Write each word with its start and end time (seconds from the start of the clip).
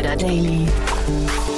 Insider 0.00 0.16
Daily. 0.16 0.66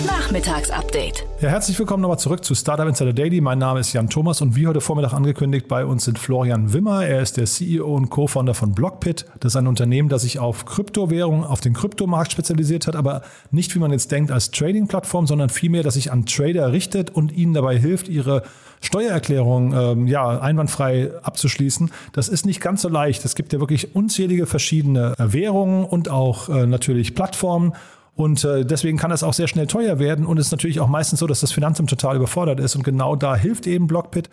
Nachmittagsupdate. 0.04 1.24
Ja, 1.40 1.50
herzlich 1.50 1.78
willkommen 1.78 2.00
nochmal 2.00 2.18
zurück 2.18 2.44
zu 2.44 2.56
Startup 2.56 2.88
Insider 2.88 3.12
Daily. 3.12 3.40
Mein 3.40 3.58
Name 3.58 3.78
ist 3.78 3.92
Jan 3.92 4.08
Thomas 4.08 4.40
und 4.40 4.56
wie 4.56 4.66
heute 4.66 4.80
Vormittag 4.80 5.12
angekündigt, 5.12 5.68
bei 5.68 5.84
uns 5.84 6.06
sind 6.06 6.18
Florian 6.18 6.72
Wimmer. 6.72 7.06
Er 7.06 7.22
ist 7.22 7.36
der 7.36 7.44
CEO 7.44 7.94
und 7.94 8.10
Co-Founder 8.10 8.54
von 8.54 8.72
Blockpit. 8.72 9.26
Das 9.38 9.52
ist 9.52 9.56
ein 9.56 9.68
Unternehmen, 9.68 10.08
das 10.08 10.22
sich 10.22 10.40
auf 10.40 10.64
Kryptowährungen, 10.64 11.44
auf 11.44 11.60
den 11.60 11.72
Kryptomarkt 11.72 12.32
spezialisiert 12.32 12.88
hat, 12.88 12.96
aber 12.96 13.22
nicht, 13.52 13.76
wie 13.76 13.78
man 13.78 13.92
jetzt 13.92 14.10
denkt, 14.10 14.32
als 14.32 14.50
Trading-Plattform, 14.50 15.28
sondern 15.28 15.48
vielmehr, 15.48 15.84
dass 15.84 15.94
sich 15.94 16.10
an 16.10 16.26
Trader 16.26 16.72
richtet 16.72 17.10
und 17.10 17.30
ihnen 17.30 17.54
dabei 17.54 17.78
hilft, 17.78 18.08
ihre 18.08 18.42
Steuererklärung 18.80 19.72
ähm, 19.72 20.06
ja, 20.08 20.40
einwandfrei 20.40 21.12
abzuschließen. 21.22 21.92
Das 22.12 22.28
ist 22.28 22.44
nicht 22.44 22.60
ganz 22.60 22.82
so 22.82 22.88
leicht. 22.88 23.24
Es 23.24 23.36
gibt 23.36 23.52
ja 23.52 23.60
wirklich 23.60 23.94
unzählige 23.94 24.46
verschiedene 24.46 25.14
Währungen 25.18 25.84
und 25.84 26.08
auch 26.08 26.48
äh, 26.48 26.66
natürlich 26.66 27.14
Plattformen. 27.14 27.74
Und 28.14 28.44
äh, 28.44 28.64
deswegen 28.64 28.98
kann 28.98 29.10
das 29.10 29.22
auch 29.22 29.32
sehr 29.32 29.48
schnell 29.48 29.66
teuer 29.66 29.98
werden. 29.98 30.26
Und 30.26 30.38
es 30.38 30.46
ist 30.46 30.52
natürlich 30.52 30.80
auch 30.80 30.88
meistens 30.88 31.20
so, 31.20 31.26
dass 31.26 31.40
das 31.40 31.52
Finanzamt 31.52 31.90
total 31.90 32.16
überfordert 32.16 32.60
ist. 32.60 32.76
Und 32.76 32.84
genau 32.84 33.16
da 33.16 33.36
hilft 33.36 33.66
eben 33.66 33.86
Blockpit. 33.86 34.28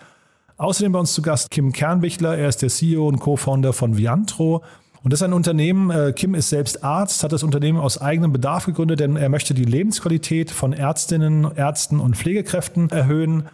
Außerdem 0.58 0.92
bei 0.92 1.00
uns 1.00 1.14
zu 1.14 1.22
Gast 1.22 1.52
Kim 1.52 1.72
Kernbichler. 1.72 2.38
Er 2.38 2.50
ist 2.50 2.62
der 2.62 2.70
CEO 2.70 3.08
und 3.08 3.20
Co-Founder 3.20 3.72
von 3.72 3.98
Viantro. 3.98 4.64
Und 5.02 5.14
das 5.14 5.22
ist 5.22 5.24
ein 5.24 5.34
Unternehmen, 5.34 5.92
äh, 5.92 6.12
Kim 6.14 6.36
ist 6.36 6.50
selbst 6.50 6.84
Arzt, 6.84 7.24
hat 7.24 7.32
das 7.32 7.44
Unternehmen 7.44 7.80
aus 7.80 8.02
eigenem 8.02 8.34
Bedarf 8.34 8.66
gegründet, 8.66 9.00
denn 9.00 9.16
er 9.16 9.30
möchte 9.30 9.54
die 9.54 9.64
Lebensqualität 9.64 10.52
von 10.52 10.74
Ärztinnen, 10.74 11.48
Ärzten 11.56 12.02
und 12.02 12.18
Pflegekräften 12.18 12.90
erhöhen 12.90 13.46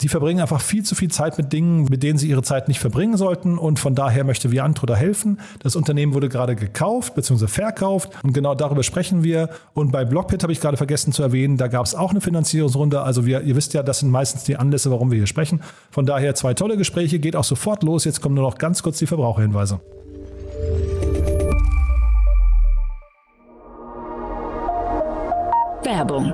die 0.00 0.08
verbringen 0.08 0.40
einfach 0.40 0.60
viel 0.60 0.82
zu 0.82 0.94
viel 0.94 1.10
Zeit 1.10 1.38
mit 1.38 1.52
Dingen, 1.52 1.84
mit 1.84 2.02
denen 2.02 2.18
sie 2.18 2.28
ihre 2.28 2.42
Zeit 2.42 2.68
nicht 2.68 2.80
verbringen 2.80 3.16
sollten. 3.16 3.58
Und 3.58 3.78
von 3.78 3.94
daher 3.94 4.24
möchte 4.24 4.50
Viantro 4.50 4.86
da 4.86 4.94
helfen. 4.96 5.40
Das 5.60 5.76
Unternehmen 5.76 6.14
wurde 6.14 6.28
gerade 6.28 6.56
gekauft 6.56 7.14
bzw. 7.14 7.46
verkauft. 7.46 8.10
Und 8.22 8.32
genau 8.32 8.54
darüber 8.54 8.82
sprechen 8.82 9.22
wir. 9.22 9.50
Und 9.72 9.92
bei 9.92 10.04
Blockpit 10.04 10.42
habe 10.42 10.52
ich 10.52 10.60
gerade 10.60 10.76
vergessen 10.76 11.12
zu 11.12 11.22
erwähnen, 11.22 11.56
da 11.56 11.68
gab 11.68 11.86
es 11.86 11.94
auch 11.94 12.10
eine 12.10 12.20
Finanzierungsrunde. 12.20 13.02
Also 13.02 13.26
wir, 13.26 13.42
ihr 13.42 13.56
wisst 13.56 13.74
ja, 13.74 13.82
das 13.82 14.00
sind 14.00 14.10
meistens 14.10 14.44
die 14.44 14.56
Anlässe, 14.56 14.90
warum 14.90 15.10
wir 15.10 15.18
hier 15.18 15.26
sprechen. 15.26 15.60
Von 15.90 16.06
daher 16.06 16.34
zwei 16.34 16.54
tolle 16.54 16.76
Gespräche, 16.76 17.18
geht 17.18 17.36
auch 17.36 17.44
sofort 17.44 17.82
los. 17.82 18.04
Jetzt 18.04 18.20
kommen 18.20 18.34
nur 18.34 18.44
noch 18.44 18.58
ganz 18.58 18.82
kurz 18.82 18.98
die 18.98 19.06
Verbraucherhinweise. 19.06 19.80
Werbung 25.84 26.32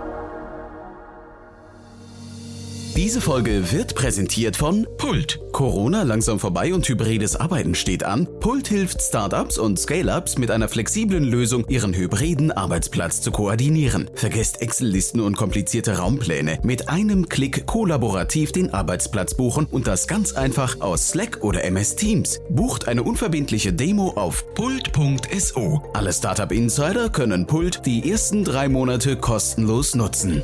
diese 2.97 3.21
Folge 3.21 3.73
wird 3.73 3.95
präsentiert 3.95 4.57
von 4.57 4.87
Pult. 4.99 5.41
Corona 5.53 6.03
langsam 6.03 6.39
vorbei 6.39 6.73
und 6.75 6.89
hybrides 6.89 7.37
Arbeiten 7.37 7.75
steht 7.75 8.05
an. 8.05 8.29
Pult 8.41 8.69
hilft 8.69 9.03
Startups 9.03 9.59
und 9.59 9.79
Scale-ups 9.79 10.39
mit 10.39 10.51
einer 10.51 10.69
flexiblen 10.69 11.25
Lösung, 11.25 11.65
ihren 11.69 11.95
hybriden 11.95 12.53
Arbeitsplatz 12.53 13.21
zu 13.21 13.31
koordinieren. 13.31 14.11
Vergesst 14.15 14.63
Excel-Listen 14.63 15.21
und 15.21 15.37
komplizierte 15.37 15.99
Raumpläne. 15.99 16.59
Mit 16.63 16.89
einem 16.89 17.29
Klick 17.29 17.67
kollaborativ 17.67 18.53
den 18.53 18.73
Arbeitsplatz 18.73 19.35
buchen 19.35 19.67
und 19.67 19.87
das 19.87 20.07
ganz 20.07 20.33
einfach 20.33 20.81
aus 20.81 21.09
Slack 21.09 21.39
oder 21.43 21.65
MS 21.65 21.97
Teams. 21.97 22.41
Bucht 22.51 22.89
eine 22.89 23.03
unverbindliche 23.03 23.73
Demo 23.73 24.11
auf 24.11 24.45
pult.so. 24.55 25.83
Alle 25.93 26.13
Startup 26.13 26.51
Insider 26.51 27.09
können 27.09 27.47
Pult 27.47 27.85
die 27.87 28.11
ersten 28.11 28.45
drei 28.45 28.69
Monate 28.69 29.17
kostenlos 29.17 29.95
nutzen. 29.95 30.43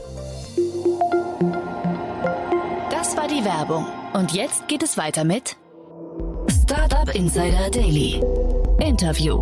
Werbung. 3.56 3.86
Und 4.12 4.32
jetzt 4.32 4.68
geht 4.68 4.82
es 4.82 4.98
weiter 4.98 5.24
mit 5.24 5.56
Startup 6.62 7.14
Insider 7.14 7.70
Daily. 7.70 8.20
Interview. 8.80 9.40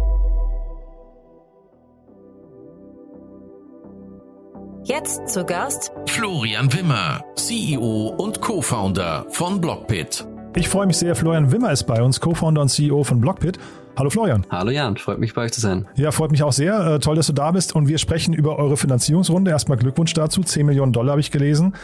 Jetzt 4.84 5.28
zu 5.28 5.44
Gast 5.44 5.90
Florian 6.06 6.72
Wimmer, 6.72 7.24
CEO 7.34 8.14
und 8.16 8.40
Co-Founder 8.40 9.26
von 9.30 9.60
Blockpit. 9.60 10.24
Ich 10.54 10.68
freue 10.68 10.86
mich 10.86 10.98
sehr, 10.98 11.16
Florian 11.16 11.50
Wimmer 11.50 11.72
ist 11.72 11.84
bei 11.84 12.00
uns, 12.00 12.20
Co-Founder 12.20 12.62
und 12.62 12.68
CEO 12.68 13.02
von 13.02 13.20
Blockpit. 13.20 13.58
Hallo 13.96 14.10
Florian. 14.10 14.46
Hallo 14.48 14.70
Jan, 14.70 14.96
freut 14.96 15.18
mich 15.18 15.34
bei 15.34 15.42
euch 15.42 15.52
zu 15.52 15.60
sein. 15.60 15.88
Ja, 15.96 16.12
freut 16.12 16.30
mich 16.30 16.44
auch 16.44 16.52
sehr. 16.52 16.78
Äh, 16.86 16.98
toll, 17.00 17.16
dass 17.16 17.26
du 17.26 17.32
da 17.32 17.50
bist 17.50 17.74
und 17.74 17.88
wir 17.88 17.98
sprechen 17.98 18.32
über 18.32 18.58
eure 18.58 18.76
Finanzierungsrunde. 18.76 19.50
Erstmal 19.50 19.78
Glückwunsch 19.78 20.12
dazu. 20.14 20.42
10 20.42 20.66
Millionen 20.66 20.92
Dollar 20.92 21.12
habe 21.12 21.20
ich 21.20 21.32
gelesen. 21.32 21.74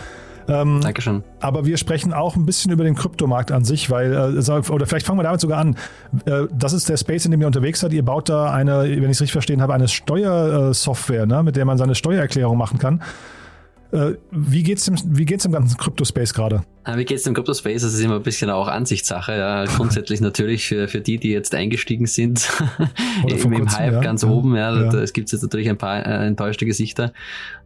Ähm, 0.48 0.80
Dankeschön. 0.80 1.22
Aber 1.40 1.64
wir 1.66 1.76
sprechen 1.76 2.12
auch 2.12 2.36
ein 2.36 2.46
bisschen 2.46 2.72
über 2.72 2.84
den 2.84 2.94
Kryptomarkt 2.94 3.52
an 3.52 3.64
sich, 3.64 3.90
weil, 3.90 4.12
äh, 4.12 4.70
oder 4.70 4.86
vielleicht 4.86 5.06
fangen 5.06 5.18
wir 5.18 5.24
damit 5.24 5.40
sogar 5.40 5.58
an. 5.58 5.76
Äh, 6.24 6.46
das 6.52 6.72
ist 6.72 6.88
der 6.88 6.96
Space, 6.96 7.24
in 7.24 7.30
dem 7.30 7.40
ihr 7.40 7.46
unterwegs 7.46 7.80
seid. 7.80 7.92
Ihr 7.92 8.04
baut 8.04 8.28
da 8.28 8.52
eine, 8.52 8.82
wenn 8.82 9.04
ich 9.04 9.10
es 9.10 9.20
richtig 9.20 9.32
verstehen 9.32 9.62
habe, 9.62 9.74
eine 9.74 9.88
Steuersoftware, 9.88 11.26
ne, 11.26 11.42
mit 11.42 11.56
der 11.56 11.64
man 11.64 11.78
seine 11.78 11.94
Steuererklärung 11.94 12.56
machen 12.56 12.78
kann. 12.78 13.02
Äh, 13.92 14.14
wie 14.30 14.62
geht's 14.62 14.84
dem, 14.84 14.96
wie 15.04 15.24
geht's 15.24 15.42
dem 15.42 15.52
ganzen 15.52 15.76
Kryptospace 15.76 16.32
gerade? 16.32 16.62
Wie 16.96 17.04
geht's 17.04 17.24
dem 17.24 17.34
Kryptospace? 17.34 17.82
Das 17.82 17.92
ist 17.92 18.00
immer 18.00 18.16
ein 18.16 18.22
bisschen 18.22 18.48
auch 18.50 18.66
Ansichtssache. 18.66 19.36
Ja. 19.36 19.64
Grundsätzlich 19.76 20.20
natürlich 20.20 20.66
für, 20.66 20.88
für 20.88 21.00
die, 21.00 21.18
die 21.18 21.30
jetzt 21.30 21.54
eingestiegen 21.54 22.06
sind, 22.06 22.48
im, 23.28 23.52
im 23.52 23.70
Hype 23.70 23.92
ja. 23.92 24.00
ganz 24.00 24.22
ja. 24.22 24.28
oben. 24.28 24.56
Ja, 24.56 24.74
ja. 24.74 24.90
Da, 24.90 25.00
es 25.00 25.12
gibt 25.12 25.30
jetzt 25.30 25.42
natürlich 25.42 25.68
ein 25.68 25.76
paar 25.76 26.04
äh, 26.04 26.26
enttäuschte 26.26 26.64
Gesichter. 26.64 27.12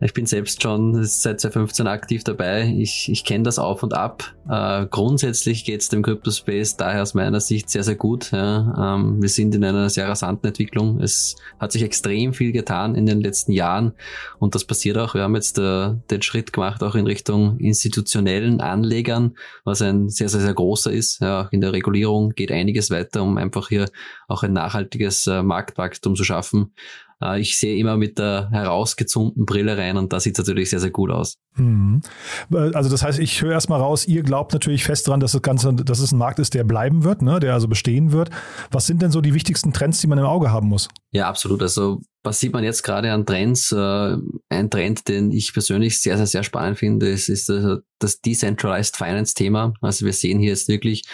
Ich 0.00 0.14
bin 0.14 0.26
selbst 0.26 0.62
schon 0.62 1.04
seit 1.04 1.40
2015 1.40 1.86
aktiv 1.86 2.24
dabei. 2.24 2.74
Ich, 2.76 3.08
ich 3.08 3.24
kenne 3.24 3.44
das 3.44 3.58
auf 3.58 3.82
und 3.82 3.94
ab. 3.94 4.34
Äh, 4.48 4.86
grundsätzlich 4.86 5.64
geht's 5.64 5.88
dem 5.88 6.02
Kryptospace 6.02 6.76
daher 6.76 7.02
aus 7.02 7.14
meiner 7.14 7.40
Sicht 7.40 7.70
sehr, 7.70 7.84
sehr 7.84 7.94
gut. 7.94 8.32
Ja. 8.32 8.96
Ähm, 8.96 9.22
wir 9.22 9.28
sind 9.28 9.54
in 9.54 9.64
einer 9.64 9.90
sehr 9.90 10.08
rasanten 10.08 10.48
Entwicklung. 10.48 11.00
Es 11.00 11.36
hat 11.60 11.70
sich 11.70 11.82
extrem 11.82 12.34
viel 12.34 12.50
getan 12.50 12.96
in 12.96 13.06
den 13.06 13.20
letzten 13.20 13.52
Jahren 13.52 13.92
und 14.40 14.56
das 14.56 14.64
passiert 14.64 14.98
auch. 14.98 15.14
Wir 15.14 15.22
haben 15.22 15.36
jetzt 15.36 15.58
äh, 15.58 15.92
den 16.14 16.22
Schritt 16.22 16.52
gemacht, 16.52 16.82
auch 16.82 16.94
in 16.94 17.06
Richtung 17.06 17.58
institutionellen 17.58 18.60
Anlegern, 18.60 19.36
was 19.64 19.82
ein 19.82 20.08
sehr, 20.08 20.28
sehr, 20.28 20.40
sehr 20.40 20.54
großer 20.54 20.92
ist. 20.92 21.20
Ja, 21.20 21.42
auch 21.42 21.52
in 21.52 21.60
der 21.60 21.72
Regulierung 21.72 22.30
geht 22.30 22.52
einiges 22.52 22.90
weiter, 22.90 23.22
um 23.22 23.36
einfach 23.38 23.68
hier 23.68 23.90
auch 24.28 24.42
ein 24.42 24.52
nachhaltiges 24.52 25.26
äh, 25.26 25.42
Marktwachstum 25.42 26.16
zu 26.16 26.24
schaffen. 26.24 26.72
Äh, 27.20 27.40
ich 27.40 27.58
sehe 27.58 27.76
immer 27.76 27.96
mit 27.96 28.18
der 28.18 28.50
herausgezumten 28.50 29.46
Brille 29.46 29.76
rein 29.76 29.96
und 29.96 30.12
da 30.12 30.20
sieht 30.20 30.38
es 30.38 30.46
natürlich 30.46 30.70
sehr, 30.70 30.80
sehr 30.80 30.90
gut 30.90 31.10
aus. 31.10 31.38
Mhm. 31.56 32.02
Also 32.50 32.90
das 32.90 33.02
heißt, 33.02 33.18
ich 33.18 33.42
höre 33.42 33.52
erstmal 33.52 33.80
raus, 33.80 34.06
ihr 34.06 34.22
glaubt 34.22 34.52
natürlich 34.52 34.84
fest 34.84 35.08
daran, 35.08 35.20
dass 35.20 35.32
das 35.32 35.42
Ganze, 35.42 35.74
dass 35.74 36.00
es 36.00 36.12
ein 36.12 36.18
Markt 36.18 36.38
ist, 36.38 36.54
der 36.54 36.64
bleiben 36.64 37.04
wird, 37.04 37.22
ne? 37.22 37.40
der 37.40 37.54
also 37.54 37.68
bestehen 37.68 38.12
wird. 38.12 38.30
Was 38.70 38.86
sind 38.86 39.02
denn 39.02 39.10
so 39.10 39.20
die 39.20 39.34
wichtigsten 39.34 39.72
Trends, 39.72 40.00
die 40.00 40.06
man 40.06 40.18
im 40.18 40.26
Auge 40.26 40.50
haben 40.50 40.68
muss? 40.68 40.88
Ja, 41.12 41.28
absolut. 41.28 41.62
Also 41.62 42.00
was 42.24 42.40
sieht 42.40 42.52
man 42.52 42.64
jetzt 42.64 42.82
gerade 42.82 43.12
an 43.12 43.26
Trends? 43.26 43.70
Äh, 43.70 44.16
ein 44.48 44.70
Trend, 44.70 45.06
den 45.08 45.30
ich 45.30 45.52
persönlich 45.52 46.00
sehr, 46.00 46.16
sehr, 46.16 46.26
sehr 46.26 46.42
spannend 46.42 46.78
finde, 46.78 47.08
ist, 47.08 47.28
ist 47.28 47.50
das 47.98 48.20
Decentralized 48.20 48.96
Finance 48.96 49.34
Thema. 49.34 49.74
Also 49.80 50.06
wir 50.06 50.12
sehen 50.12 50.38
hier 50.38 50.50
jetzt 50.50 50.68
wirklich, 50.68 51.04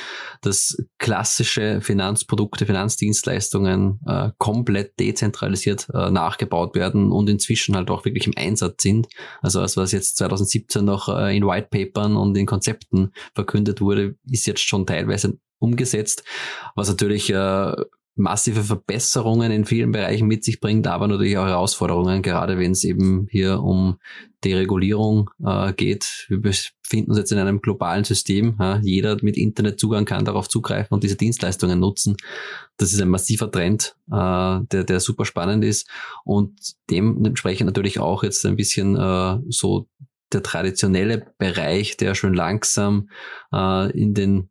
dass 0.41 0.76
klassische 0.99 1.81
Finanzprodukte, 1.81 2.66
Finanzdienstleistungen 2.66 4.00
äh, 4.06 4.31
komplett 4.38 4.99
dezentralisiert 4.99 5.88
äh, 5.93 6.10
nachgebaut 6.10 6.75
werden 6.75 7.12
und 7.12 7.28
inzwischen 7.28 7.76
halt 7.76 7.91
auch 7.91 8.04
wirklich 8.04 8.26
im 8.26 8.34
Einsatz 8.37 8.82
sind. 8.82 9.09
Also 9.43 9.60
als 9.60 9.76
was 9.76 9.93
jetzt 9.93 10.16
2017 10.19 10.84
noch 10.84 11.09
äh, 11.09 11.37
in 11.37 11.47
White 11.47 11.69
Papern 11.70 12.16
und 12.16 12.37
in 12.37 12.47
Konzepten 12.47 13.12
verkündet 13.34 13.81
wurde, 13.81 14.16
ist 14.28 14.47
jetzt 14.47 14.62
schon 14.62 14.87
teilweise 14.87 15.38
umgesetzt, 15.59 16.25
was 16.75 16.88
natürlich 16.88 17.31
äh, 17.31 17.75
massive 18.20 18.62
Verbesserungen 18.62 19.50
in 19.50 19.64
vielen 19.64 19.92
Bereichen 19.92 20.28
mit 20.28 20.44
sich 20.44 20.60
bringt, 20.60 20.86
aber 20.86 21.08
natürlich 21.08 21.38
auch 21.38 21.47
Herausforderungen, 21.47 22.22
gerade 22.22 22.58
wenn 22.58 22.72
es 22.72 22.84
eben 22.84 23.26
hier 23.31 23.60
um 23.60 23.98
Deregulierung 24.44 25.31
äh, 25.44 25.72
geht. 25.72 26.26
Wir 26.28 26.41
befinden 26.41 27.11
uns 27.11 27.19
jetzt 27.19 27.32
in 27.32 27.38
einem 27.38 27.61
globalen 27.61 28.05
System. 28.05 28.56
Ja. 28.58 28.78
Jeder 28.82 29.17
mit 29.22 29.37
Internetzugang 29.37 30.05
kann 30.05 30.25
darauf 30.25 30.49
zugreifen 30.49 30.94
und 30.94 31.02
diese 31.02 31.17
Dienstleistungen 31.17 31.81
nutzen. 31.81 32.17
Das 32.76 32.93
ist 32.93 33.00
ein 33.00 33.08
massiver 33.08 33.50
Trend, 33.50 33.96
äh, 34.11 34.61
der, 34.70 34.84
der 34.84 35.00
super 35.00 35.25
spannend 35.25 35.64
ist 35.64 35.88
und 36.25 36.58
dementsprechend 36.90 37.66
natürlich 37.66 37.99
auch 37.99 38.23
jetzt 38.23 38.44
ein 38.46 38.56
bisschen 38.56 38.96
äh, 38.96 39.38
so 39.49 39.88
der 40.32 40.43
traditionelle 40.43 41.26
Bereich, 41.38 41.96
der 41.96 42.14
schon 42.14 42.34
langsam 42.34 43.08
äh, 43.52 43.90
in 43.99 44.14
den 44.14 44.50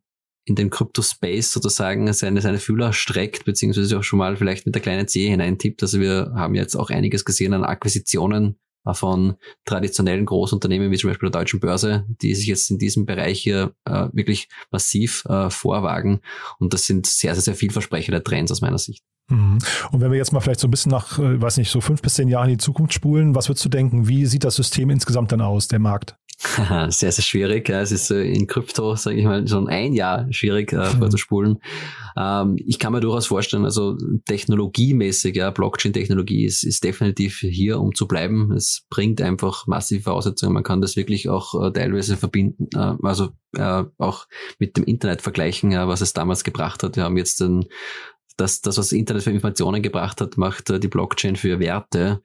in 0.50 0.56
den 0.56 0.68
Crypto-Space 0.68 1.52
sozusagen 1.52 2.12
seine, 2.12 2.40
seine 2.40 2.58
Fühler 2.58 2.92
streckt, 2.92 3.44
beziehungsweise 3.44 3.96
auch 3.96 4.02
schon 4.02 4.18
mal 4.18 4.36
vielleicht 4.36 4.66
mit 4.66 4.74
der 4.74 4.82
kleinen 4.82 5.06
C 5.06 5.28
hineintippt. 5.28 5.80
Also 5.82 6.00
wir 6.00 6.32
haben 6.34 6.56
jetzt 6.56 6.74
auch 6.74 6.90
einiges 6.90 7.24
gesehen 7.24 7.54
an 7.54 7.64
Akquisitionen 7.64 8.56
von 8.92 9.36
traditionellen 9.64 10.26
Großunternehmen 10.26 10.90
wie 10.90 10.96
zum 10.96 11.10
Beispiel 11.10 11.30
der 11.30 11.40
Deutschen 11.40 11.60
Börse, 11.60 12.04
die 12.20 12.34
sich 12.34 12.46
jetzt 12.46 12.68
in 12.68 12.78
diesem 12.78 13.06
Bereich 13.06 13.40
hier 13.40 13.74
äh, 13.84 14.08
wirklich 14.12 14.48
massiv 14.72 15.24
äh, 15.26 15.50
vorwagen. 15.50 16.20
Und 16.58 16.74
das 16.74 16.86
sind 16.86 17.06
sehr, 17.06 17.34
sehr, 17.34 17.42
sehr 17.42 17.54
vielversprechende 17.54 18.22
Trends 18.22 18.50
aus 18.50 18.60
meiner 18.60 18.78
Sicht. 18.78 19.04
Mhm. 19.30 19.58
Und 19.92 20.00
wenn 20.00 20.10
wir 20.10 20.18
jetzt 20.18 20.32
mal 20.32 20.40
vielleicht 20.40 20.60
so 20.60 20.68
ein 20.68 20.70
bisschen 20.70 20.90
nach, 20.90 21.18
äh, 21.18 21.40
weiß 21.40 21.56
nicht, 21.56 21.70
so 21.70 21.80
fünf 21.80 22.02
bis 22.02 22.14
zehn 22.14 22.28
Jahren 22.28 22.50
in 22.50 22.58
die 22.58 22.64
Zukunft 22.64 22.92
spulen, 22.92 23.34
was 23.34 23.48
würdest 23.48 23.64
du 23.64 23.68
denken? 23.68 24.08
Wie 24.08 24.26
sieht 24.26 24.44
das 24.44 24.56
System 24.56 24.90
insgesamt 24.90 25.32
dann 25.32 25.40
aus, 25.40 25.68
der 25.68 25.78
Markt? 25.78 26.16
sehr, 26.88 27.12
sehr 27.12 27.22
schwierig. 27.22 27.68
Es 27.68 27.92
ist 27.92 28.10
äh, 28.10 28.22
in 28.22 28.46
Krypto, 28.46 28.94
sage 28.94 29.18
ich 29.18 29.24
mal, 29.24 29.46
schon 29.46 29.68
ein 29.68 29.92
Jahr 29.92 30.26
schwierig 30.32 30.72
äh, 30.72 30.84
vorzuspulen. 30.86 31.58
Ähm, 32.16 32.56
ich 32.56 32.78
kann 32.78 32.92
mir 32.92 33.00
durchaus 33.00 33.26
vorstellen, 33.26 33.66
also 33.66 33.96
technologiemäßig, 34.24 35.36
ja, 35.36 35.50
Blockchain-Technologie 35.50 36.46
ist, 36.46 36.62
ist 36.64 36.82
definitiv 36.82 37.40
hier, 37.40 37.78
um 37.78 37.94
zu 37.94 38.08
bleiben. 38.08 38.52
Es 38.52 38.86
bringt 38.88 39.20
einfach 39.20 39.66
massive 39.66 40.04
Voraussetzungen. 40.04 40.54
Man 40.54 40.62
kann 40.62 40.80
das 40.80 40.96
wirklich 40.96 41.28
auch 41.28 41.62
äh, 41.62 41.72
teilweise 41.72 42.16
verbinden, 42.16 42.68
äh, 42.74 42.94
also 43.02 43.30
äh, 43.54 43.84
auch 43.98 44.26
mit 44.58 44.78
dem 44.78 44.84
Internet 44.84 45.20
vergleichen, 45.20 45.72
ja, 45.72 45.88
was 45.88 46.00
es 46.00 46.14
damals 46.14 46.42
gebracht 46.42 46.82
hat. 46.82 46.96
Wir 46.96 47.04
haben 47.04 47.18
jetzt 47.18 47.40
den 47.40 47.66
das, 48.40 48.60
das, 48.60 48.78
was 48.78 48.92
Internet 48.92 49.22
für 49.22 49.30
Informationen 49.30 49.82
gebracht 49.82 50.20
hat, 50.20 50.36
macht 50.36 50.70
äh, 50.70 50.80
die 50.80 50.88
Blockchain 50.88 51.36
für 51.36 51.60
Werte. 51.60 52.22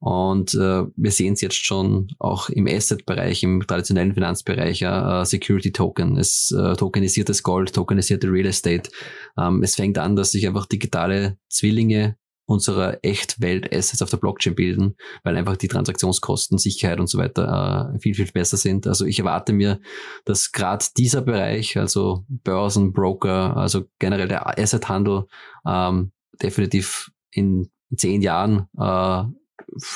Und 0.00 0.52
äh, 0.54 0.84
wir 0.96 1.10
sehen 1.10 1.32
es 1.32 1.40
jetzt 1.40 1.64
schon 1.64 2.08
auch 2.18 2.50
im 2.50 2.66
Asset-Bereich, 2.66 3.42
im 3.42 3.66
traditionellen 3.66 4.12
Finanzbereich, 4.12 4.82
äh, 4.82 5.24
Security 5.24 5.72
Token, 5.72 6.18
es 6.18 6.50
äh, 6.50 6.76
tokenisiertes 6.76 7.42
Gold, 7.42 7.72
tokenisierte 7.72 8.30
Real 8.30 8.46
Estate. 8.46 8.90
Ähm, 9.38 9.62
es 9.62 9.76
fängt 9.76 9.96
an, 9.96 10.14
dass 10.14 10.32
sich 10.32 10.46
einfach 10.46 10.66
digitale 10.66 11.38
Zwillinge 11.48 12.16
unserer 12.46 12.98
Echtwelt-Assets 13.02 14.02
auf 14.02 14.10
der 14.10 14.18
Blockchain 14.18 14.54
bilden, 14.54 14.96
weil 15.22 15.36
einfach 15.36 15.56
die 15.56 15.68
Transaktionskosten, 15.68 16.58
Sicherheit 16.58 17.00
und 17.00 17.08
so 17.08 17.18
weiter 17.18 17.92
äh, 17.94 17.98
viel, 17.98 18.14
viel 18.14 18.30
besser 18.32 18.56
sind. 18.56 18.86
Also 18.86 19.06
ich 19.06 19.18
erwarte 19.18 19.52
mir, 19.52 19.80
dass 20.24 20.52
gerade 20.52 20.84
dieser 20.96 21.22
Bereich, 21.22 21.78
also 21.78 22.24
Börsen, 22.28 22.92
Broker, 22.92 23.56
also 23.56 23.84
generell 23.98 24.28
der 24.28 24.58
Assethandel, 24.58 25.24
ähm, 25.66 26.12
definitiv 26.42 27.10
in 27.30 27.70
zehn 27.96 28.22
Jahren 28.22 28.68
äh, 28.78 29.24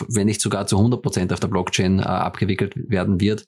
wenn 0.08 0.26
nicht 0.26 0.40
sogar 0.40 0.66
zu 0.66 0.76
100 0.76 1.02
Prozent 1.02 1.32
auf 1.32 1.40
der 1.40 1.48
Blockchain 1.48 1.98
äh, 1.98 2.02
abgewickelt 2.02 2.74
werden 2.76 3.20
wird, 3.20 3.46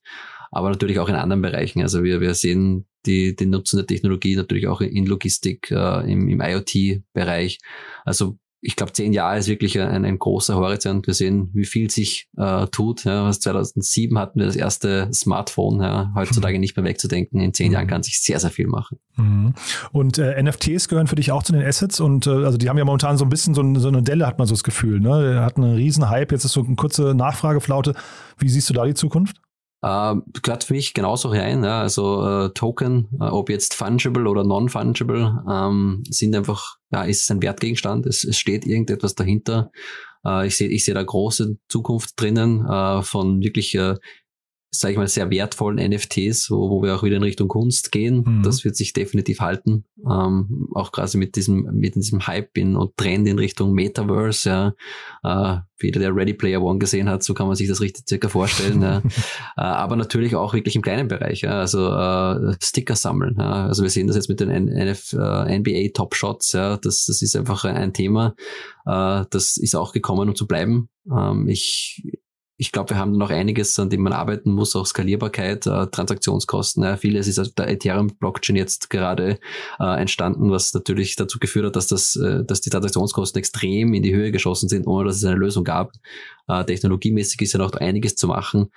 aber 0.50 0.70
natürlich 0.70 0.98
auch 0.98 1.08
in 1.08 1.14
anderen 1.14 1.42
Bereichen. 1.42 1.82
Also 1.82 2.02
wir, 2.02 2.20
wir 2.20 2.34
sehen 2.34 2.86
die, 3.06 3.34
die 3.34 3.46
Nutzen 3.46 3.76
der 3.76 3.86
Technologie 3.86 4.36
natürlich 4.36 4.66
auch 4.66 4.80
in 4.80 5.06
Logistik, 5.06 5.70
äh, 5.70 6.10
im, 6.10 6.28
im 6.28 6.40
IoT-Bereich. 6.40 7.58
Also 8.04 8.38
ich 8.62 8.76
glaube, 8.76 8.92
zehn 8.92 9.12
Jahre 9.12 9.38
ist 9.38 9.48
wirklich 9.48 9.80
ein, 9.80 10.04
ein 10.04 10.18
großer 10.18 10.54
Horizont. 10.56 11.06
Wir 11.06 11.14
sehen, 11.14 11.48
wie 11.54 11.64
viel 11.64 11.90
sich 11.90 12.28
äh, 12.36 12.66
tut. 12.66 13.04
Ja, 13.04 13.30
2007 13.30 14.18
hatten 14.18 14.38
wir 14.38 14.46
das 14.46 14.56
erste 14.56 15.08
Smartphone. 15.14 15.80
Ja, 15.80 16.12
heutzutage 16.14 16.58
nicht 16.58 16.76
mehr 16.76 16.84
wegzudenken. 16.84 17.40
In 17.40 17.54
zehn 17.54 17.68
mhm. 17.68 17.74
Jahren 17.74 17.86
kann 17.86 18.02
sich 18.02 18.20
sehr, 18.20 18.38
sehr 18.38 18.50
viel 18.50 18.66
machen. 18.66 18.98
Mhm. 19.16 19.54
Und 19.92 20.18
äh, 20.18 20.42
NFTs 20.42 20.88
gehören 20.88 21.06
für 21.06 21.16
dich 21.16 21.32
auch 21.32 21.42
zu 21.42 21.52
den 21.52 21.62
Assets. 21.62 22.00
Und 22.00 22.26
äh, 22.26 22.30
also 22.30 22.58
die 22.58 22.68
haben 22.68 22.76
ja 22.76 22.84
momentan 22.84 23.16
so 23.16 23.24
ein 23.24 23.30
bisschen 23.30 23.54
so, 23.54 23.62
so 23.76 23.88
eine 23.88 24.02
Delle, 24.02 24.26
hat 24.26 24.38
man 24.38 24.46
so 24.46 24.54
das 24.54 24.64
Gefühl. 24.64 25.00
Ne? 25.00 25.40
Hat 25.42 25.56
einen 25.56 25.74
riesen 25.74 26.10
Hype. 26.10 26.30
Jetzt 26.30 26.44
ist 26.44 26.52
so 26.52 26.62
eine 26.62 26.76
kurze 26.76 27.14
Nachfrageflaute. 27.14 27.94
Wie 28.36 28.48
siehst 28.50 28.68
du 28.68 28.74
da 28.74 28.84
die 28.84 28.94
Zukunft? 28.94 29.40
Äh, 29.82 30.16
gehört 30.42 30.64
für 30.64 30.74
mich 30.74 30.94
genauso 30.94 31.28
rein. 31.28 31.64
Ja. 31.64 31.80
Also 31.80 32.26
äh, 32.26 32.50
Token, 32.52 33.08
äh, 33.20 33.24
ob 33.24 33.48
jetzt 33.48 33.74
fungible 33.74 34.28
oder 34.28 34.44
non-fungible, 34.44 35.42
ähm, 35.50 36.02
sind 36.08 36.34
einfach, 36.34 36.76
ja, 36.92 37.04
ist 37.04 37.30
ein 37.30 37.42
Wertgegenstand. 37.42 38.06
Es, 38.06 38.24
es 38.24 38.38
steht 38.38 38.66
irgendetwas 38.66 39.14
dahinter. 39.14 39.70
Äh, 40.24 40.46
ich 40.46 40.56
sehe 40.56 40.68
ich 40.68 40.84
sehe 40.84 40.94
da 40.94 41.02
große 41.02 41.56
Zukunft 41.68 42.20
drinnen 42.20 42.66
äh, 42.66 43.02
von 43.02 43.40
wirklich 43.40 43.74
äh, 43.74 43.96
sage 44.72 44.92
ich 44.92 44.98
mal, 44.98 45.08
sehr 45.08 45.30
wertvollen 45.30 45.90
NFTs, 45.90 46.50
wo, 46.50 46.70
wo 46.70 46.82
wir 46.82 46.94
auch 46.94 47.02
wieder 47.02 47.16
in 47.16 47.24
Richtung 47.24 47.48
Kunst 47.48 47.90
gehen. 47.90 48.22
Mhm. 48.24 48.42
Das 48.44 48.64
wird 48.64 48.76
sich 48.76 48.92
definitiv 48.92 49.40
halten. 49.40 49.84
Ähm, 50.08 50.68
auch 50.74 50.92
quasi 50.92 51.18
mit 51.18 51.34
diesem, 51.34 51.68
mit 51.72 51.96
diesem 51.96 52.26
Hype 52.26 52.56
in, 52.56 52.76
und 52.76 52.96
Trend 52.96 53.26
in 53.26 53.38
Richtung 53.38 53.72
Metaverse, 53.72 54.48
ja. 54.48 54.74
Äh, 55.24 55.60
jeder, 55.82 55.98
der 55.98 56.14
Ready 56.14 56.34
Player 56.34 56.62
One 56.62 56.78
gesehen 56.78 57.08
hat, 57.08 57.22
so 57.22 57.34
kann 57.34 57.46
man 57.46 57.56
sich 57.56 57.66
das 57.66 57.80
richtig 57.80 58.04
circa 58.08 58.28
vorstellen. 58.28 58.82
ja. 58.82 59.02
Äh, 59.56 59.62
aber 59.62 59.96
natürlich 59.96 60.36
auch 60.36 60.54
wirklich 60.54 60.76
im 60.76 60.82
kleinen 60.82 61.08
Bereich, 61.08 61.42
ja. 61.42 61.58
also 61.58 61.88
äh, 61.88 62.54
Sticker 62.62 62.94
sammeln. 62.94 63.36
Ja. 63.38 63.66
Also 63.66 63.82
wir 63.82 63.90
sehen 63.90 64.06
das 64.06 64.16
jetzt 64.16 64.28
mit 64.28 64.40
den 64.40 64.48
NF, 64.48 65.12
äh, 65.12 65.58
NBA 65.58 65.92
Top 65.92 66.14
Shots, 66.14 66.52
ja. 66.52 66.76
das, 66.76 67.04
das 67.06 67.20
ist 67.20 67.36
einfach 67.36 67.64
ein 67.64 67.92
Thema, 67.92 68.34
äh, 68.86 69.24
das 69.30 69.56
ist 69.56 69.74
auch 69.74 69.92
gekommen, 69.92 70.28
um 70.28 70.34
zu 70.34 70.46
bleiben. 70.46 70.88
Ähm, 71.10 71.48
ich 71.48 72.02
ich 72.60 72.72
glaube, 72.72 72.90
wir 72.90 72.98
haben 72.98 73.12
noch 73.12 73.30
einiges, 73.30 73.78
an 73.78 73.88
dem 73.88 74.02
man 74.02 74.12
arbeiten 74.12 74.52
muss, 74.52 74.76
auch 74.76 74.84
Skalierbarkeit, 74.84 75.66
äh, 75.66 75.86
Transaktionskosten. 75.86 76.84
Ja, 76.84 76.98
vieles 76.98 77.26
ist 77.26 77.38
auf 77.38 77.48
der 77.54 77.70
Ethereum-Blockchain 77.70 78.54
jetzt 78.54 78.90
gerade 78.90 79.38
äh, 79.78 79.98
entstanden, 79.98 80.50
was 80.50 80.74
natürlich 80.74 81.16
dazu 81.16 81.38
geführt 81.38 81.64
hat, 81.64 81.76
dass, 81.76 81.86
das, 81.86 82.16
äh, 82.16 82.44
dass 82.44 82.60
die 82.60 82.68
Transaktionskosten 82.68 83.38
extrem 83.38 83.94
in 83.94 84.02
die 84.02 84.14
Höhe 84.14 84.30
geschossen 84.30 84.68
sind, 84.68 84.86
ohne 84.86 85.06
dass 85.06 85.16
es 85.16 85.24
eine 85.24 85.36
Lösung 85.36 85.64
gab. 85.64 85.92
Äh, 86.48 86.66
technologiemäßig 86.66 87.40
ist 87.40 87.54
ja 87.54 87.58
noch 87.58 87.72
einiges 87.72 88.16
zu 88.16 88.26
machen. 88.26 88.70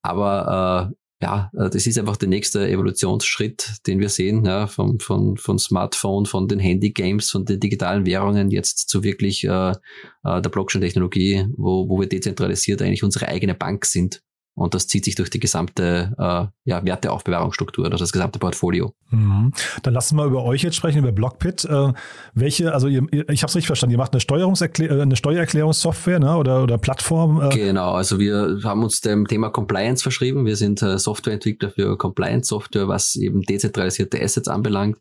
Aber 0.00 0.90
äh, 0.90 0.94
ja, 1.22 1.50
äh, 1.54 1.70
das 1.70 1.86
ist 1.86 1.98
einfach 1.98 2.16
der 2.16 2.28
nächste 2.28 2.68
Evolutionsschritt, 2.68 3.78
den 3.86 4.00
wir 4.00 4.08
sehen, 4.08 4.44
ja, 4.44 4.66
vom, 4.66 5.00
von, 5.00 5.36
von 5.36 5.58
Smartphone, 5.58 6.26
von 6.26 6.48
den 6.48 6.58
Handy-Games, 6.58 7.30
von 7.30 7.44
den 7.44 7.60
digitalen 7.60 8.04
Währungen 8.04 8.50
jetzt 8.50 8.88
zu 8.88 9.02
wirklich 9.02 9.44
äh, 9.44 9.70
äh 9.70 10.42
der 10.42 10.50
Blockchain-Technologie, 10.50 11.46
wo, 11.56 11.88
wo 11.88 12.00
wir 12.00 12.08
dezentralisiert 12.08 12.82
eigentlich 12.82 13.04
unsere 13.04 13.28
eigene 13.28 13.54
Bank 13.54 13.86
sind. 13.86 14.22
Und 14.56 14.74
das 14.74 14.88
zieht 14.88 15.04
sich 15.04 15.14
durch 15.14 15.28
die 15.28 15.38
gesamte 15.38 16.14
äh, 16.18 16.46
ja, 16.64 16.84
Werteaufbewahrungsstruktur, 16.84 17.84
also 17.84 17.98
das 17.98 18.10
gesamte 18.10 18.38
Portfolio. 18.38 18.94
Mhm. 19.10 19.52
Dann 19.82 19.92
lassen 19.92 20.16
wir 20.16 20.24
über 20.24 20.44
euch 20.44 20.62
jetzt 20.62 20.76
sprechen, 20.76 20.98
über 20.98 21.12
Blockpit. 21.12 21.66
Äh, 21.66 21.92
welche, 22.32 22.72
also 22.72 22.88
ihr, 22.88 23.06
ich 23.12 23.42
habe 23.42 23.50
es 23.50 23.54
richtig 23.54 23.66
verstanden, 23.66 23.92
ihr 23.92 23.98
macht 23.98 24.14
eine, 24.14 24.20
Steuerungserklär 24.20 24.90
äh, 24.90 25.02
eine 25.02 25.14
Steuererklärungssoftware 25.14 26.20
ne? 26.20 26.36
oder, 26.38 26.62
oder 26.62 26.78
Plattform? 26.78 27.42
Äh. 27.42 27.50
Genau, 27.50 27.92
also 27.92 28.18
wir 28.18 28.60
haben 28.64 28.82
uns 28.82 29.02
dem 29.02 29.26
Thema 29.26 29.50
Compliance 29.50 30.02
verschrieben. 30.02 30.46
Wir 30.46 30.56
sind 30.56 30.80
äh, 30.80 30.98
Softwareentwickler 30.98 31.70
für 31.70 31.98
Compliance-Software, 31.98 32.88
was 32.88 33.14
eben 33.14 33.42
dezentralisierte 33.42 34.22
Assets 34.22 34.48
anbelangt. 34.48 34.96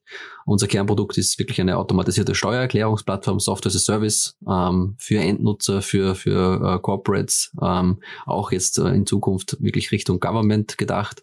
Unser 0.45 0.67
Kernprodukt 0.67 1.17
ist 1.17 1.39
wirklich 1.39 1.59
eine 1.59 1.77
automatisierte 1.77 2.35
Steuererklärungsplattform, 2.35 3.39
Software 3.39 3.69
as 3.71 3.75
a 3.77 3.79
Service 3.79 4.37
ähm, 4.47 4.95
für 4.99 5.19
Endnutzer, 5.19 5.81
für, 5.81 6.13
für 6.13 6.75
äh, 6.75 6.79
Corporates, 6.79 7.51
ähm, 7.63 7.99
auch 8.27 8.51
jetzt 8.51 8.77
äh, 8.77 8.89
in 8.89 9.07
Zukunft 9.07 9.44
wirklich 9.59 9.91
Richtung 9.91 10.19
Government 10.19 10.77
gedacht. 10.77 11.21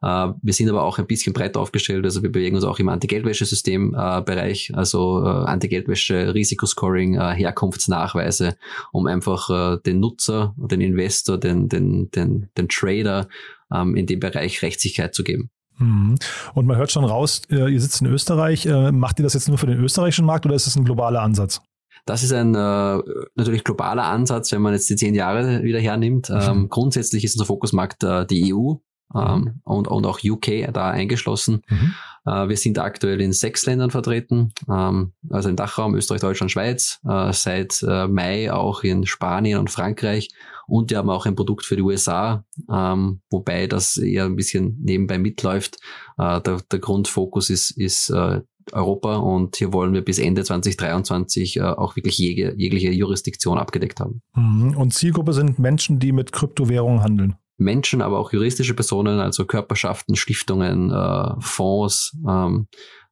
Uh, 0.00 0.34
wir 0.42 0.52
sind 0.52 0.68
aber 0.68 0.84
auch 0.84 0.98
ein 0.98 1.08
bisschen 1.08 1.32
breiter 1.32 1.58
aufgestellt, 1.58 2.04
also 2.04 2.22
wir 2.22 2.30
bewegen 2.30 2.54
uns 2.54 2.64
auch 2.64 2.78
im 2.78 2.88
Anti-Geldwäsche-System-Bereich, 2.88 4.70
uh, 4.72 4.76
also 4.76 5.18
uh, 5.18 5.44
Anti-Geldwäsche, 5.44 6.34
Risikoscoring, 6.34 7.20
Herkunftsnachweise, 7.20 8.56
um 8.92 9.08
einfach 9.08 9.80
den 9.82 9.98
Nutzer, 9.98 10.54
den 10.56 10.80
Investor, 10.82 11.36
den, 11.36 11.68
den, 11.68 12.12
den, 12.12 12.48
den 12.56 12.68
Trader 12.68 13.26
ähm, 13.74 13.96
in 13.96 14.06
dem 14.06 14.20
Bereich 14.20 14.62
Rechtssicherheit 14.62 15.14
zu 15.14 15.24
geben. 15.24 15.50
Mhm. 15.78 16.16
Und 16.54 16.66
man 16.66 16.76
hört 16.76 16.90
schon 16.90 17.04
raus, 17.04 17.42
äh, 17.50 17.72
ihr 17.72 17.80
sitzt 17.80 18.00
in 18.00 18.06
Österreich. 18.08 18.66
Äh, 18.66 18.92
macht 18.92 19.18
ihr 19.18 19.22
das 19.22 19.34
jetzt 19.34 19.48
nur 19.48 19.58
für 19.58 19.66
den 19.66 19.78
österreichischen 19.78 20.26
Markt 20.26 20.46
oder 20.46 20.54
ist 20.54 20.66
das 20.66 20.76
ein 20.76 20.84
globaler 20.84 21.22
Ansatz? 21.22 21.60
Das 22.08 22.22
ist 22.22 22.32
ein 22.32 22.54
äh, 22.54 22.98
natürlich 23.34 23.64
globaler 23.64 24.04
Ansatz, 24.04 24.50
wenn 24.52 24.62
man 24.62 24.72
jetzt 24.72 24.88
die 24.88 24.96
zehn 24.96 25.14
Jahre 25.14 25.62
wieder 25.62 25.78
hernimmt. 25.78 26.30
Mhm. 26.30 26.40
Ähm, 26.40 26.68
grundsätzlich 26.68 27.24
ist 27.24 27.34
unser 27.34 27.44
Fokusmarkt 27.44 28.02
äh, 28.02 28.24
die 28.24 28.54
EU 28.54 28.74
ähm, 29.14 29.40
mhm. 29.40 29.60
und, 29.64 29.88
und 29.88 30.06
auch 30.06 30.20
UK 30.24 30.72
da 30.72 30.90
eingeschlossen. 30.90 31.62
Mhm. 31.68 31.94
Äh, 32.24 32.48
wir 32.48 32.56
sind 32.56 32.78
aktuell 32.78 33.20
in 33.20 33.32
sechs 33.32 33.66
Ländern 33.66 33.90
vertreten, 33.90 34.52
ähm, 34.70 35.12
also 35.28 35.50
im 35.50 35.56
Dachraum 35.56 35.94
Österreich, 35.94 36.22
Deutschland, 36.22 36.50
Schweiz, 36.50 36.98
äh, 37.06 37.32
seit 37.32 37.82
äh, 37.86 38.08
Mai 38.08 38.52
auch 38.52 38.82
in 38.84 39.04
Spanien 39.04 39.58
und 39.58 39.70
Frankreich 39.70 40.28
und 40.66 40.90
wir 40.90 40.98
haben 40.98 41.10
auch 41.10 41.26
ein 41.26 41.34
Produkt 41.34 41.64
für 41.64 41.76
die 41.76 41.82
USA, 41.82 42.44
ähm, 42.70 43.20
wobei 43.30 43.66
das 43.66 43.96
eher 43.96 44.24
ein 44.24 44.36
bisschen 44.36 44.78
nebenbei 44.82 45.18
mitläuft. 45.18 45.78
Äh, 46.18 46.40
der, 46.40 46.60
der 46.70 46.78
Grundfokus 46.78 47.50
ist, 47.50 47.70
ist 47.70 48.10
äh, 48.10 48.40
Europa 48.72 49.16
und 49.16 49.56
hier 49.56 49.72
wollen 49.72 49.92
wir 49.92 50.02
bis 50.02 50.18
Ende 50.18 50.44
2023 50.44 51.56
äh, 51.56 51.62
auch 51.62 51.96
wirklich 51.96 52.18
jege, 52.18 52.54
jegliche 52.56 52.90
Jurisdiktion 52.90 53.58
abgedeckt 53.58 54.00
haben. 54.00 54.22
Mhm. 54.34 54.76
Und 54.76 54.94
Zielgruppe 54.94 55.32
sind 55.32 55.58
Menschen, 55.58 55.98
die 55.98 56.12
mit 56.12 56.32
Kryptowährungen 56.32 57.02
handeln. 57.02 57.34
Menschen, 57.56 58.02
aber 58.02 58.18
auch 58.18 58.32
juristische 58.32 58.74
Personen, 58.74 59.18
also 59.18 59.44
Körperschaften, 59.44 60.14
Stiftungen, 60.14 60.90
äh, 60.90 61.40
Fonds, 61.40 62.16
ähm, 62.28 62.68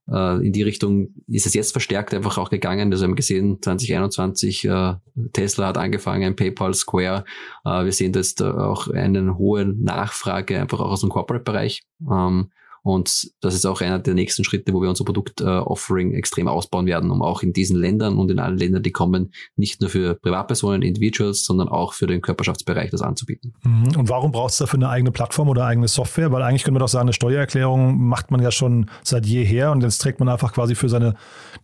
äh, 0.08 0.46
in 0.46 0.52
die 0.52 0.62
Richtung 0.62 1.08
ist 1.26 1.46
es 1.46 1.54
jetzt 1.54 1.72
verstärkt 1.72 2.14
einfach 2.14 2.38
auch 2.38 2.50
gegangen. 2.50 2.92
Also 2.92 3.02
wir 3.02 3.08
haben 3.08 3.16
gesehen, 3.16 3.58
2021, 3.60 4.64
äh, 4.64 4.94
Tesla 5.32 5.68
hat 5.68 5.78
angefangen, 5.78 6.36
PayPal, 6.36 6.74
Square. 6.74 7.24
Äh, 7.64 7.84
wir 7.84 7.92
sehen 7.92 8.12
jetzt 8.14 8.42
auch 8.42 8.88
eine 8.88 9.36
hohe 9.36 9.66
Nachfrage 9.66 10.60
einfach 10.60 10.80
auch 10.80 10.92
aus 10.92 11.00
dem 11.00 11.10
Corporate-Bereich. 11.10 11.82
Ähm, 12.08 12.50
Und 12.86 13.32
das 13.40 13.56
ist 13.56 13.66
auch 13.66 13.80
einer 13.80 13.98
der 13.98 14.14
nächsten 14.14 14.44
Schritte, 14.44 14.72
wo 14.72 14.80
wir 14.80 14.88
unser 14.88 15.04
Produkt-Offering 15.04 16.12
äh, 16.12 16.18
extrem 16.18 16.46
ausbauen 16.46 16.86
werden, 16.86 17.10
um 17.10 17.20
auch 17.20 17.42
in 17.42 17.52
diesen 17.52 17.76
Ländern 17.76 18.16
und 18.16 18.30
in 18.30 18.38
allen 18.38 18.56
Ländern, 18.56 18.84
die 18.84 18.92
kommen, 18.92 19.32
nicht 19.56 19.80
nur 19.80 19.90
für 19.90 20.14
Privatpersonen, 20.14 20.82
Individuals, 20.82 21.44
sondern 21.44 21.68
auch 21.68 21.94
für 21.94 22.06
den 22.06 22.20
Körperschaftsbereich 22.20 22.90
das 22.90 23.02
anzubieten. 23.02 23.54
Mhm. 23.64 23.96
Und 23.96 24.08
warum 24.08 24.30
braucht 24.30 24.52
es 24.52 24.58
dafür 24.58 24.78
eine 24.78 24.88
eigene 24.88 25.10
Plattform 25.10 25.48
oder 25.48 25.64
eigene 25.64 25.88
Software? 25.88 26.30
Weil 26.30 26.42
eigentlich 26.42 26.62
können 26.62 26.76
wir 26.76 26.80
doch 26.80 26.86
sagen, 26.86 27.06
eine 27.06 27.12
Steuererklärung 27.12 27.98
macht 28.06 28.30
man 28.30 28.40
ja 28.40 28.52
schon 28.52 28.88
seit 29.02 29.26
jeher 29.26 29.72
und 29.72 29.82
jetzt 29.82 29.98
trägt 29.98 30.20
man 30.20 30.28
einfach 30.28 30.52
quasi 30.52 30.76
für 30.76 30.88
seine 30.88 31.16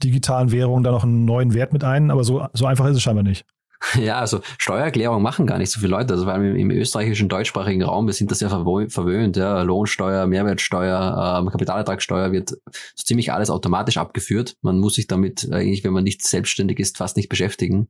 digitalen 0.02 0.50
Währungen 0.50 0.82
da 0.82 0.90
noch 0.90 1.04
einen 1.04 1.24
neuen 1.24 1.54
Wert 1.54 1.72
mit 1.72 1.84
ein. 1.84 2.10
Aber 2.10 2.24
so, 2.24 2.44
so 2.52 2.66
einfach 2.66 2.86
ist 2.86 2.96
es 2.96 3.02
scheinbar 3.02 3.22
nicht. 3.22 3.46
Ja, 4.00 4.18
also 4.18 4.40
Steuererklärung 4.58 5.22
machen 5.22 5.46
gar 5.46 5.58
nicht 5.58 5.70
so 5.70 5.80
viele 5.80 5.90
Leute. 5.90 6.14
Also 6.14 6.24
vor 6.24 6.32
allem 6.32 6.54
im, 6.54 6.56
im 6.56 6.70
österreichischen 6.70 7.28
deutschsprachigen 7.28 7.82
Raum, 7.82 8.06
wir 8.06 8.14
sind 8.14 8.30
das 8.30 8.40
ja 8.40 8.48
verwöhnt. 8.48 9.36
Ja. 9.36 9.62
Lohnsteuer, 9.62 10.26
Mehrwertsteuer, 10.26 11.38
ähm, 11.40 11.50
Kapitalertragssteuer 11.50 12.32
wird 12.32 12.50
so 12.50 13.04
ziemlich 13.04 13.32
alles 13.32 13.50
automatisch 13.50 13.96
abgeführt. 13.96 14.56
Man 14.62 14.78
muss 14.78 14.94
sich 14.94 15.06
damit 15.06 15.48
eigentlich, 15.50 15.84
wenn 15.84 15.92
man 15.92 16.04
nicht 16.04 16.22
selbstständig 16.22 16.78
ist, 16.78 16.98
fast 16.98 17.16
nicht 17.16 17.28
beschäftigen. 17.28 17.88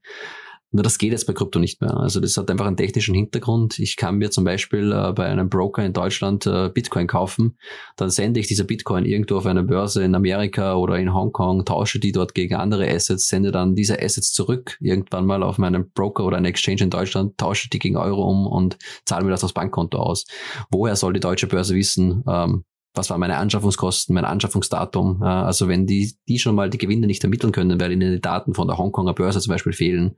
Nur 0.73 0.83
das 0.83 0.97
geht 0.97 1.12
jetzt 1.12 1.26
bei 1.26 1.35
Krypto 1.35 1.59
nicht 1.59 1.83
mehr. 1.83 1.97
Also 1.99 2.19
das 2.19 2.37
hat 2.38 2.50
einfach 2.50 2.67
einen 2.67 2.79
technischen 2.79 3.14
Hintergrund. 3.14 3.79
Ich 3.79 3.97
kann 3.97 4.17
mir 4.17 4.31
zum 4.31 4.45
Beispiel 4.45 4.91
äh, 4.91 5.12
bei 5.12 5.26
einem 5.26 5.50
Broker 5.50 5.85
in 5.85 5.93
Deutschland 5.93 6.47
äh, 6.47 6.71
Bitcoin 6.71 7.07
kaufen, 7.07 7.59
dann 7.97 8.09
sende 8.09 8.41
ich 8.41 8.47
diese 8.47 8.64
Bitcoin 8.64 9.05
irgendwo 9.05 9.37
auf 9.37 9.47
einer 9.47 9.62
Börse 9.62 10.02
in 10.02 10.14
Amerika 10.14 10.75
oder 10.75 10.99
in 10.99 11.12
Hongkong, 11.12 11.67
tausche 11.67 12.00
die 12.00 12.12
dort 12.12 12.35
gegen 12.35 12.55
andere 12.55 12.88
Assets, 12.88 13.29
sende 13.29 13.52
dann 13.52 13.75
diese 13.75 14.00
Assets 14.00 14.33
zurück 14.33 14.79
irgendwann 14.81 15.26
mal 15.26 15.43
auf 15.43 15.59
meinen 15.59 15.91
Broker 15.91 16.25
oder 16.25 16.38
einen 16.38 16.47
Exchange 16.47 16.83
in 16.83 16.91
Deutschland, 16.91 17.37
tausche 17.37 17.69
die 17.69 17.79
gegen 17.79 17.99
Euro 17.99 18.29
um 18.29 18.47
und 18.47 18.79
zahle 19.05 19.25
mir 19.25 19.31
das 19.31 19.45
aufs 19.45 19.52
Bankkonto 19.52 19.99
aus. 19.99 20.25
Woher 20.71 20.97
soll 20.97 21.12
die 21.12 21.21
deutsche 21.21 21.49
Börse 21.49 21.75
wissen, 21.75 22.25
ähm, 22.26 22.64
was 22.94 23.11
waren 23.11 23.20
meine 23.20 23.38
Anschaffungskosten, 23.38 24.14
mein 24.14 24.25
Anschaffungsdatum. 24.25 25.22
Also 25.22 25.68
wenn 25.68 25.87
die, 25.87 26.14
die 26.28 26.38
schon 26.38 26.54
mal 26.54 26.70
die 26.70 26.78
Gewinne 26.78 27.06
nicht 27.06 27.25
ermitteln 27.25 27.52
können, 27.52 27.80
weil 27.80 27.92
ihnen 27.92 28.12
die 28.12 28.20
Daten 28.20 28.54
von 28.54 28.68
der 28.68 28.78
Hongkonger 28.78 29.14
Börse 29.14 29.40
zum 29.40 29.50
Beispiel 29.50 29.72
fehlen, 29.72 30.16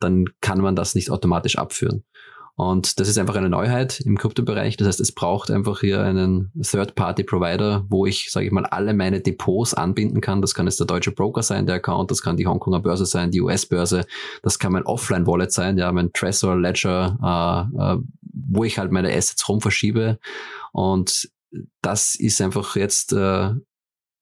dann 0.00 0.26
kann 0.40 0.60
man 0.60 0.76
das 0.76 0.94
nicht 0.94 1.10
automatisch 1.10 1.58
abführen. 1.58 2.04
Und 2.58 2.98
das 2.98 3.06
ist 3.08 3.18
einfach 3.18 3.36
eine 3.36 3.48
Neuheit 3.48 4.00
im 4.00 4.18
Kryptobereich. 4.18 4.76
Das 4.76 4.88
heißt, 4.88 4.98
es 4.98 5.12
braucht 5.12 5.48
einfach 5.48 5.78
hier 5.78 6.02
einen 6.02 6.50
Third-Party-Provider, 6.60 7.86
wo 7.88 8.04
ich, 8.04 8.32
sage 8.32 8.46
ich 8.46 8.52
mal, 8.52 8.66
alle 8.66 8.94
meine 8.94 9.20
Depots 9.20 9.74
anbinden 9.74 10.20
kann. 10.20 10.40
Das 10.40 10.54
kann 10.54 10.66
jetzt 10.66 10.80
der 10.80 10.88
deutsche 10.88 11.12
Broker 11.12 11.44
sein, 11.44 11.66
der 11.66 11.76
Account, 11.76 12.10
das 12.10 12.20
kann 12.20 12.36
die 12.36 12.48
Hongkonger 12.48 12.80
Börse 12.80 13.06
sein, 13.06 13.30
die 13.30 13.40
US-Börse, 13.40 14.06
das 14.42 14.58
kann 14.58 14.72
mein 14.72 14.84
Offline-Wallet 14.86 15.52
sein, 15.52 15.78
ja, 15.78 15.92
mein 15.92 16.12
Trezor, 16.12 16.56
Ledger, 16.58 17.70
äh, 17.78 17.92
äh, 17.92 17.98
wo 18.20 18.64
ich 18.64 18.76
halt 18.76 18.90
meine 18.90 19.14
Assets 19.14 19.48
rum 19.48 19.60
verschiebe. 19.60 20.18
Und 20.72 21.30
das 21.82 22.14
ist 22.14 22.40
einfach 22.40 22.76
jetzt 22.76 23.12
äh, 23.12 23.50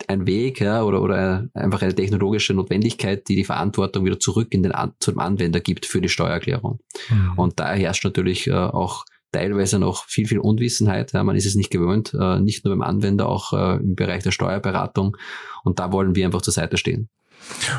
ein 0.09 0.27
Weg 0.27 0.61
ja, 0.61 0.83
oder, 0.83 1.03
oder 1.03 1.49
einfach 1.55 1.83
eine 1.83 1.95
technologische 1.95 2.55
Notwendigkeit, 2.55 3.29
die 3.29 3.37
die 3.37 3.45
Verantwortung 3.45 4.05
wieder 4.05 4.21
zurück 4.21 4.49
in 4.51 4.63
den 4.63 4.73
An 4.73 4.93
zum 5.01 5.19
Anwender 5.19 5.61
gibt 5.61 5.87
für 5.87 6.01
die 6.01 6.09
Steuererklärung. 6.09 6.81
Mhm. 7.09 7.33
Und 7.37 7.61
da 7.61 7.73
herrscht 7.73 8.05
natürlich 8.05 8.47
äh, 8.47 8.53
auch 8.53 9.05
teilweise 9.33 9.79
noch 9.79 10.05
viel, 10.07 10.27
viel 10.27 10.39
Unwissenheit. 10.39 11.13
Ja, 11.13 11.25
man 11.25 11.37
ist 11.37 11.47
es 11.47 11.55
nicht 11.55 11.71
gewöhnt, 11.71 12.15
äh, 12.19 12.41
nicht 12.41 12.65
nur 12.65 12.75
beim 12.75 12.83
Anwender, 12.83 13.29
auch 13.29 13.53
äh, 13.53 13.77
im 13.77 13.95
Bereich 13.95 14.23
der 14.23 14.31
Steuerberatung. 14.31 15.17
Und 15.65 15.79
da 15.79 15.93
wollen 15.93 16.15
wir 16.15 16.27
einfach 16.27 16.43
zur 16.43 16.53
Seite 16.53 16.77
stehen. 16.77 17.09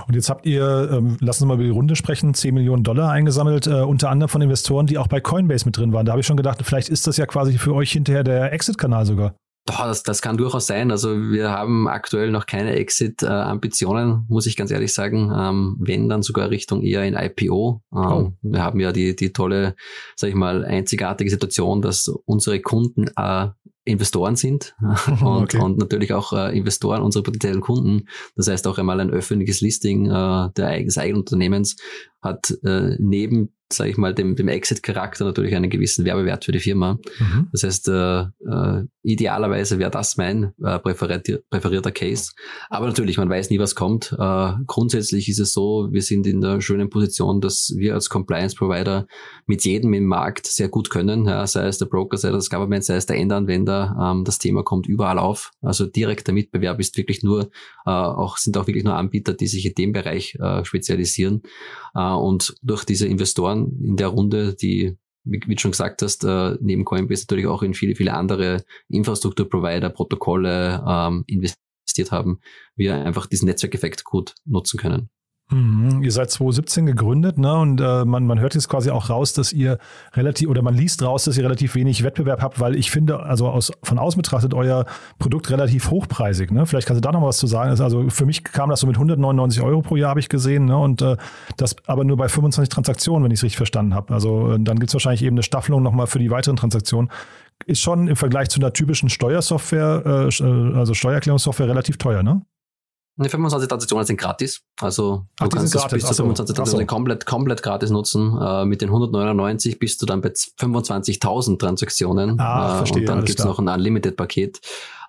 Und 0.08 0.16
jetzt 0.16 0.30
habt 0.30 0.46
ihr, 0.46 0.90
ähm, 0.92 1.18
lassen 1.20 1.44
Sie 1.44 1.46
mal 1.46 1.56
über 1.56 1.64
die 1.64 1.70
Runde 1.70 1.96
sprechen, 1.96 2.34
10 2.34 2.54
Millionen 2.54 2.84
Dollar 2.84 3.12
eingesammelt, 3.12 3.68
äh, 3.68 3.82
unter 3.82 4.10
anderem 4.10 4.30
von 4.30 4.42
Investoren, 4.42 4.88
die 4.88 4.98
auch 4.98 5.08
bei 5.08 5.20
Coinbase 5.20 5.66
mit 5.66 5.78
drin 5.78 5.94
waren. 5.94 6.06
Da 6.06 6.14
habe 6.14 6.22
ich 6.22 6.28
schon 6.28 6.38
gedacht, 6.38 6.60
vielleicht 6.64 6.90
ist 6.90 7.08
das 7.08 7.18
ja 7.18 7.26
quasi 7.26 7.58
für 7.58 7.74
euch 7.74 7.92
hinterher 7.92 8.24
der 8.24 8.54
Exit-Kanal 8.54 9.06
sogar. 9.06 9.34
Das, 9.68 10.04
das 10.04 10.22
kann 10.22 10.38
durchaus 10.38 10.66
sein. 10.66 10.92
Also 10.92 11.10
wir 11.14 11.52
haben 11.52 11.88
aktuell 11.90 12.32
noch 12.32 12.46
keine 12.46 12.76
Exit-Ambitionen, 12.76 14.26
muss 14.30 14.46
ich 14.46 14.56
ganz 14.56 14.72
ehrlich 14.72 14.94
sagen. 14.94 15.32
Ähm, 15.36 15.76
wenn, 15.80 16.08
dann 16.08 16.22
sogar 16.22 16.50
Richtung 16.50 16.82
eher 16.82 17.04
in 17.04 17.16
IPO. 17.16 17.82
Ähm, 17.94 18.00
oh. 18.00 18.32
Wir 18.42 18.64
haben 18.64 18.80
ja 18.80 18.94
die, 18.94 19.16
die 19.16 19.34
tolle, 19.34 19.76
sag 20.16 20.30
ich 20.30 20.36
mal, 20.36 20.64
einzigartige 20.64 21.30
Situation, 21.30 21.82
dass 21.82 22.08
unsere 22.08 22.62
Kunden 22.62 23.08
äh, 23.18 23.48
Investoren 23.88 24.36
sind 24.36 24.76
und, 25.22 25.56
okay. 25.56 25.60
und 25.60 25.78
natürlich 25.78 26.14
auch 26.14 26.34
äh, 26.34 26.58
Investoren 26.58 27.02
unsere 27.02 27.24
potenziellen 27.24 27.62
Kunden. 27.62 28.08
Das 28.36 28.48
heißt 28.48 28.68
auch 28.68 28.78
einmal 28.78 29.00
ein 29.00 29.10
öffentliches 29.12 29.62
Listing 29.62 30.06
äh, 30.08 30.50
der, 30.56 30.84
des 30.84 30.98
eigenen 30.98 31.22
Unternehmens 31.22 31.78
hat 32.22 32.52
äh, 32.64 32.96
neben 33.00 33.54
sage 33.72 33.90
ich 33.90 33.98
mal, 33.98 34.14
dem, 34.14 34.36
dem 34.36 34.48
Exit-Charakter 34.48 35.26
natürlich 35.26 35.56
einen 35.56 35.70
gewissen 35.70 36.06
Werbewert 36.06 36.46
für 36.46 36.52
die 36.52 36.60
Firma. 36.60 37.00
Mhm. 37.20 37.48
Das 37.52 37.64
heißt, 37.64 37.90
äh, 37.90 38.22
äh, 38.22 38.86
idealerweise 39.04 39.80
wäre 39.80 39.92
das 39.92 40.18
mein 40.18 40.54
äh, 40.64 40.80
präferier 40.80 41.42
präferierter 41.50 41.92
Case. 41.92 42.32
Aber 42.70 42.88
natürlich, 42.88 43.18
man 43.18 43.30
weiß 43.30 43.50
nie, 43.50 43.60
was 43.60 43.76
kommt. 43.76 44.16
Äh, 44.18 44.52
grundsätzlich 44.66 45.30
ist 45.30 45.40
es 45.40 45.54
so, 45.54 45.88
wir 45.92 46.02
sind 46.02 46.28
in 46.28 46.42
der 46.42 46.62
schönen 46.62 46.90
Position, 46.90 47.42
dass 47.42 47.74
wir 47.76 47.94
als 47.94 48.10
Compliance-Provider 48.10 49.08
mit 49.46 49.66
jedem 49.66 49.94
im 49.94 50.06
Markt 50.06 50.48
sehr 50.48 50.70
gut 50.70 50.90
können, 50.90 51.26
ja, 51.26 51.46
sei 51.48 51.68
es 51.68 51.78
der 51.78 51.86
Broker, 51.86 52.18
sei 52.18 52.30
es 52.30 52.36
das 52.36 52.50
Government, 52.50 52.84
sei 52.84 52.96
es 52.96 53.06
der 53.06 53.18
Endanwender. 53.18 53.96
Ähm, 54.02 54.24
das 54.24 54.40
Thema 54.40 54.64
kommt 54.64 54.88
überall 54.88 55.20
auf. 55.20 55.52
Also 55.62 55.86
direkter 55.86 56.34
Mitbewerb 56.34 56.80
ist 56.80 56.98
wirklich 56.98 57.24
nur, 57.24 57.50
äh, 57.86 57.90
auch 57.90 58.38
sind 58.38 58.58
auch 58.58 58.68
wirklich 58.68 58.84
nur 58.84 58.96
Anbieter, 58.96 59.34
die 59.34 59.48
sich 59.48 59.66
in 59.66 59.74
dem 59.74 59.94
Bereich 59.94 60.36
äh, 60.36 60.64
spezialisieren. 60.64 61.42
Äh, 61.96 62.12
und 62.12 62.56
durch 62.62 62.86
diese 62.86 63.08
Investoren 63.08 63.57
in 63.66 63.96
der 63.98 64.08
Runde, 64.08 64.56
die 64.56 64.98
wie, 65.30 65.40
du 65.40 65.60
schon 65.60 65.72
gesagt 65.72 66.02
hast, 66.02 66.24
äh, 66.24 66.58
neben 66.62 66.86
Coinbase 66.86 67.24
natürlich 67.24 67.48
auch 67.48 67.62
in 67.62 67.74
viele, 67.74 67.96
viele 67.96 68.14
andere 68.14 68.64
Infrastrukturprovider, 68.90 69.90
Protokolle 69.90 70.84
ähm, 70.88 71.24
investiert 71.28 72.12
haben, 72.12 72.40
wir 72.76 72.96
einfach 72.96 73.28
diesen 73.28 73.48
Netzwerkeffekt 73.48 74.04
gut 74.04 74.36
nutzen 74.46 74.80
können. 74.80 75.10
Mhm. 75.50 76.04
Ihr 76.04 76.12
seid 76.12 76.30
2017 76.30 76.86
gegründet, 76.86 77.38
ne? 77.38 77.56
Und 77.58 77.80
äh, 77.80 78.04
man, 78.04 78.26
man 78.26 78.40
hört 78.40 78.54
jetzt 78.56 78.68
quasi 78.68 78.90
auch 78.90 79.10
raus, 79.10 79.32
dass 79.32 79.54
ihr 79.54 79.78
relativ, 80.14 80.50
oder 80.50 80.62
man 80.62 80.76
liest 80.76 81.02
raus, 81.04 81.24
dass 81.24 81.38
ihr 81.38 81.44
relativ 81.44 81.74
wenig 81.76 82.04
Wettbewerb 82.04 82.42
habt, 82.42 82.60
weil 82.60 82.76
ich 82.76 82.92
finde, 82.92 83.22
also 83.22 83.48
aus, 83.48 83.72
von 83.82 83.98
außen 83.98 84.22
betrachtet, 84.22 84.54
euer 84.54 84.86
Produkt 85.20 85.50
relativ 85.50 85.90
hochpreisig, 85.90 86.52
ne? 86.52 86.66
Vielleicht 86.66 86.86
kannst 86.86 87.02
du 87.02 87.08
da 87.08 87.14
noch 87.14 87.26
was 87.26 87.38
zu 87.38 87.48
sagen. 87.48 87.70
Also 87.82 88.10
für 88.10 88.26
mich 88.26 88.44
kam 88.44 88.70
das 88.70 88.82
so 88.82 88.88
mit 88.88 88.98
199 88.98 89.62
Euro 89.62 89.82
pro 89.82 89.96
Jahr, 89.96 90.10
habe 90.10 90.20
ich 90.20 90.28
gesehen, 90.28 90.66
ne? 90.66 90.78
Und 90.78 91.02
äh, 91.02 91.16
das 91.56 91.78
aber 91.86 92.04
nur 92.04 92.18
bei 92.18 92.28
25 92.28 92.68
Transaktionen, 92.68 93.24
wenn 93.24 93.32
ich 93.32 93.40
es 93.40 93.44
richtig 93.44 93.58
verstanden 93.58 93.96
habe. 93.96 94.14
Also 94.14 94.52
äh, 94.52 94.60
dann 94.60 94.80
gibt 94.80 94.90
es 94.90 94.96
wahrscheinlich 94.96 95.24
eben 95.24 95.36
eine 95.36 95.44
Staffelung 95.44 95.82
nochmal 95.82 96.08
für 96.08 96.20
die 96.20 96.30
weiteren 96.30 96.58
Transaktionen. 96.58 97.10
Ist 97.66 97.80
schon 97.80 98.10
im 98.10 98.18
Vergleich 98.18 98.50
zu 98.50 98.60
einer 98.60 98.74
typischen 98.74 99.08
Steuersoftware, 99.08 100.04
äh, 100.06 100.44
äh 100.44 100.76
also 100.76 100.94
Steuererklärungssoftware, 100.94 101.70
relativ 101.70 101.98
teuer, 101.98 102.22
ne? 102.22 102.42
Die 103.20 103.30
25 103.30 103.68
Transaktionen 103.68 104.06
sind 104.06 104.20
gratis. 104.20 104.62
Also 104.80 105.26
Ach, 105.40 105.48
du 105.48 105.58
kannst 105.58 105.74
das 105.74 105.88
bis 105.88 106.06
zu 106.06 106.14
25 106.14 106.56
Transaktionen 106.56 106.86
komplett, 106.86 107.26
komplett 107.26 107.64
gratis 107.64 107.90
nutzen. 107.90 108.38
Äh, 108.40 108.66
mit 108.66 108.82
den 108.82 108.90
199 108.90 109.80
bist 109.80 110.02
du 110.02 110.06
dann 110.06 110.22
bei 110.22 110.30
25.000 110.30 111.58
Transaktionen. 111.58 112.40
Ah, 112.40 112.76
äh, 112.76 112.78
verstehe, 112.78 113.02
und 113.02 113.10
dann 113.10 113.26
gibt's 113.26 113.44
noch 113.44 113.58
ein 113.58 113.68
Unlimited-Paket. 113.68 114.60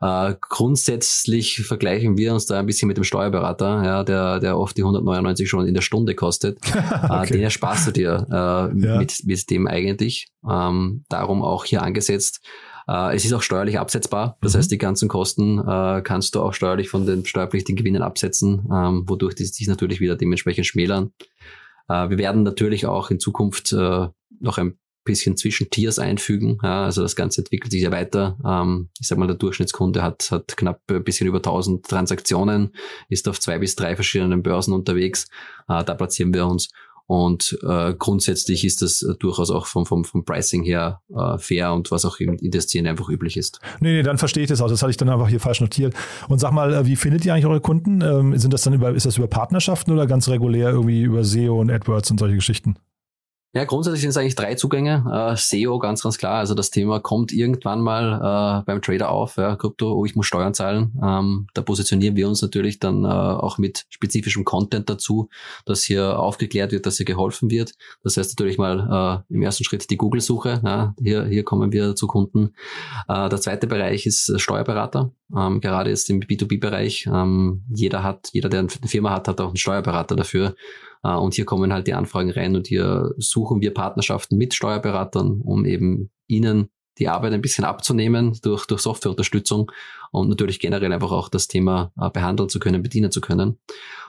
Äh, 0.01 0.35
grundsätzlich 0.41 1.67
vergleichen 1.67 2.17
wir 2.17 2.33
uns 2.33 2.47
da 2.47 2.59
ein 2.59 2.67
bisschen 2.67 2.89
mit 2.89 2.97
dem 2.97 3.05
Steuerberater, 3.05 3.83
ja, 3.85 4.05
der, 4.05 4.39
der 4.41 4.59
oft 4.59 4.77
die 4.77 4.83
199 4.83 5.49
schon 5.49 5.67
in 5.67 5.75
der 5.75 5.83
Stunde 5.83 6.15
kostet. 6.15 6.59
Äh, 6.89 7.21
okay. 7.21 7.35
Den 7.35 7.43
ersparst 7.43 7.89
du 7.89 7.93
dir 7.93 8.27
äh, 8.31 8.35
ja. 8.35 8.99
mit, 8.99 9.25
mit 9.25 9.51
dem 9.51 9.67
eigentlich. 9.67 10.29
Ähm, 10.49 11.05
darum 11.09 11.43
auch 11.43 11.65
hier 11.65 11.83
angesetzt. 11.83 12.41
Äh, 12.89 13.15
es 13.15 13.25
ist 13.25 13.33
auch 13.33 13.43
steuerlich 13.43 13.79
absetzbar. 13.79 14.39
Das 14.41 14.55
mhm. 14.55 14.59
heißt, 14.59 14.71
die 14.71 14.79
ganzen 14.79 15.09
Kosten 15.09 15.59
äh, 15.59 16.01
kannst 16.03 16.35
du 16.35 16.41
auch 16.41 16.55
steuerlich 16.55 16.89
von 16.89 17.07
den 17.07 17.25
steuerpflichtigen 17.25 17.77
Gewinnen 17.77 18.03
absetzen, 18.03 18.67
ähm, 18.73 19.05
wodurch 19.07 19.35
die 19.35 19.45
sich 19.45 19.69
natürlich 19.69 20.01
wieder 20.01 20.17
dementsprechend 20.17 20.67
schmälern. 20.67 21.13
Äh, 21.89 22.11
wir 22.11 22.19
werden 22.19 22.43
natürlich 22.43 22.87
auch 22.87 23.11
in 23.11 23.21
Zukunft 23.21 23.73
äh, 23.73 24.09
noch 24.41 24.59
ein 24.59 24.79
bisschen 25.05 25.37
zwischen 25.39 25.71
Tiers 25.71 25.99
einfügen. 25.99 26.59
Ja, 26.63 26.85
also 26.85 27.01
das 27.01 27.17
Ganze 27.17 27.41
entwickelt 27.41 27.73
sich 27.73 27.83
ja 27.83 27.91
weiter. 27.91 28.37
Ähm, 28.45 28.91
ich 29.01 29.09
sag 29.09 29.17
mal, 29.19 29.27
der 29.27 29.37
Durchschnittskunde 29.37 30.03
hat, 30.03 30.31
hat 30.31 30.57
knapp 30.57 30.83
ein 30.91 31.03
bisschen 31.03 31.27
über 31.27 31.39
1000 31.39 31.87
Transaktionen, 31.87 32.75
ist 33.09 33.27
auf 33.27 33.41
zwei 33.41 33.59
bis 33.59 33.75
drei 33.75 33.97
verschiedenen 33.97 34.43
Börsen 34.43 34.75
unterwegs. 34.75 35.29
Äh, 35.67 35.83
da 35.83 35.95
platzieren 35.95 36.35
wir 36.35 36.47
uns. 36.47 36.69
Und 37.09 37.59
äh, 37.67 37.95
grundsätzlich 37.99 38.67
ist 38.67 38.83
das 38.83 39.01
äh, 39.01 39.15
durchaus 39.19 39.51
auch 39.51 39.65
vom, 39.65 39.87
vom, 39.87 40.05
vom 40.05 40.27
Pricing 40.27 40.63
her 40.63 41.01
äh, 41.09 41.39
fair 41.39 41.73
und 41.73 41.91
was 41.91 42.05
auch 42.05 42.21
in, 42.21 42.37
der 42.51 42.61
Szene 42.61 42.91
einfach 42.91 43.09
üblich 43.09 43.39
ist. 43.39 43.61
Nee, 43.81 43.95
nee, 43.95 44.03
dann 44.03 44.19
verstehe 44.19 44.43
ich 44.43 44.51
das 44.51 44.61
auch. 44.61 44.69
Das 44.69 44.83
hatte 44.83 44.91
ich 44.91 44.99
dann 44.99 45.09
einfach 45.09 45.31
hier 45.31 45.41
falsch 45.41 45.63
notiert. 45.63 45.95
Und 46.29 46.39
sag 46.39 46.53
mal, 46.53 46.75
äh, 46.75 46.85
wie 46.85 46.97
findet 46.97 47.25
ihr 47.25 47.33
eigentlich 47.33 47.47
eure 47.47 47.63
Kunden? 47.63 48.03
Ähm, 48.03 48.37
sind 48.37 48.53
das 48.53 48.61
dann 48.61 48.75
über, 48.75 48.91
ist 48.95 49.07
das 49.07 49.17
über 49.17 49.27
Partnerschaften 49.27 49.91
oder 49.91 50.07
ganz 50.07 50.29
regulär 50.29 50.69
irgendwie 50.69 51.01
über 51.01 51.25
SEO 51.25 51.59
und 51.59 51.71
AdWords 51.71 52.11
und 52.11 52.21
solche 52.21 52.37
Geschichten? 52.37 52.77
Ja, 53.55 53.65
grundsätzlich 53.65 54.03
sind 54.03 54.11
es 54.11 54.17
eigentlich 54.19 54.35
drei 54.35 54.57
Zugänge. 54.57 55.05
Äh, 55.11 55.37
SEO 55.37 55.79
ganz, 55.79 56.03
ganz 56.03 56.19
klar. 56.19 56.35
Also 56.35 56.55
das 56.55 56.71
Thema 56.71 57.01
kommt 57.01 57.33
irgendwann 57.33 57.81
mal 57.81 58.61
äh, 58.61 58.65
beim 58.67 58.83
Trader 58.83 59.09
auf. 59.09 59.39
Ja, 59.39 59.57
Krypto, 59.57 59.95
oh, 59.95 60.05
ich 60.05 60.15
muss 60.15 60.27
Steuern 60.27 60.53
zahlen. 60.53 60.93
Ähm, 61.03 61.47
da 61.55 61.63
positionieren 61.63 62.15
wir 62.15 62.29
uns 62.29 62.43
natürlich 62.43 62.79
dann 62.79 63.07
äh, 63.07 63.09
auch 63.09 63.57
mit 63.57 63.87
spezifischem 63.89 64.45
Content 64.45 64.91
dazu, 64.91 65.31
dass 65.65 65.83
hier 65.83 66.19
aufgeklärt 66.19 66.73
wird, 66.73 66.85
dass 66.85 66.99
hier 66.99 67.07
geholfen 67.07 67.51
wird. 67.51 67.73
Das 68.03 68.19
heißt 68.19 68.39
natürlich 68.39 68.59
mal 68.59 69.25
äh, 69.31 69.35
im 69.35 69.41
ersten 69.41 69.65
Schritt 69.65 69.89
die 69.89 69.97
Google-Suche. 69.97 70.61
Ja, 70.63 70.95
hier, 71.03 71.25
hier 71.25 71.43
kommen 71.43 71.73
wir 71.73 71.95
zu 71.95 72.07
Kunden. 72.07 72.53
Äh, 73.09 73.31
der 73.31 73.41
zweite 73.41 73.67
Bereich 73.67 74.05
ist 74.05 74.39
Steuerberater. 74.39 75.11
ähm, 75.35 75.63
gerade 75.63 75.89
jetzt 75.89 76.11
im 76.11 76.21
B2B-Bereich. 76.21 77.09
Ähm, 77.11 77.63
jeder 77.71 78.03
hat, 78.03 78.29
jeder, 78.33 78.51
der 78.51 78.61
eine 78.61 78.69
Firma 78.69 79.11
hat, 79.11 79.27
hat 79.27 79.41
auch 79.41 79.49
einen 79.49 79.57
Steuerberater 79.57 80.17
dafür. 80.17 80.55
Äh, 81.03 81.15
und 81.15 81.35
hier 81.35 81.45
kommen 81.45 81.73
halt 81.73 81.87
die 81.87 81.95
Anfragen 81.95 82.31
rein 82.31 82.57
und 82.57 82.67
hier 82.67 83.13
suchen 83.19 83.61
wir 83.61 83.75
Partnerschaften 83.75 84.37
mit 84.37 84.55
Steuerberatern, 84.55 85.41
um 85.43 85.65
eben 85.65 86.11
ihnen 86.27 86.69
die 86.99 87.09
Arbeit 87.09 87.33
ein 87.33 87.43
bisschen 87.43 87.65
abzunehmen 87.65 88.39
durch, 88.43 88.67
durch 88.67 88.81
Softwareunterstützung 88.81 89.71
und 90.11 90.29
natürlich 90.29 90.59
generell 90.59 90.93
einfach 90.93 91.13
auch 91.13 91.29
das 91.29 91.47
Thema 91.49 91.93
äh, 92.01 92.11
behandeln 92.11 92.49
zu 92.49 92.59
können, 92.59 92.83
bedienen 92.83 93.11
zu 93.11 93.21
können. 93.21 93.59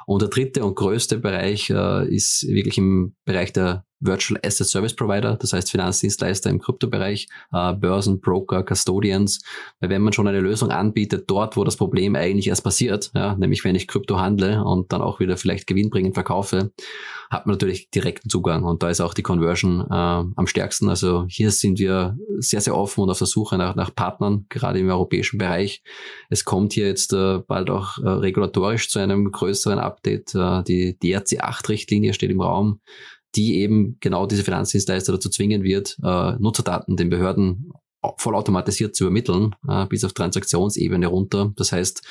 Und 0.06 0.22
der 0.22 0.30
dritte 0.30 0.66
und 0.66 0.76
größte 0.76 1.20
Bereich 1.20 1.70
äh, 1.70 2.08
ist 2.14 2.48
wirklich 2.48 2.78
im 2.78 3.16
Bereich 3.26 3.54
der 3.54 3.86
Virtual 4.00 4.40
Asset 4.44 4.68
Service 4.68 4.96
Provider, 4.96 5.36
das 5.36 5.54
heißt 5.54 5.72
Finanzdienstleister 5.72 6.50
im 6.50 6.60
Kryptobereich, 6.60 7.28
äh, 7.52 7.74
Börsen, 7.74 8.22
Broker, 8.22 8.64
Custodians. 8.64 9.42
Weil 9.80 9.90
wenn 9.90 10.02
man 10.02 10.14
schon 10.14 10.28
eine 10.28 10.40
Lösung 10.40 10.72
anbietet, 10.72 11.30
dort, 11.30 11.58
wo 11.58 11.64
das 11.64 11.76
Problem 11.76 12.16
eigentlich 12.16 12.48
erst 12.48 12.64
passiert, 12.64 13.12
ja, 13.14 13.36
nämlich 13.36 13.64
wenn 13.64 13.76
ich 13.76 13.88
Krypto 13.88 14.20
handle 14.20 14.64
und 14.64 14.92
dann 14.92 15.02
auch 15.02 15.20
wieder 15.20 15.38
vielleicht 15.38 15.68
gewinnbringend 15.68 16.14
verkaufe, 16.14 16.72
hat 17.30 17.46
man 17.46 17.54
natürlich 17.54 17.90
direkten 17.92 18.30
Zugang 18.30 18.64
und 18.64 18.82
da 18.82 18.90
ist 18.90 19.02
auch 19.02 19.14
die 19.14 19.22
Conversion 19.22 19.82
äh, 19.82 19.94
am 19.94 20.48
stärksten. 20.48 20.90
Also 20.90 21.26
hier 21.28 21.52
sind 21.52 21.78
wir 21.78 22.18
sehr, 22.40 22.62
sehr 22.62 22.76
offen 22.76 23.02
und 23.02 23.10
auf 23.10 23.20
der 23.20 23.28
Suche 23.28 23.58
nach, 23.58 23.76
nach 23.76 23.94
Partnern, 23.94 24.46
gerade 24.50 24.80
im 24.80 24.90
europäischen 24.90 25.38
Bereich. 25.38 25.84
Es 26.30 26.44
kommt 26.46 26.74
hier 26.74 26.88
jetzt 26.88 27.14
äh, 27.14 27.40
bald 27.40 27.70
auch 27.70 27.98
äh, 28.00 28.08
regulatorisch 28.08 28.90
zu 28.90 29.00
einem 29.00 29.32
größeren 29.32 29.78
Update. 29.78 30.34
Äh, 30.34 30.64
die 30.64 30.98
DRC 30.98 31.42
8 31.42 31.70
Richtlinie 31.70 32.14
steht 32.14 32.32
im 32.32 32.42
Raum 32.42 32.80
die 33.36 33.60
eben 33.60 33.98
genau 34.00 34.26
diese 34.26 34.44
Finanzdienstleister 34.44 35.14
dazu 35.14 35.30
zwingen 35.30 35.64
wird, 35.64 35.98
äh, 36.04 36.34
Nutzerdaten 36.40 36.98
den 36.98 37.10
Behörden 37.10 37.72
vollautomatisiert 38.18 38.96
zu 38.96 39.06
übermitteln, 39.06 39.56
äh, 39.68 39.86
bis 39.86 40.04
auf 40.04 40.14
Transaktionsebene 40.14 41.08
runter. 41.08 41.52
Das 41.56 41.72
heißt, 41.72 42.02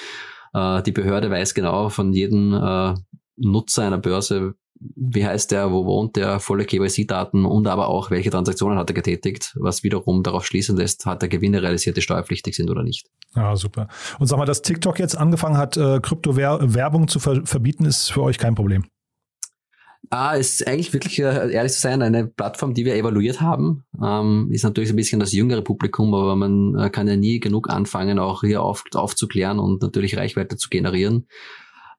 äh, 0.55 0.83
die 0.83 0.93
Behörde 0.93 1.31
weiß 1.31 1.55
genau 1.55 1.89
von 1.89 2.13
jedem 2.13 2.55
äh, 2.55 2.95
Nutzer 3.37 3.85
einer 3.85 3.99
Börse, 3.99 4.55
wie 4.81 5.27
heißt 5.27 5.51
der, 5.51 5.73
wo 5.73 5.87
wohnt 5.87 6.17
der, 6.17 6.39
volle 6.39 6.65
KYC-Daten 6.65 7.45
und 7.45 7.67
aber 7.67 7.89
auch, 7.89 8.11
welche 8.11 8.31
Transaktionen 8.31 8.79
hat 8.79 8.91
er 8.91 8.95
getätigt, 8.95 9.57
was 9.59 9.83
wiederum 9.83 10.23
darauf 10.23 10.47
schließen 10.47 10.77
lässt, 10.77 11.05
hat 11.07 11.23
er 11.23 11.29
Gewinne 11.29 11.63
realisiert, 11.63 11.97
die 11.97 12.03
steuerpflichtig 12.03 12.55
sind 12.55 12.71
oder 12.71 12.85
nicht. 12.85 13.07
Ja, 13.35 13.57
super. 13.57 13.89
Und 14.19 14.27
sag 14.27 14.39
mal, 14.39 14.45
dass 14.45 14.63
TikTok 14.63 14.99
jetzt 14.99 15.17
angefangen 15.17 15.57
hat, 15.57 15.77
äh, 15.77 16.01
Kryptowerbung 16.01 17.09
zu 17.09 17.19
ver 17.19 17.45
verbieten, 17.45 17.85
ist 17.85 18.13
für 18.13 18.23
euch 18.23 18.39
kein 18.39 18.55
Problem. 18.55 18.85
Ah, 20.11 20.35
ist 20.35 20.67
eigentlich 20.67 20.93
wirklich, 20.95 21.19
äh, 21.19 21.52
ehrlich 21.52 21.73
zu 21.73 21.81
sein, 21.81 22.00
eine 22.00 22.26
Plattform, 22.26 22.73
die 22.73 22.87
wir 22.87 22.95
evaluiert 22.95 23.43
haben. 23.43 23.85
Ähm, 24.02 24.49
ist 24.50 24.64
natürlich 24.64 24.90
ein 24.90 24.97
bisschen 24.97 25.21
das 25.21 25.33
jüngere 25.33 25.61
Publikum, 25.61 26.14
aber 26.14 26.35
man 26.35 26.75
äh, 26.78 26.88
kann 26.88 27.09
ja 27.09 27.17
nie 27.17 27.40
genug 27.40 27.69
anfangen, 27.69 28.19
auch 28.19 28.40
hier 28.40 28.62
auf, 28.62 28.85
aufzuklären 28.95 29.59
und 29.59 29.83
natürlich 29.83 30.17
Reichweite 30.17 30.57
zu 30.57 30.71
generieren. 30.71 31.26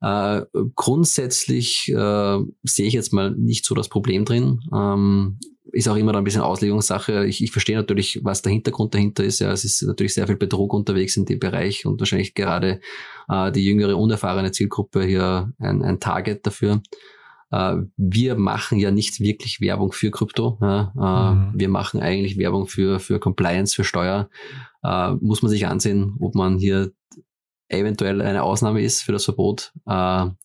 Äh, 0.02 0.42
grundsätzlich 0.76 1.90
äh, 1.90 2.40
sehe 2.64 2.88
ich 2.88 2.94
jetzt 2.94 3.14
mal 3.14 3.32
nicht 3.32 3.66
so 3.66 3.76
das 3.76 3.90
Problem 3.90 4.26
drin. 4.26 4.62
Ähm, 4.74 5.40
ist 5.72 5.88
auch 5.88 5.96
immer 5.96 6.16
ein 6.16 6.24
bisschen 6.24 6.42
Auslegungssache. 6.42 7.26
Ich, 7.26 7.44
ich 7.44 7.52
verstehe 7.52 7.78
natürlich, 7.78 8.22
was 8.24 8.42
der 8.42 8.52
Hintergrund 8.52 8.96
dahinter 8.96 9.24
ist. 9.24 9.40
Ja, 9.40 9.52
es 9.52 9.64
ist 9.64 9.84
natürlich 9.84 10.16
sehr 10.16 10.26
viel 10.26 10.38
Betrug 10.38 10.74
unterwegs 10.74 11.16
in 11.16 11.26
dem 11.26 11.40
Bereich 11.40 11.86
und 11.86 12.00
wahrscheinlich 12.00 12.34
gerade 12.34 12.80
äh, 13.28 13.52
die 13.52 13.66
jüngere, 13.66 13.98
unerfahrene 13.98 14.52
Zielgruppe 14.52 15.04
hier 15.04 15.54
ein, 15.60 15.84
ein 15.84 16.00
Target 16.00 16.48
dafür. 16.48 16.82
Äh, 17.52 17.78
wir 17.98 18.36
machen 18.36 18.80
ja 18.80 18.92
nicht 18.92 19.20
wirklich 19.20 19.62
Werbung 19.62 19.92
für 19.92 20.12
Krypto. 20.12 20.58
Ja? 20.62 20.94
Äh, 20.96 21.36
mhm. 21.36 21.52
Wir 21.56 21.70
machen 21.70 22.00
eigentlich 22.00 22.38
Werbung 22.38 22.68
für, 22.68 23.00
für 23.00 23.20
Compliance, 23.20 23.76
für 23.76 23.84
Steuer. 23.84 24.30
Äh, 24.84 25.14
muss 25.22 25.42
man 25.42 25.50
sich 25.50 25.68
ansehen, 25.68 26.16
ob 26.20 26.36
man 26.36 26.58
hier 26.58 26.92
eventuell 27.70 28.22
eine 28.22 28.44
Ausnahme 28.44 28.82
ist 28.82 29.04
für 29.04 29.12
das 29.12 29.26
Verbot. 29.26 29.72
Äh, 29.86 29.92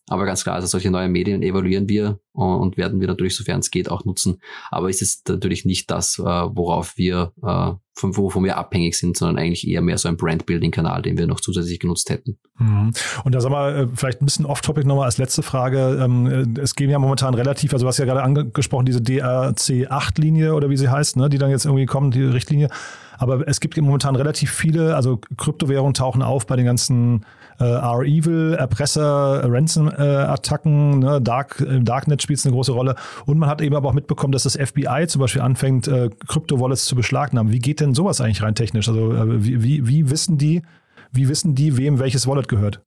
aber 0.07 0.25
ganz 0.25 0.43
klar, 0.43 0.55
also 0.55 0.67
solche 0.67 0.91
neuen 0.91 1.11
Medien 1.11 1.41
evaluieren 1.41 1.89
wir 1.89 2.19
und 2.33 2.77
werden 2.77 2.99
wir 2.99 3.07
natürlich, 3.07 3.35
sofern 3.35 3.61
es 3.61 3.71
geht, 3.71 3.89
auch 3.89 4.05
nutzen. 4.05 4.39
Aber 4.69 4.89
es 4.89 5.01
ist 5.01 5.27
natürlich 5.29 5.65
nicht 5.65 5.89
das, 5.89 6.19
äh, 6.19 6.23
worauf 6.23 6.97
wir, 6.97 7.31
äh, 7.41 7.71
von, 7.97 8.17
wovon 8.17 8.43
wir 8.43 8.57
abhängig 8.57 8.97
sind, 8.97 9.17
sondern 9.17 9.37
eigentlich 9.37 9.67
eher 9.67 9.81
mehr 9.81 9.97
so 9.97 10.09
ein 10.09 10.17
Brand-Building-Kanal, 10.17 11.01
den 11.01 11.17
wir 11.17 11.27
noch 11.27 11.39
zusätzlich 11.39 11.79
genutzt 11.79 12.09
hätten. 12.09 12.37
Mhm. 12.59 12.91
Und 13.23 13.33
da 13.33 13.41
sagen 13.41 13.55
wir 13.55 13.89
vielleicht 13.95 14.21
ein 14.21 14.25
bisschen 14.25 14.45
off-topic 14.45 14.85
nochmal 14.85 15.05
als 15.05 15.17
letzte 15.17 15.43
Frage. 15.43 15.97
Ähm, 16.03 16.55
es 16.61 16.75
gehen 16.75 16.89
ja 16.89 16.99
momentan 16.99 17.33
relativ, 17.33 17.73
also 17.73 17.85
du 17.85 17.87
hast 17.87 17.97
ja 17.97 18.05
gerade 18.05 18.21
angesprochen, 18.21 18.85
diese 18.85 18.99
DRC-8-Linie 18.99 20.53
oder 20.53 20.69
wie 20.69 20.77
sie 20.77 20.89
heißt, 20.89 21.15
ne, 21.15 21.29
die 21.29 21.37
dann 21.37 21.49
jetzt 21.49 21.65
irgendwie 21.65 21.85
kommen, 21.85 22.11
die 22.11 22.23
Richtlinie. 22.23 22.69
Aber 23.17 23.47
es 23.47 23.59
gibt 23.59 23.77
momentan 23.77 24.15
relativ 24.15 24.51
viele, 24.51 24.95
also 24.95 25.19
Kryptowährungen 25.37 25.93
tauchen 25.93 26.21
auf 26.21 26.45
bei 26.47 26.55
den 26.55 26.65
ganzen 26.65 27.25
äh, 27.59 27.63
R-Evil, 27.63 28.55
Erpresser, 28.57 29.43
Ransom-Attacken, 29.45 30.99
ne? 30.99 31.21
Dark, 31.21 31.61
im 31.61 31.85
Darknet 31.85 32.21
spielt 32.21 32.39
es 32.39 32.45
eine 32.45 32.53
große 32.53 32.71
Rolle. 32.71 32.95
Und 33.25 33.37
man 33.37 33.49
hat 33.49 33.61
eben 33.61 33.75
aber 33.75 33.89
auch 33.89 33.93
mitbekommen, 33.93 34.31
dass 34.31 34.43
das 34.43 34.57
FBI 34.57 35.07
zum 35.07 35.21
Beispiel 35.21 35.41
anfängt, 35.41 35.87
äh, 35.87 36.09
Krypto-Wallets 36.27 36.85
zu 36.85 36.95
beschlagnahmen. 36.95 37.51
Wie 37.51 37.59
geht 37.59 37.79
denn 37.79 37.93
sowas 37.93 38.21
eigentlich 38.21 38.41
rein 38.41 38.55
technisch? 38.55 38.87
Also 38.89 39.13
äh, 39.13 39.43
wie, 39.43 39.63
wie, 39.63 39.87
wie 39.87 40.09
wissen 40.09 40.37
die, 40.37 40.63
wie 41.11 41.29
wissen 41.29 41.55
die, 41.55 41.77
wem 41.77 41.99
welches 41.99 42.27
Wallet 42.27 42.47
gehört? 42.47 42.83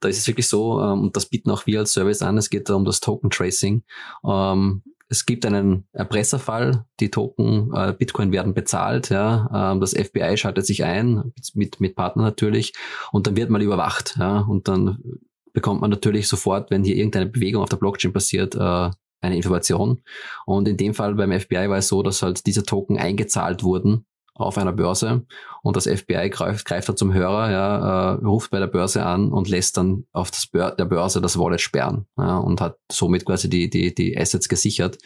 Da 0.00 0.08
ist 0.08 0.18
es 0.18 0.26
wirklich 0.26 0.48
so, 0.48 0.80
ähm, 0.80 1.02
und 1.02 1.16
das 1.16 1.26
bieten 1.26 1.50
auch 1.50 1.66
wir 1.66 1.80
als 1.80 1.92
Service 1.92 2.22
an, 2.22 2.36
es 2.36 2.50
geht 2.50 2.68
da 2.68 2.74
um 2.74 2.84
das 2.84 3.00
Token 3.00 3.30
Tracing. 3.30 3.84
Ähm, 4.26 4.82
es 5.12 5.26
gibt 5.26 5.44
einen 5.44 5.86
Erpresserfall, 5.92 6.86
die 6.98 7.10
Token 7.10 7.70
äh, 7.74 7.92
Bitcoin 7.92 8.32
werden 8.32 8.54
bezahlt, 8.54 9.10
ja, 9.10 9.72
ähm, 9.72 9.80
das 9.80 9.92
FBI 9.92 10.38
schaltet 10.38 10.64
sich 10.64 10.84
ein, 10.84 11.32
mit, 11.52 11.80
mit 11.80 11.94
Partnern 11.94 12.24
natürlich, 12.24 12.72
und 13.12 13.26
dann 13.26 13.36
wird 13.36 13.50
mal 13.50 13.60
überwacht, 13.60 14.16
ja, 14.18 14.38
und 14.38 14.68
dann 14.68 15.20
bekommt 15.52 15.82
man 15.82 15.90
natürlich 15.90 16.28
sofort, 16.28 16.70
wenn 16.70 16.82
hier 16.82 16.96
irgendeine 16.96 17.26
Bewegung 17.26 17.62
auf 17.62 17.68
der 17.68 17.76
Blockchain 17.76 18.14
passiert, 18.14 18.54
äh, 18.54 18.90
eine 19.20 19.36
Information. 19.36 20.00
Und 20.46 20.66
in 20.66 20.78
dem 20.78 20.94
Fall 20.94 21.14
beim 21.14 21.38
FBI 21.38 21.68
war 21.68 21.78
es 21.78 21.88
so, 21.88 22.02
dass 22.02 22.22
halt 22.22 22.46
diese 22.46 22.64
Token 22.64 22.98
eingezahlt 22.98 23.62
wurden 23.62 24.06
auf 24.34 24.58
einer 24.58 24.72
Börse 24.72 25.26
und 25.62 25.76
das 25.76 25.86
FBI 25.86 26.30
greift, 26.30 26.64
greift 26.64 26.88
dann 26.88 26.96
zum 26.96 27.12
Hörer, 27.12 27.50
ja, 27.50 28.12
äh, 28.12 28.24
ruft 28.24 28.50
bei 28.50 28.58
der 28.58 28.66
Börse 28.66 29.04
an 29.04 29.30
und 29.30 29.48
lässt 29.48 29.76
dann 29.76 30.06
auf 30.12 30.30
das 30.30 30.46
Bör 30.46 30.70
der 30.70 30.86
Börse 30.86 31.20
das 31.20 31.38
Wallet 31.38 31.60
sperren 31.60 32.06
ja, 32.16 32.38
und 32.38 32.60
hat 32.60 32.78
somit 32.90 33.24
quasi 33.24 33.48
die, 33.48 33.68
die, 33.68 33.94
die 33.94 34.16
Assets 34.16 34.48
gesichert. 34.48 34.98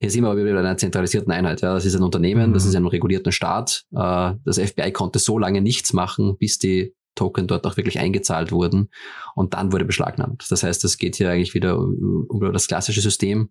Hier 0.00 0.10
sind 0.10 0.24
wir 0.24 0.30
aber 0.30 0.42
wieder 0.42 0.54
bei 0.54 0.60
einer 0.60 0.76
zentralisierten 0.76 1.32
Einheit. 1.32 1.60
Ja. 1.60 1.74
Das 1.74 1.84
ist 1.84 1.94
ein 1.94 2.02
Unternehmen, 2.02 2.50
mhm. 2.50 2.54
das 2.54 2.64
ist 2.64 2.74
ein 2.74 2.86
regulierten 2.86 3.32
Staat. 3.32 3.84
Äh, 3.94 4.32
das 4.44 4.58
FBI 4.58 4.92
konnte 4.92 5.18
so 5.18 5.38
lange 5.38 5.60
nichts 5.60 5.92
machen, 5.92 6.36
bis 6.38 6.58
die 6.58 6.94
Token 7.14 7.46
dort 7.46 7.66
auch 7.66 7.76
wirklich 7.76 7.98
eingezahlt 7.98 8.50
wurden 8.50 8.90
und 9.34 9.54
dann 9.54 9.72
wurde 9.72 9.84
beschlagnahmt. 9.84 10.46
Das 10.50 10.62
heißt, 10.62 10.84
es 10.84 10.98
geht 10.98 11.16
hier 11.16 11.30
eigentlich 11.30 11.54
wieder 11.54 11.74
über 11.76 12.50
das 12.52 12.66
klassische 12.66 13.00
System. 13.00 13.50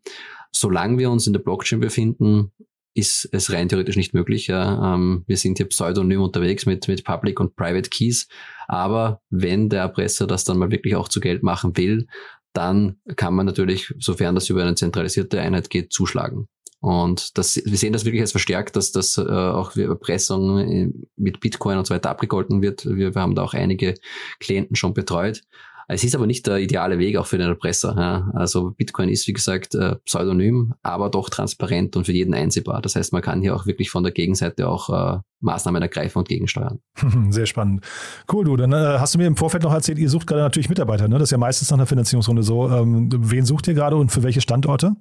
Solange 0.52 0.98
wir 0.98 1.10
uns 1.10 1.28
in 1.28 1.34
der 1.34 1.40
Blockchain 1.40 1.80
befinden, 1.80 2.52
ist 2.94 3.28
es 3.32 3.52
rein 3.52 3.70
theoretisch 3.70 3.96
nicht 3.96 4.14
möglich. 4.14 4.48
Ja. 4.48 4.96
Ähm, 4.96 5.24
wir 5.28 5.38
sind 5.38 5.58
hier 5.58 5.68
pseudonym 5.68 6.22
unterwegs 6.22 6.66
mit, 6.66 6.88
mit 6.88 7.04
Public 7.04 7.40
und 7.40 7.56
Private 7.56 7.90
Keys. 7.90 8.28
Aber 8.68 9.22
wenn 9.30 9.70
der 9.70 9.82
Erpresser 9.82 10.28
das 10.28 10.44
dann 10.44 10.58
mal 10.58 10.72
wirklich 10.72 10.96
auch 10.96 11.10
zu 11.10 11.20
Geld 11.20 11.44
machen 11.44 11.76
will, 11.78 12.08
dann 12.54 12.98
kann 13.16 13.34
man 13.34 13.46
natürlich, 13.46 13.94
sofern 14.00 14.36
das 14.36 14.50
über 14.50 14.62
eine 14.62 14.76
zentralisierte 14.76 15.42
Einheit 15.42 15.70
geht, 15.70 15.92
zuschlagen. 15.92 16.48
Und 16.80 17.38
das, 17.38 17.56
wir 17.56 17.78
sehen 17.78 17.94
das 17.94 18.04
wirklich 18.04 18.22
als 18.22 18.32
verstärkt, 18.32 18.76
dass 18.76 18.92
das 18.92 19.18
äh, 19.18 19.22
auch 19.22 19.76
Erpressung 19.76 20.94
mit 21.16 21.40
Bitcoin 21.40 21.78
und 21.78 21.88
so 21.88 21.94
weiter 21.94 22.10
abgegolten 22.10 22.62
wird. 22.62 22.86
Wir, 22.86 23.16
wir 23.16 23.22
haben 23.22 23.36
da 23.36 23.44
auch 23.44 23.54
einige 23.54 23.96
Klienten 24.40 24.76
schon 24.76 24.94
betreut. 24.94 25.44
Es 25.88 26.04
ist 26.04 26.16
aber 26.16 26.28
nicht 26.28 26.48
der 26.48 26.58
ideale 26.58 27.00
Weg 27.00 27.18
auch 27.18 27.26
für 27.26 27.38
den 27.38 27.48
Erpresser. 27.48 27.96
Ja. 27.98 28.32
Also 28.34 28.72
Bitcoin 28.72 29.10
ist, 29.10 29.28
wie 29.28 29.34
gesagt, 29.34 29.76
äh, 29.76 29.96
pseudonym, 30.06 30.74
aber 30.82 31.10
doch 31.10 31.30
transparent 31.30 31.96
und 31.96 32.06
für 32.06 32.14
jeden 32.14 32.34
einsehbar. 32.34 32.82
Das 32.82 32.96
heißt, 32.96 33.14
man 33.14 33.22
kann 33.22 33.42
hier 33.42 33.56
auch 33.56 33.66
wirklich 33.66 33.90
von 33.90 34.04
der 34.04 34.12
Gegenseite 34.12 34.68
auch 34.68 34.90
äh, 34.90 35.20
Maßnahmen 35.42 35.82
ergreifen 35.82 36.20
und 36.20 36.28
gegensteuern. 36.28 36.80
Sehr 37.30 37.46
spannend. 37.46 37.86
Cool, 38.32 38.46
du. 38.46 38.56
Dann 38.56 38.72
äh, 38.72 38.98
hast 39.00 39.14
du 39.14 39.20
mir 39.20 39.28
im 39.28 39.36
Vorfeld 39.36 39.64
noch 39.64 39.74
erzählt, 39.74 40.00
ihr 40.00 40.10
sucht 40.10 40.28
gerade 40.28 40.42
natürlich 40.42 40.70
Mitarbeiter. 40.70 41.08
Ne? 41.08 41.16
Das 41.16 41.28
ist 41.28 41.32
ja 41.32 41.38
meistens 41.38 41.70
nach 41.70 41.78
einer 41.78 41.86
Finanzierungsrunde 41.86 42.44
so. 42.44 42.70
Ähm, 42.70 43.10
wen 43.12 43.46
sucht 43.46 43.68
ihr 43.68 43.74
gerade 43.74 43.96
und 43.96 44.12
für 44.12 44.24
welche 44.24 44.42
Standorte? 44.42 44.96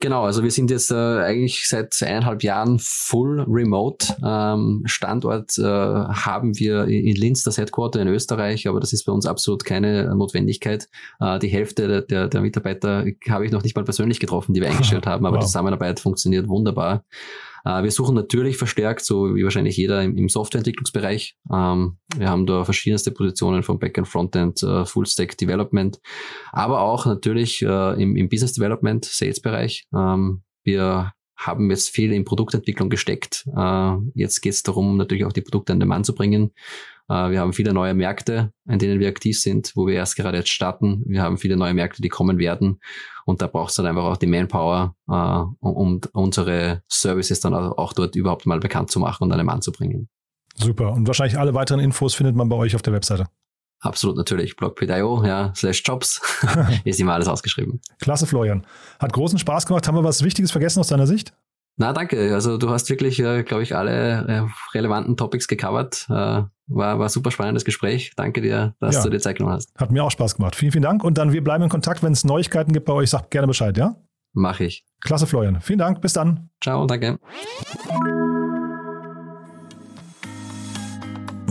Genau, 0.00 0.22
also 0.24 0.44
wir 0.44 0.52
sind 0.52 0.70
jetzt 0.70 0.92
äh, 0.92 0.94
eigentlich 0.94 1.66
seit 1.68 2.00
eineinhalb 2.04 2.44
Jahren 2.44 2.78
full 2.78 3.40
remote. 3.48 4.14
Ähm, 4.24 4.82
Standort 4.84 5.58
äh, 5.58 5.62
haben 5.64 6.56
wir 6.56 6.84
in 6.84 7.16
Linz, 7.16 7.42
das 7.42 7.58
Headquarter 7.58 8.00
in 8.00 8.06
Österreich, 8.06 8.68
aber 8.68 8.78
das 8.78 8.92
ist 8.92 9.04
bei 9.04 9.12
uns 9.12 9.26
absolut 9.26 9.64
keine 9.64 10.14
Notwendigkeit. 10.14 10.88
Äh, 11.18 11.40
die 11.40 11.48
Hälfte 11.48 12.02
der, 12.02 12.28
der 12.28 12.40
Mitarbeiter 12.40 13.06
habe 13.28 13.44
ich 13.44 13.50
noch 13.50 13.64
nicht 13.64 13.74
mal 13.74 13.84
persönlich 13.84 14.20
getroffen, 14.20 14.54
die 14.54 14.60
wir 14.60 14.68
eingestellt 14.68 15.06
haben, 15.08 15.26
aber 15.26 15.36
wow. 15.36 15.42
die 15.42 15.46
Zusammenarbeit 15.46 15.98
funktioniert 15.98 16.48
wunderbar. 16.48 17.02
Äh, 17.64 17.82
wir 17.82 17.90
suchen 17.90 18.14
natürlich 18.14 18.56
verstärkt, 18.56 19.04
so 19.04 19.34
wie 19.34 19.44
wahrscheinlich 19.44 19.76
jeder 19.76 20.02
im, 20.02 20.28
Softwareentwicklungsbereich. 20.28 21.36
Ähm, 21.52 21.98
wir 22.16 22.28
haben 22.28 22.46
da 22.46 22.64
verschiedenste 22.64 23.10
Positionen 23.10 23.62
von 23.62 23.78
Backend, 23.78 24.08
Frontend, 24.08 24.62
äh, 24.62 24.84
Full-Stack 24.84 25.36
Development, 25.38 25.98
aber 26.52 26.80
auch 26.80 27.06
natürlich 27.06 27.62
äh, 27.62 28.02
im, 28.02 28.16
im 28.16 28.28
Business 28.28 28.52
Development, 28.54 29.04
Sales-Bereich. 29.04 29.86
Ähm, 29.94 30.42
wir 30.64 31.12
haben 31.36 31.70
jetzt 31.70 31.90
viel 31.90 32.12
in 32.12 32.24
Produktentwicklung 32.24 32.90
gesteckt. 32.90 33.46
Äh, 33.56 33.92
jetzt 34.14 34.40
geht 34.40 34.54
es 34.54 34.62
darum, 34.64 34.96
natürlich 34.96 35.24
auch 35.24 35.32
die 35.32 35.40
Produkte 35.40 35.72
an 35.72 35.80
den 35.80 35.88
Mann 35.88 36.04
zu 36.04 36.14
bringen. 36.14 36.52
Äh, 37.08 37.30
wir 37.30 37.40
haben 37.40 37.52
viele 37.52 37.72
neue 37.72 37.94
Märkte, 37.94 38.52
in 38.68 38.78
denen 38.78 39.00
wir 39.00 39.08
aktiv 39.08 39.40
sind, 39.40 39.72
wo 39.74 39.86
wir 39.86 39.94
erst 39.94 40.16
gerade 40.16 40.38
jetzt 40.38 40.50
starten. 40.50 41.02
Wir 41.06 41.22
haben 41.22 41.38
viele 41.38 41.56
neue 41.56 41.74
Märkte, 41.74 42.02
die 42.02 42.08
kommen 42.08 42.38
werden. 42.38 42.80
Und 43.24 43.42
da 43.42 43.46
braucht 43.46 43.70
es 43.70 43.76
dann 43.76 43.86
einfach 43.86 44.04
auch 44.04 44.16
die 44.16 44.26
Manpower, 44.26 44.94
äh, 45.08 45.12
um 45.12 46.00
unsere 46.12 46.82
Services 46.88 47.40
dann 47.40 47.54
auch 47.54 47.92
dort 47.92 48.16
überhaupt 48.16 48.46
mal 48.46 48.60
bekannt 48.60 48.90
zu 48.90 49.00
machen 49.00 49.24
und 49.24 49.32
an 49.32 49.38
den 49.38 49.46
Mann 49.46 49.62
zu 49.62 49.72
bringen. 49.72 50.08
Super. 50.56 50.92
Und 50.92 51.06
wahrscheinlich 51.06 51.38
alle 51.38 51.54
weiteren 51.54 51.80
Infos 51.80 52.14
findet 52.14 52.34
man 52.36 52.48
bei 52.48 52.56
euch 52.56 52.74
auf 52.74 52.82
der 52.82 52.92
Webseite. 52.92 53.26
Absolut 53.80 54.16
natürlich. 54.16 54.56
Blog.io, 54.56 55.24
ja, 55.24 55.52
slash 55.54 55.82
Jobs. 55.84 56.20
ist 56.84 56.98
immer 56.98 57.14
alles 57.14 57.28
ausgeschrieben. 57.28 57.80
Klasse, 58.00 58.26
Florian. 58.26 58.66
Hat 58.98 59.12
großen 59.12 59.38
Spaß 59.38 59.66
gemacht. 59.66 59.86
Haben 59.86 59.96
wir 59.96 60.04
was 60.04 60.24
Wichtiges 60.24 60.50
vergessen 60.50 60.80
aus 60.80 60.88
deiner 60.88 61.06
Sicht? 61.06 61.32
Na, 61.78 61.92
danke. 61.92 62.34
Also 62.34 62.58
du 62.58 62.70
hast 62.70 62.90
wirklich, 62.90 63.20
äh, 63.20 63.44
glaube 63.44 63.62
ich, 63.62 63.74
alle 63.74 64.26
äh, 64.26 64.76
relevanten 64.76 65.16
Topics 65.16 65.46
gecovert. 65.46 66.06
Äh, 66.10 66.42
war, 66.66 66.98
war 66.98 67.08
super 67.08 67.30
spannendes 67.30 67.64
Gespräch. 67.64 68.12
Danke 68.16 68.40
dir, 68.42 68.74
dass 68.80 68.96
ja. 68.96 69.02
du 69.04 69.10
dir 69.10 69.20
Zeit 69.20 69.36
genommen 69.36 69.54
hast. 69.54 69.72
Hat 69.78 69.90
mir 69.92 70.04
auch 70.04 70.10
Spaß 70.10 70.36
gemacht. 70.36 70.56
Vielen, 70.56 70.72
vielen 70.72 70.82
Dank. 70.82 71.04
Und 71.04 71.18
dann 71.18 71.32
wir 71.32 71.42
bleiben 71.42 71.62
in 71.64 71.70
Kontakt. 71.70 72.02
Wenn 72.02 72.12
es 72.12 72.24
Neuigkeiten 72.24 72.72
gibt 72.72 72.86
bei 72.86 72.92
euch, 72.92 73.10
sagt 73.10 73.30
gerne 73.30 73.46
Bescheid, 73.46 73.76
ja? 73.78 73.94
Mach 74.32 74.60
ich. 74.60 74.84
Klasse, 75.00 75.26
Florian. 75.26 75.60
Vielen 75.60 75.78
Dank. 75.78 76.00
Bis 76.00 76.12
dann. 76.12 76.50
Ciao, 76.60 76.86
danke. 76.86 77.18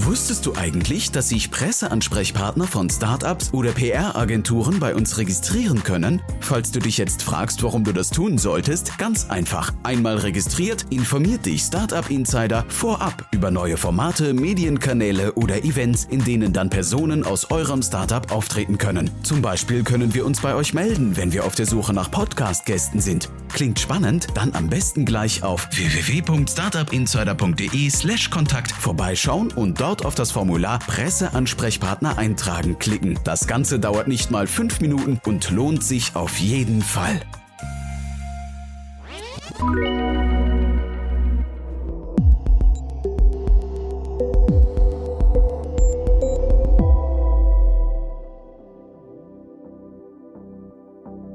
Wusstest 0.08 0.46
du 0.46 0.56
eigentlich, 0.56 1.12
dass 1.12 1.28
sich 1.28 1.52
Presseansprechpartner 1.52 2.66
von 2.66 2.90
Startups 2.90 3.54
oder 3.54 3.74
PR-Agenturen 3.74 4.80
bei 4.80 4.96
uns 4.96 5.18
registrieren 5.18 5.84
können? 5.84 6.22
Falls 6.40 6.72
du 6.72 6.80
dich 6.80 6.98
jetzt 6.98 7.24
fragst, 7.24 7.62
warum 7.62 7.84
du 7.84 7.92
das 7.92 8.10
tun 8.10 8.38
solltest, 8.38 8.98
ganz 9.00 9.30
einfach. 9.30 9.74
Einmal 9.84 10.20
registriert, 10.20 10.86
informiert 10.92 11.46
dich 11.46 11.62
Startup 11.62 12.10
Insider 12.10 12.64
vorab 12.70 13.28
über 13.34 13.52
neue 13.52 13.76
Formate, 13.76 14.34
Medienkanäle 14.34 15.34
oder 15.34 15.66
Events, 15.66 16.06
in 16.06 16.24
denen 16.24 16.54
dann 16.54 16.70
Personen 16.70 17.26
aus 17.26 17.52
eurem 17.52 17.84
Startup 17.84 18.32
auftreten 18.32 18.78
können. 18.78 19.12
Zum 19.24 19.42
Beispiel 19.42 19.84
können 19.84 20.14
wir 20.14 20.26
uns 20.26 20.40
bei 20.40 20.56
euch 20.56 20.74
melden, 20.74 21.18
wenn 21.18 21.34
wir 21.34 21.44
auf 21.44 21.56
der 21.56 21.66
Suche 21.66 21.92
nach 21.92 22.10
Podcast-Gästen 22.10 23.02
sind. 23.02 23.28
Klingt 23.50 23.78
spannend? 23.80 24.28
Dann 24.36 24.54
am 24.54 24.70
besten 24.70 25.04
gleich 25.04 25.44
auf 25.44 25.68
www.startupinsider.de/slash 25.72 28.30
Kontakt 28.30 28.72
vorbeischauen 28.72 29.52
und 29.52 29.82
dort 29.82 29.97
auf 30.06 30.16
das 30.16 30.32
Formular 30.32 30.80
Presseansprechpartner 30.80 32.18
eintragen 32.18 32.80
klicken. 32.80 33.20
Das 33.24 33.48
Ganze 33.48 33.80
dauert 33.80 34.08
nicht 34.08 34.32
mal 34.32 34.48
fünf 34.48 34.80
Minuten 34.82 35.20
und 35.26 35.50
lohnt 35.52 35.84
sich 35.84 36.16
auf 36.16 36.38
jeden 36.40 36.82
Fall. 36.82 37.22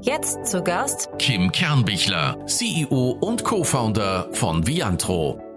Jetzt 0.01 0.45
zu 0.45 0.61
Gast 0.63 1.09
Kim 1.17 1.51
Kernbichler, 1.51 2.45
CEO 2.45 3.17
und 3.19 3.43
Co-Founder 3.43 4.29
von 4.33 4.67
Viantro. 4.67 5.52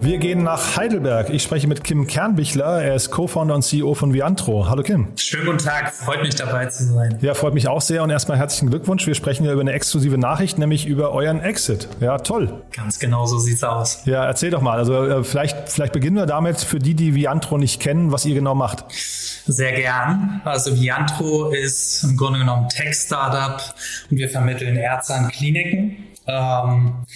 Wir 0.00 0.18
gehen 0.18 0.44
nach 0.44 0.76
Heidelberg. 0.76 1.28
Ich 1.30 1.42
spreche 1.42 1.66
mit 1.66 1.82
Kim 1.82 2.06
Kernbichler. 2.06 2.82
Er 2.82 2.94
ist 2.94 3.10
Co-Founder 3.10 3.56
und 3.56 3.62
CEO 3.62 3.94
von 3.94 4.14
Viantro. 4.14 4.68
Hallo 4.68 4.84
Kim. 4.84 5.08
Schönen 5.16 5.46
guten 5.46 5.58
Tag. 5.58 5.92
Freut 5.92 6.22
mich 6.22 6.36
dabei 6.36 6.66
zu 6.66 6.84
sein. 6.84 7.18
Ja, 7.20 7.34
freut 7.34 7.52
mich 7.52 7.66
auch 7.66 7.80
sehr. 7.80 8.04
Und 8.04 8.10
erstmal 8.10 8.38
herzlichen 8.38 8.70
Glückwunsch. 8.70 9.08
Wir 9.08 9.16
sprechen 9.16 9.44
ja 9.44 9.52
über 9.52 9.60
eine 9.60 9.72
exklusive 9.72 10.16
Nachricht, 10.16 10.56
nämlich 10.56 10.86
über 10.86 11.10
euren 11.10 11.40
Exit. 11.40 11.88
Ja, 11.98 12.18
toll. 12.18 12.62
Ganz 12.70 13.00
genau 13.00 13.26
so 13.26 13.38
sieht's 13.38 13.64
aus. 13.64 14.02
Ja, 14.04 14.24
erzähl 14.24 14.50
doch 14.50 14.62
mal. 14.62 14.78
Also 14.78 15.04
äh, 15.04 15.24
vielleicht, 15.24 15.68
vielleicht 15.68 15.92
beginnen 15.92 16.16
wir 16.16 16.26
damit 16.26 16.60
für 16.60 16.78
die, 16.78 16.94
die 16.94 17.16
Viantro 17.16 17.58
nicht 17.58 17.80
kennen, 17.80 18.12
was 18.12 18.24
ihr 18.24 18.36
genau 18.36 18.54
macht. 18.54 18.84
Sehr 19.46 19.72
gern. 19.72 20.42
Also 20.44 20.76
Viantro 20.76 21.50
ist 21.50 22.04
im 22.04 22.16
Grunde 22.16 22.38
genommen 22.38 22.68
Tech-Startup 22.68 23.60
und 24.10 24.16
wir 24.16 24.28
vermitteln 24.28 24.76
Ärzte 24.76 25.14
an 25.14 25.28
Kliniken. 25.28 26.04
Ähm, 26.28 27.06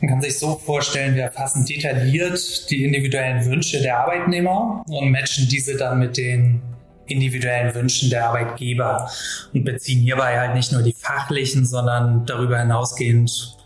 man 0.00 0.08
kann 0.08 0.22
sich 0.22 0.38
so 0.38 0.56
vorstellen, 0.56 1.14
wir 1.14 1.24
erfassen 1.24 1.66
detailliert 1.66 2.70
die 2.70 2.84
individuellen 2.84 3.44
Wünsche 3.44 3.82
der 3.82 3.98
Arbeitnehmer 3.98 4.82
und 4.88 5.10
matchen 5.10 5.46
diese 5.48 5.76
dann 5.76 5.98
mit 5.98 6.16
den 6.16 6.62
individuellen 7.06 7.74
Wünschen 7.74 8.08
der 8.08 8.28
Arbeitgeber 8.28 9.10
und 9.52 9.64
beziehen 9.64 10.00
hierbei 10.00 10.40
halt 10.40 10.54
nicht 10.54 10.72
nur 10.72 10.82
die 10.82 10.94
fachlichen, 10.94 11.66
sondern 11.66 12.24
darüber 12.24 12.58
hinausgehend 12.58 13.58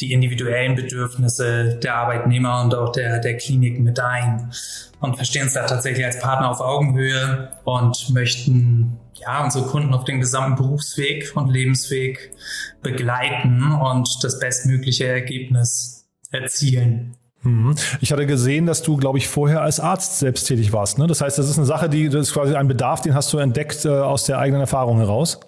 die 0.00 0.12
individuellen 0.12 0.74
Bedürfnisse 0.74 1.78
der 1.82 1.94
Arbeitnehmer 1.96 2.62
und 2.62 2.74
auch 2.74 2.92
der, 2.92 3.20
der 3.20 3.36
Klinik 3.36 3.78
mit 3.78 4.00
ein 4.00 4.50
und 5.00 5.16
verstehen 5.16 5.44
uns 5.44 5.54
da 5.54 5.66
tatsächlich 5.66 6.04
als 6.04 6.18
Partner 6.18 6.50
auf 6.50 6.60
Augenhöhe 6.60 7.50
und 7.64 8.10
möchten 8.10 8.98
ja, 9.20 9.44
unsere 9.44 9.66
Kunden 9.66 9.94
auf 9.94 10.04
den 10.04 10.20
gesamten 10.20 10.56
Berufsweg 10.56 11.32
und 11.34 11.48
Lebensweg 11.48 12.32
begleiten 12.82 13.72
und 13.72 14.22
das 14.22 14.38
bestmögliche 14.38 15.06
Ergebnis 15.06 16.06
erzielen. 16.30 17.16
Mhm. 17.42 17.76
Ich 18.00 18.12
hatte 18.12 18.26
gesehen, 18.26 18.66
dass 18.66 18.82
du, 18.82 18.96
glaube 18.96 19.18
ich, 19.18 19.28
vorher 19.28 19.62
als 19.62 19.80
Arzt 19.80 20.18
selbst 20.18 20.44
tätig 20.44 20.72
warst. 20.72 20.98
Ne? 20.98 21.06
Das 21.06 21.20
heißt, 21.20 21.38
das 21.38 21.48
ist 21.48 21.56
eine 21.56 21.66
Sache, 21.66 21.88
die 21.88 22.08
das 22.08 22.28
ist 22.28 22.34
quasi 22.34 22.54
ein 22.54 22.68
Bedarf, 22.68 23.00
den 23.00 23.14
hast 23.14 23.32
du 23.32 23.38
entdeckt 23.38 23.84
äh, 23.84 23.88
aus 23.88 24.24
der 24.24 24.38
eigenen 24.38 24.60
Erfahrung 24.60 24.98
heraus. 24.98 25.40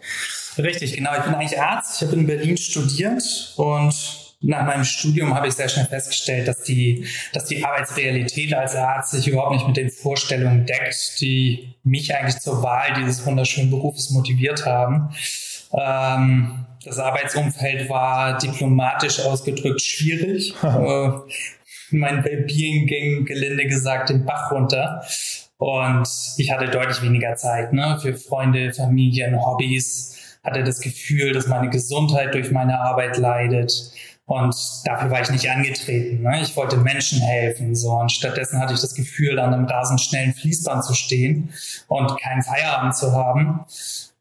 Richtig, 0.56 0.94
genau. 0.94 1.10
Ich 1.16 1.24
bin 1.24 1.34
eigentlich 1.34 1.60
Arzt. 1.60 2.00
Ich 2.00 2.08
habe 2.08 2.18
in 2.18 2.26
Berlin 2.26 2.56
studiert 2.56 3.54
und 3.56 3.94
nach 4.42 4.64
meinem 4.64 4.84
Studium 4.84 5.34
habe 5.34 5.48
ich 5.48 5.54
sehr 5.54 5.68
schnell 5.68 5.86
festgestellt, 5.86 6.48
dass 6.48 6.62
die, 6.62 7.06
dass 7.34 7.44
die 7.44 7.62
Arbeitsrealität 7.62 8.54
als 8.54 8.74
Arzt 8.74 9.10
sich 9.12 9.28
überhaupt 9.28 9.52
nicht 9.52 9.66
mit 9.66 9.76
den 9.76 9.90
Vorstellungen 9.90 10.64
deckt, 10.64 11.20
die 11.20 11.74
mich 11.84 12.14
eigentlich 12.14 12.38
zur 12.38 12.62
Wahl 12.62 12.94
dieses 12.96 13.24
wunderschönen 13.26 13.70
Berufes 13.70 14.10
motiviert 14.10 14.64
haben. 14.64 15.10
Ähm, 15.78 16.66
das 16.84 16.98
Arbeitsumfeld 16.98 17.90
war 17.90 18.38
diplomatisch 18.38 19.20
ausgedrückt 19.20 19.82
schwierig. 19.82 20.54
äh, 20.62 21.10
mein 21.90 22.24
Wellbeing 22.24 22.86
ging 22.86 23.26
gelinde 23.26 23.66
gesagt 23.66 24.08
den 24.08 24.24
Bach 24.24 24.50
runter. 24.52 25.04
Und 25.58 26.08
ich 26.38 26.50
hatte 26.50 26.70
deutlich 26.70 27.02
weniger 27.02 27.34
Zeit 27.34 27.74
ne, 27.74 27.98
für 28.00 28.14
Freunde, 28.14 28.72
Familien, 28.72 29.44
Hobbys. 29.44 30.38
Hatte 30.42 30.64
das 30.64 30.80
Gefühl, 30.80 31.34
dass 31.34 31.48
meine 31.48 31.68
Gesundheit 31.68 32.32
durch 32.32 32.50
meine 32.50 32.80
Arbeit 32.80 33.18
leidet 33.18 33.92
und 34.30 34.54
dafür 34.84 35.10
war 35.10 35.20
ich 35.20 35.30
nicht 35.30 35.50
angetreten. 35.50 36.22
Ne? 36.22 36.40
Ich 36.40 36.54
wollte 36.54 36.76
Menschen 36.76 37.20
helfen. 37.20 37.74
So. 37.74 37.90
Und 37.94 38.12
stattdessen 38.12 38.60
hatte 38.60 38.74
ich 38.74 38.80
das 38.80 38.94
Gefühl, 38.94 39.40
an 39.40 39.52
einem 39.52 39.64
rasend 39.64 40.00
schnellen 40.00 40.32
Fließband 40.34 40.84
zu 40.84 40.94
stehen 40.94 41.52
und 41.88 42.16
keinen 42.20 42.40
Feierabend 42.42 42.94
zu 42.94 43.10
haben. 43.10 43.64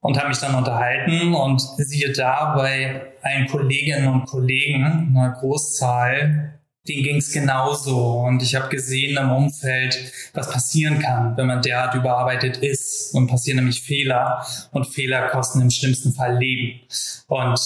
Und 0.01 0.17
habe 0.17 0.29
mich 0.29 0.39
dann 0.39 0.55
unterhalten 0.55 1.35
und 1.35 1.61
siehe 1.77 2.11
da, 2.11 2.55
bei 2.55 3.03
allen 3.21 3.45
Kolleginnen 3.49 4.07
und 4.07 4.25
Kollegen, 4.25 5.15
einer 5.15 5.37
Großzahl, 5.39 6.59
denen 6.87 7.03
ging 7.03 7.17
es 7.17 7.31
genauso. 7.31 8.21
Und 8.21 8.41
ich 8.41 8.55
habe 8.55 8.69
gesehen 8.69 9.15
im 9.15 9.29
Umfeld, 9.29 10.11
was 10.33 10.49
passieren 10.49 10.97
kann, 10.97 11.37
wenn 11.37 11.45
man 11.45 11.61
derart 11.61 11.93
überarbeitet 11.93 12.57
ist. 12.57 13.13
Und 13.13 13.27
passieren 13.27 13.57
nämlich 13.57 13.83
Fehler. 13.83 14.43
Und 14.71 14.87
Fehler 14.87 15.27
kosten 15.27 15.61
im 15.61 15.69
schlimmsten 15.69 16.13
Fall 16.13 16.39
Leben. 16.39 16.79
Und 17.27 17.59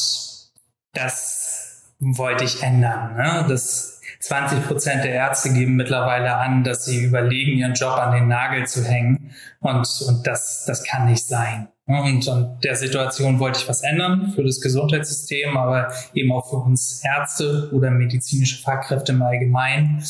das 0.92 1.43
wollte 2.18 2.44
ich 2.44 2.62
ändern. 2.64 3.16
Ne? 3.16 3.46
Das 3.48 4.02
20 4.20 4.68
Prozent 4.68 5.04
der 5.04 5.12
Ärzte 5.12 5.52
geben 5.54 5.76
mittlerweile 5.76 6.36
an, 6.36 6.64
dass 6.64 6.86
sie 6.86 7.04
überlegen, 7.04 7.58
ihren 7.58 7.74
Job 7.74 7.98
an 7.98 8.14
den 8.14 8.28
Nagel 8.28 8.66
zu 8.68 8.84
hängen. 8.84 9.32
Und, 9.60 9.88
und 10.08 10.26
das, 10.26 10.66
das 10.66 10.84
kann 10.84 11.06
nicht 11.06 11.26
sein. 11.26 11.68
Ne? 11.86 12.02
Und 12.02 12.28
an 12.30 12.60
der 12.64 12.76
Situation 12.76 13.40
wollte 13.40 13.60
ich 13.60 13.68
was 13.68 13.82
ändern 13.82 14.32
für 14.34 14.44
das 14.44 14.62
Gesundheitssystem, 14.62 15.58
aber 15.58 15.92
eben 16.14 16.32
auch 16.32 16.50
für 16.50 16.58
uns 16.58 17.04
Ärzte 17.04 17.70
oder 17.74 17.92
medizinische 17.92 18.62
Fachkräfte 18.62 19.12
im 19.12 19.22
Allgemeinen. 19.22 20.04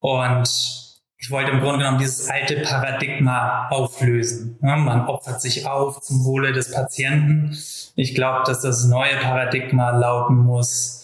Und 0.00 0.88
ich 1.20 1.30
wollte 1.30 1.50
im 1.50 1.60
Grunde 1.60 1.78
genommen 1.78 1.98
dieses 1.98 2.30
alte 2.30 2.60
Paradigma 2.60 3.68
auflösen. 3.68 4.56
Ne? 4.60 4.76
Man 4.76 5.08
opfert 5.08 5.42
sich 5.42 5.66
auf 5.66 6.00
zum 6.00 6.24
Wohle 6.24 6.52
des 6.52 6.72
Patienten. 6.72 7.56
Ich 7.96 8.14
glaube, 8.14 8.44
dass 8.46 8.62
das 8.62 8.84
neue 8.86 9.16
Paradigma 9.16 9.90
lauten 9.90 10.36
muss, 10.36 10.97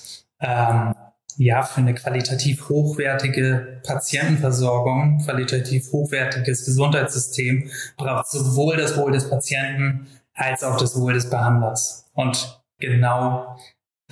ähm, 0.45 0.95
ja, 1.37 1.63
für 1.63 1.81
eine 1.81 1.95
qualitativ 1.95 2.69
hochwertige 2.69 3.81
Patientenversorgung, 3.85 5.21
qualitativ 5.25 5.91
hochwertiges 5.91 6.65
Gesundheitssystem 6.65 7.71
braucht 7.97 8.31
sowohl 8.31 8.77
das 8.77 8.97
Wohl 8.97 9.13
des 9.13 9.29
Patienten 9.29 10.07
als 10.35 10.63
auch 10.63 10.77
das 10.77 10.99
Wohl 11.01 11.15
des 11.15 11.31
Behandlers. 11.31 12.07
Und 12.15 12.63
genau 12.79 13.57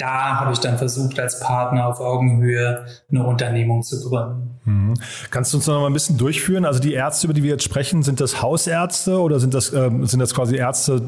da 0.02 0.40
habe 0.40 0.52
ich 0.52 0.58
dann 0.58 0.78
versucht, 0.78 1.20
als 1.20 1.38
Partner 1.38 1.86
auf 1.86 2.00
Augenhöhe 2.00 2.86
eine 3.08 3.24
Unternehmung 3.24 3.84
zu 3.84 4.08
gründen. 4.08 4.58
Mhm. 4.64 4.94
Kannst 5.30 5.52
du 5.52 5.58
uns 5.58 5.66
noch 5.68 5.80
mal 5.80 5.86
ein 5.86 5.92
bisschen 5.92 6.18
durchführen? 6.18 6.64
Also 6.64 6.80
die 6.80 6.92
Ärzte, 6.92 7.28
über 7.28 7.34
die 7.34 7.44
wir 7.44 7.50
jetzt 7.50 7.62
sprechen, 7.62 8.02
sind 8.02 8.20
das 8.20 8.42
Hausärzte 8.42 9.20
oder 9.20 9.38
sind 9.38 9.54
das, 9.54 9.72
äh, 9.72 9.90
sind 10.02 10.18
das 10.18 10.34
quasi 10.34 10.56
Ärzte, 10.56 11.00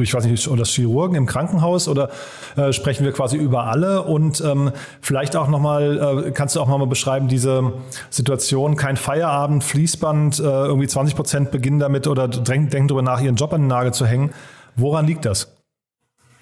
ich 0.00 0.14
weiß 0.14 0.26
nicht, 0.26 0.46
oder 0.46 0.64
Chirurgen 0.64 1.16
im 1.16 1.26
Krankenhaus 1.26 1.88
oder 1.88 2.10
äh, 2.56 2.72
sprechen 2.72 3.04
wir 3.04 3.10
quasi 3.12 3.36
über 3.36 3.64
alle? 3.64 4.02
Und 4.02 4.40
ähm, 4.42 4.70
vielleicht 5.00 5.34
auch 5.34 5.48
noch 5.48 5.60
mal, 5.60 6.26
äh, 6.26 6.30
kannst 6.30 6.54
du 6.54 6.60
auch 6.60 6.68
noch 6.68 6.78
mal 6.78 6.86
beschreiben, 6.86 7.26
diese 7.26 7.72
Situation, 8.10 8.76
kein 8.76 8.96
Feierabend, 8.96 9.64
Fließband, 9.64 10.38
äh, 10.38 10.42
irgendwie 10.42 10.86
20 10.86 11.16
Prozent 11.16 11.50
beginnen 11.50 11.80
damit 11.80 12.06
oder 12.06 12.28
denken 12.28 12.86
darüber 12.86 13.02
nach, 13.02 13.20
ihren 13.20 13.34
Job 13.34 13.52
an 13.52 13.62
den 13.62 13.68
Nagel 13.68 13.92
zu 13.92 14.06
hängen. 14.06 14.30
Woran 14.76 15.08
liegt 15.08 15.24
das? 15.24 15.56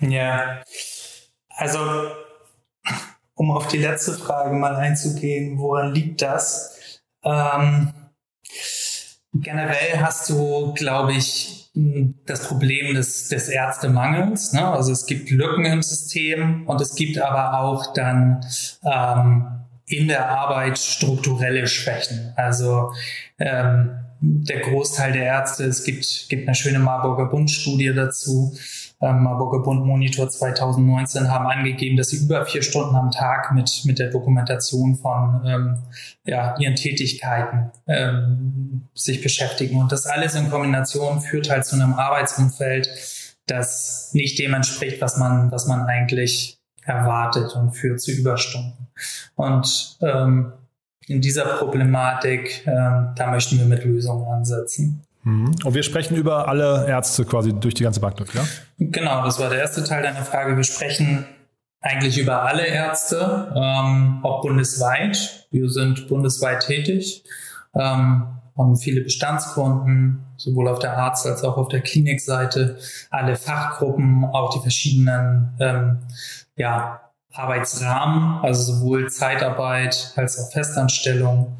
Ja, 0.00 0.60
also, 1.58 1.78
um 3.34 3.50
auf 3.50 3.66
die 3.66 3.78
letzte 3.78 4.14
Frage 4.14 4.54
mal 4.54 4.76
einzugehen, 4.76 5.58
woran 5.58 5.92
liegt 5.92 6.22
das? 6.22 7.00
Ähm, 7.24 7.92
generell 9.34 10.00
hast 10.00 10.30
du, 10.30 10.72
glaube 10.74 11.14
ich, 11.14 11.70
das 12.26 12.46
Problem 12.46 12.94
des, 12.94 13.28
des 13.28 13.48
Ärztemangels. 13.48 14.52
Ne? 14.52 14.68
Also 14.68 14.92
es 14.92 15.06
gibt 15.06 15.30
Lücken 15.30 15.64
im 15.64 15.82
System 15.82 16.66
und 16.68 16.80
es 16.80 16.94
gibt 16.94 17.18
aber 17.18 17.60
auch 17.60 17.92
dann 17.92 18.40
ähm, 18.84 19.46
in 19.86 20.06
der 20.06 20.28
Arbeit 20.28 20.78
strukturelle 20.78 21.66
Schwächen. 21.66 22.32
Also 22.36 22.92
ähm, 23.38 23.98
der 24.20 24.60
Großteil 24.60 25.12
der 25.12 25.24
Ärzte, 25.24 25.64
es 25.64 25.82
gibt, 25.82 26.28
gibt 26.28 26.46
eine 26.46 26.54
schöne 26.54 26.78
Marburger 26.78 27.26
Bundstudie 27.26 27.92
dazu, 27.94 28.56
ähm, 29.00 29.22
Marburger 29.22 29.62
Bund 29.62 29.84
Monitor 29.86 30.28
2019 30.28 31.30
haben 31.30 31.46
angegeben, 31.46 31.96
dass 31.96 32.08
sie 32.08 32.24
über 32.24 32.44
vier 32.44 32.62
Stunden 32.62 32.96
am 32.96 33.10
Tag 33.10 33.52
mit, 33.54 33.82
mit 33.84 33.98
der 33.98 34.10
Dokumentation 34.10 34.96
von 34.96 35.42
ähm, 35.46 35.78
ja, 36.24 36.56
ihren 36.58 36.74
Tätigkeiten 36.74 37.70
ähm, 37.86 38.88
sich 38.94 39.22
beschäftigen. 39.22 39.80
Und 39.80 39.92
das 39.92 40.06
alles 40.06 40.34
in 40.34 40.50
Kombination 40.50 41.20
führt 41.20 41.48
halt 41.48 41.64
zu 41.64 41.76
einem 41.76 41.94
Arbeitsumfeld, 41.94 42.88
das 43.46 44.10
nicht 44.14 44.38
dem 44.38 44.54
entspricht, 44.54 45.00
was 45.00 45.16
man, 45.16 45.52
was 45.52 45.66
man 45.66 45.86
eigentlich 45.86 46.58
erwartet 46.82 47.54
und 47.54 47.72
führt 47.72 48.00
zu 48.00 48.10
Überstunden. 48.10 48.88
Und 49.36 49.96
ähm, 50.02 50.52
in 51.06 51.20
dieser 51.20 51.44
Problematik, 51.44 52.66
äh, 52.66 52.72
da 53.14 53.30
möchten 53.30 53.58
wir 53.58 53.64
mit 53.64 53.84
Lösungen 53.84 54.26
ansetzen. 54.26 55.04
Mhm. 55.28 55.54
Und 55.62 55.74
wir 55.74 55.82
sprechen 55.82 56.16
über 56.16 56.48
alle 56.48 56.86
Ärzte 56.88 57.26
quasi 57.26 57.52
durch 57.52 57.74
die 57.74 57.82
ganze 57.82 58.00
Bank 58.00 58.16
durch, 58.16 58.34
ja? 58.34 58.44
Genau, 58.78 59.22
das 59.24 59.38
war 59.38 59.50
der 59.50 59.58
erste 59.58 59.84
Teil 59.84 60.02
deiner 60.02 60.24
Frage. 60.24 60.56
Wir 60.56 60.64
sprechen 60.64 61.26
eigentlich 61.82 62.18
über 62.18 62.42
alle 62.42 62.66
Ärzte, 62.66 63.52
ähm, 63.54 64.20
auch 64.22 64.40
bundesweit. 64.40 65.46
Wir 65.50 65.68
sind 65.68 66.08
bundesweit 66.08 66.60
tätig, 66.60 67.24
ähm, 67.74 68.26
haben 68.56 68.76
viele 68.76 69.02
Bestandskunden, 69.02 70.24
sowohl 70.38 70.66
auf 70.68 70.78
der 70.78 70.96
Arzt- 70.96 71.26
als 71.26 71.44
auch 71.44 71.58
auf 71.58 71.68
der 71.68 71.82
Klinikseite, 71.82 72.78
alle 73.10 73.36
Fachgruppen, 73.36 74.24
auch 74.24 74.54
die 74.54 74.60
verschiedenen 74.60 75.52
ähm, 75.60 75.98
ja, 76.56 77.02
Arbeitsrahmen, 77.34 78.42
also 78.42 78.72
sowohl 78.72 79.10
Zeitarbeit 79.10 80.12
als 80.16 80.38
auch 80.38 80.50
Festanstellung 80.50 81.58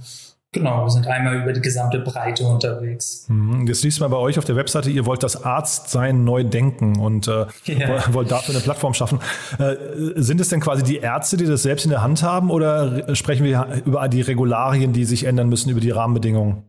Genau, 0.52 0.84
wir 0.84 0.90
sind 0.90 1.06
einmal 1.06 1.37
über 1.37 1.52
die 1.52 1.61
gesamte 1.61 1.98
Breite 1.98 2.46
unterwegs. 2.46 3.26
Mhm. 3.28 3.66
Jetzt 3.66 3.84
liest 3.84 4.00
man 4.00 4.11
bei 4.11 4.16
euch 4.16 4.38
auf 4.38 4.46
der 4.46 4.56
Webseite, 4.56 4.88
ihr 4.88 5.04
wollt 5.04 5.22
das 5.22 5.44
Arztsein 5.44 6.24
neu 6.24 6.42
denken 6.42 6.98
und 6.98 7.28
äh, 7.28 7.44
yeah. 7.68 8.02
wollt 8.14 8.30
dafür 8.30 8.54
eine 8.54 8.64
Plattform 8.64 8.94
schaffen. 8.94 9.20
Äh, 9.58 9.76
sind 10.14 10.40
es 10.40 10.48
denn 10.48 10.61
quasi 10.61 10.82
die 10.82 10.96
Ärzte, 10.96 11.37
die 11.37 11.44
das 11.44 11.62
selbst 11.62 11.84
in 11.84 11.90
der 11.90 12.02
Hand 12.02 12.22
haben 12.22 12.50
oder 12.50 13.14
sprechen 13.14 13.44
wir 13.44 13.82
über 13.84 14.08
die 14.08 14.22
Regularien, 14.22 14.94
die 14.94 15.04
sich 15.04 15.24
ändern 15.24 15.50
müssen, 15.50 15.68
über 15.68 15.80
die 15.80 15.90
Rahmenbedingungen? 15.90 16.64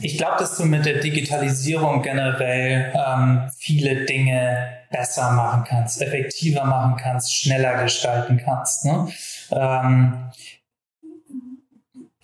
Ich 0.00 0.16
glaube, 0.16 0.36
dass 0.38 0.56
du 0.56 0.64
mit 0.64 0.86
der 0.86 1.00
Digitalisierung 1.00 2.02
generell 2.02 2.92
ähm, 2.94 3.50
viele 3.58 4.06
Dinge 4.06 4.68
besser 4.90 5.32
machen 5.32 5.64
kannst, 5.66 6.00
effektiver 6.00 6.64
machen 6.64 6.96
kannst, 6.96 7.34
schneller 7.34 7.82
gestalten 7.82 8.40
kannst. 8.42 8.84
Ne? 8.84 9.08
Ähm, 9.50 10.30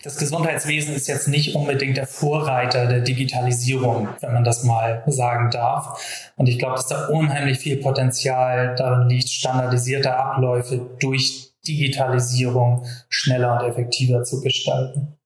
das 0.02 0.16
Gesundheitswesen 0.16 0.94
ist 0.94 1.08
jetzt 1.08 1.26
nicht 1.26 1.56
unbedingt 1.56 1.96
der 1.96 2.06
Vorreiter 2.06 2.87
der 2.87 3.00
Digitalisierung, 3.00 4.08
wenn 4.20 4.32
man 4.32 4.44
das 4.44 4.62
mal 4.62 5.02
sagen 5.06 5.50
darf. 5.50 6.30
Und 6.37 6.48
ich 6.48 6.58
glaube, 6.58 6.76
dass 6.76 6.87
da 6.87 7.08
unheimlich 7.08 7.58
viel 7.58 7.78
Potenzial 7.78 8.76
darin 8.76 9.08
liegt, 9.08 9.28
standardisierte 9.28 10.16
Abläufe 10.16 10.88
durch 11.00 11.52
Digitalisierung 11.66 12.87
schneller 13.08 13.61
und 13.61 13.68
effektiver 13.68 14.22
zu 14.22 14.40
gestalten. 14.40 15.16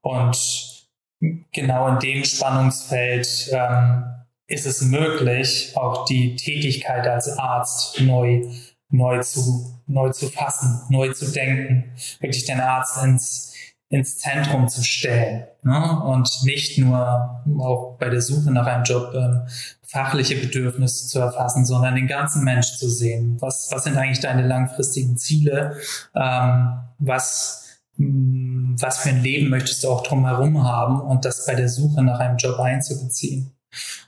Und 0.00 0.84
genau 1.52 1.88
in 1.88 1.98
dem 2.00 2.24
Spannungsfeld 2.24 3.50
ähm, 3.52 4.04
ist 4.48 4.66
es 4.66 4.82
möglich, 4.82 5.72
auch 5.76 6.04
die 6.04 6.34
Tätigkeit 6.36 7.06
als 7.06 7.28
Arzt 7.38 8.00
neu, 8.00 8.42
neu, 8.90 9.20
zu, 9.20 9.80
neu 9.86 10.10
zu 10.10 10.28
fassen, 10.28 10.82
neu 10.90 11.12
zu 11.12 11.32
denken, 11.32 11.92
wirklich 12.20 12.44
den 12.44 12.60
Arzt 12.60 13.02
ins 13.02 13.53
ins 13.94 14.18
Zentrum 14.18 14.68
zu 14.68 14.82
stellen 14.82 15.44
ne? 15.62 16.02
und 16.02 16.28
nicht 16.42 16.78
nur 16.78 17.44
auch 17.60 17.96
bei 17.98 18.08
der 18.10 18.20
Suche 18.20 18.50
nach 18.50 18.66
einem 18.66 18.82
Job 18.82 19.14
ähm, 19.14 19.42
fachliche 19.82 20.34
Bedürfnisse 20.36 21.06
zu 21.06 21.20
erfassen, 21.20 21.64
sondern 21.64 21.94
den 21.94 22.08
ganzen 22.08 22.42
Mensch 22.42 22.76
zu 22.76 22.88
sehen. 22.88 23.36
Was, 23.40 23.68
was 23.70 23.84
sind 23.84 23.96
eigentlich 23.96 24.18
deine 24.18 24.46
langfristigen 24.46 25.16
Ziele? 25.16 25.76
Ähm, 26.16 26.80
was, 26.98 27.78
mh, 27.96 28.06
hm, 28.06 28.76
was 28.80 28.98
für 28.98 29.10
ein 29.10 29.22
Leben 29.22 29.48
möchtest 29.48 29.84
du 29.84 29.90
auch 29.90 30.02
drumherum 30.02 30.64
haben 30.64 31.00
und 31.00 31.24
das 31.24 31.46
bei 31.46 31.54
der 31.54 31.68
Suche 31.68 32.02
nach 32.02 32.18
einem 32.18 32.36
Job 32.36 32.58
einzubeziehen? 32.58 33.52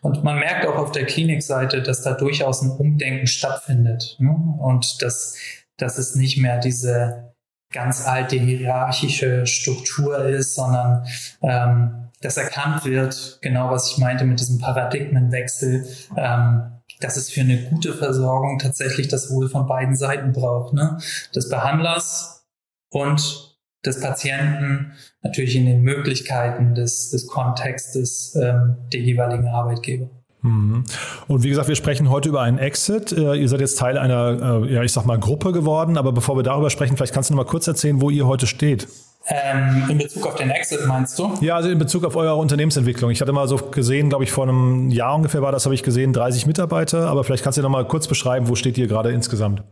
Und 0.01 0.25
man 0.25 0.41
merkt 0.41 0.67
auch 0.67 0.77
auf 0.77 0.91
der 0.91 1.07
Klinikseite, 1.07 1.83
dass 1.83 2.03
da 2.03 2.15
durchaus 2.15 2.63
ein 2.63 2.71
Umdenken 2.71 3.29
stattfindet 3.29 4.17
ne? 4.19 4.35
und 4.59 5.01
dass, 5.03 5.37
dass 5.77 5.99
es 5.99 6.17
nicht 6.17 6.39
mehr 6.39 6.59
diese 6.59 7.36
ganz 7.77 8.07
alte 8.07 8.37
hierarchische 8.37 9.47
Struktur 9.47 10.25
ist, 10.25 10.55
sondern 10.55 11.05
ähm, 11.43 12.09
dass 12.23 12.39
erkannt 12.39 12.87
wird, 12.87 13.39
genau 13.43 13.71
was 13.71 13.91
ich 13.91 13.99
meinte 13.99 14.25
mit 14.25 14.41
diesem 14.41 14.59
Paradigmenwechsel, 14.59 15.87
ähm, 16.17 16.73
dass 17.01 17.19
es 17.19 17.31
für 17.31 17.43
eine 17.43 17.69
gute 17.69 17.93
Versorgung 17.93 18.59
tatsächlich 18.59 19.09
das 19.09 19.31
Wohl 19.31 19.51
von 19.51 19.67
beiden 19.67 19.95
Seiten 19.95 20.33
braucht. 20.33 20.73
Ne? 20.73 20.97
Des 21.35 21.51
Behandlers 21.51 22.47
und 22.89 23.59
des 23.85 24.01
Patienten, 24.01 24.93
natürlich 25.23 25.55
in 25.55 25.67
den 25.67 25.83
Möglichkeiten 25.83 26.75
des, 26.75 27.11
des 27.11 27.27
Kontextes 27.27 28.35
ähm, 28.37 28.77
der 28.91 29.01
jeweiligen 29.01 29.49
Arbeitgeber. 29.49 30.09
Mhm. 30.47 30.85
Und 31.29 31.43
wie 31.43 31.49
gesagt, 31.49 31.69
wir 31.69 31.77
sprechen 31.77 32.11
heute 32.11 32.29
über 32.29 32.41
einen 32.41 32.59
Exit. 32.59 33.13
Äh, 33.13 33.35
ihr 33.35 33.49
seid 33.49 33.61
jetzt 33.61 33.79
Teil 33.79 33.99
einer, 33.99 34.65
äh, 34.65 34.75
ja, 34.75 34.83
ich 34.83 34.93
sag 34.93 35.05
mal, 35.05 35.19
Gruppe 35.19 35.53
geworden. 35.53 35.99
Aber 35.99 36.13
bevor 36.13 36.37
wir 36.37 36.43
darüber 36.43 36.71
sprechen, 36.71 36.97
vielleicht 36.97 37.13
kannst 37.13 37.31
du 37.31 37.35
noch 37.35 37.45
mal 37.45 37.49
kurz 37.49 37.67
erzählen, 37.67 38.01
wo 38.01 38.11
ihr 38.11 38.27
heute 38.27 38.47
steht. 38.47 38.89
Ähm, 39.29 39.85
in 39.89 39.99
Bezug 39.99 40.25
auf 40.25 40.37
den 40.37 40.51
Exit 40.51 40.87
meinst 40.87 41.19
du? 41.19 41.35
Ja, 41.41 41.57
also 41.57 41.69
in 41.69 41.79
Bezug 41.79 42.05
auf 42.05 42.15
eure 42.15 42.37
Unternehmensentwicklung. 42.37 43.11
Ich 43.11 43.21
hatte 43.21 43.33
mal 43.33 43.49
so 43.49 43.57
gesehen, 43.57 44.09
glaube 44.09 44.23
ich, 44.23 44.31
vor 44.31 44.45
einem 44.45 44.91
Jahr 44.91 45.17
ungefähr 45.17 45.43
war 45.43 45.51
das, 45.51 45.65
habe 45.65 45.75
ich 45.75 45.83
gesehen, 45.83 46.13
30 46.13 46.47
Mitarbeiter. 46.47 47.09
Aber 47.09 47.25
vielleicht 47.25 47.43
kannst 47.43 47.59
du 47.59 47.63
noch 47.63 47.69
mal 47.69 47.87
kurz 47.87 48.07
beschreiben, 48.07 48.49
wo 48.49 48.55
steht 48.55 48.79
ihr 48.79 48.87
gerade 48.87 49.11
insgesamt? 49.11 49.65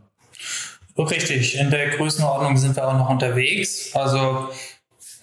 Richtig, 0.97 1.59
in 1.59 1.71
der 1.71 1.89
Größenordnung 1.91 2.57
sind 2.57 2.77
wir 2.77 2.87
auch 2.87 2.97
noch 2.97 3.11
unterwegs. 3.11 3.91
Also 3.95 4.49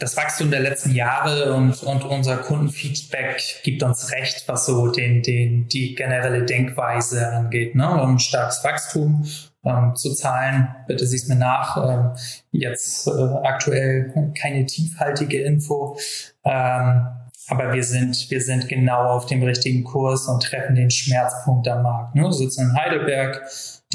das 0.02 0.18
Wachstum 0.18 0.50
der 0.50 0.62
letzten 0.62 0.96
Jahre 0.96 1.54
und, 1.54 1.84
und 1.84 2.04
unser 2.04 2.38
Kundenfeedback 2.38 3.62
gibt 3.64 3.84
uns 3.84 4.12
recht, 4.12 4.48
was 4.48 4.66
so 4.66 4.88
den, 4.88 5.22
den, 5.22 5.68
die 5.68 5.94
generelle 5.94 6.44
Denkweise 6.44 7.32
angeht. 7.32 7.76
Ne? 7.76 8.02
Um 8.02 8.18
starkes 8.18 8.64
Wachstum 8.64 9.28
ähm, 9.64 9.94
zu 9.96 10.16
zahlen. 10.16 10.76
Bitte 10.88 11.06
siehst 11.06 11.30
mir 11.30 11.36
nach. 11.36 11.78
Ähm, 11.78 12.12
jetzt 12.52 13.08
äh, 13.08 13.12
aktuell 13.44 14.34
keine 14.40 14.66
tiefhaltige 14.66 15.44
Info. 15.44 15.96
Ähm, 16.44 17.08
aber 17.48 17.72
wir 17.72 17.84
sind, 17.84 18.32
wir 18.32 18.42
sind 18.42 18.70
genau 18.70 19.04
auf 19.04 19.28
dem 19.28 19.44
richtigen 19.44 19.84
Kurs 19.84 20.28
und 20.28 20.42
treffen 20.42 20.74
den 20.74 20.90
Schmerzpunkt 20.90 21.68
am 21.68 21.84
Markt. 21.84 22.16
Ne? 22.16 22.24
Wir 22.24 22.34
sitzen 22.34 22.72
in 22.72 22.76
Heidelberg, 22.76 23.44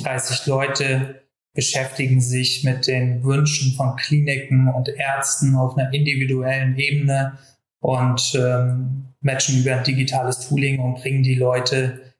30 0.04 0.46
Leute, 0.46 1.25
beschäftigen 1.56 2.20
sich 2.20 2.62
mit 2.62 2.86
den 2.86 3.24
Wünschen 3.24 3.72
von 3.72 3.96
Kliniken 3.96 4.68
und 4.68 4.88
Ärzten 4.88 5.56
auf 5.56 5.76
einer 5.76 5.92
individuellen 5.92 6.76
Ebene 6.78 7.38
und 7.80 8.34
ähm, 8.34 9.14
matchen 9.20 9.60
über 9.60 9.76
ein 9.76 9.84
digitales 9.84 10.48
Tooling 10.48 10.78
und 10.78 11.00
bringen 11.00 11.22
die 11.22 11.34
Leute 11.34 12.14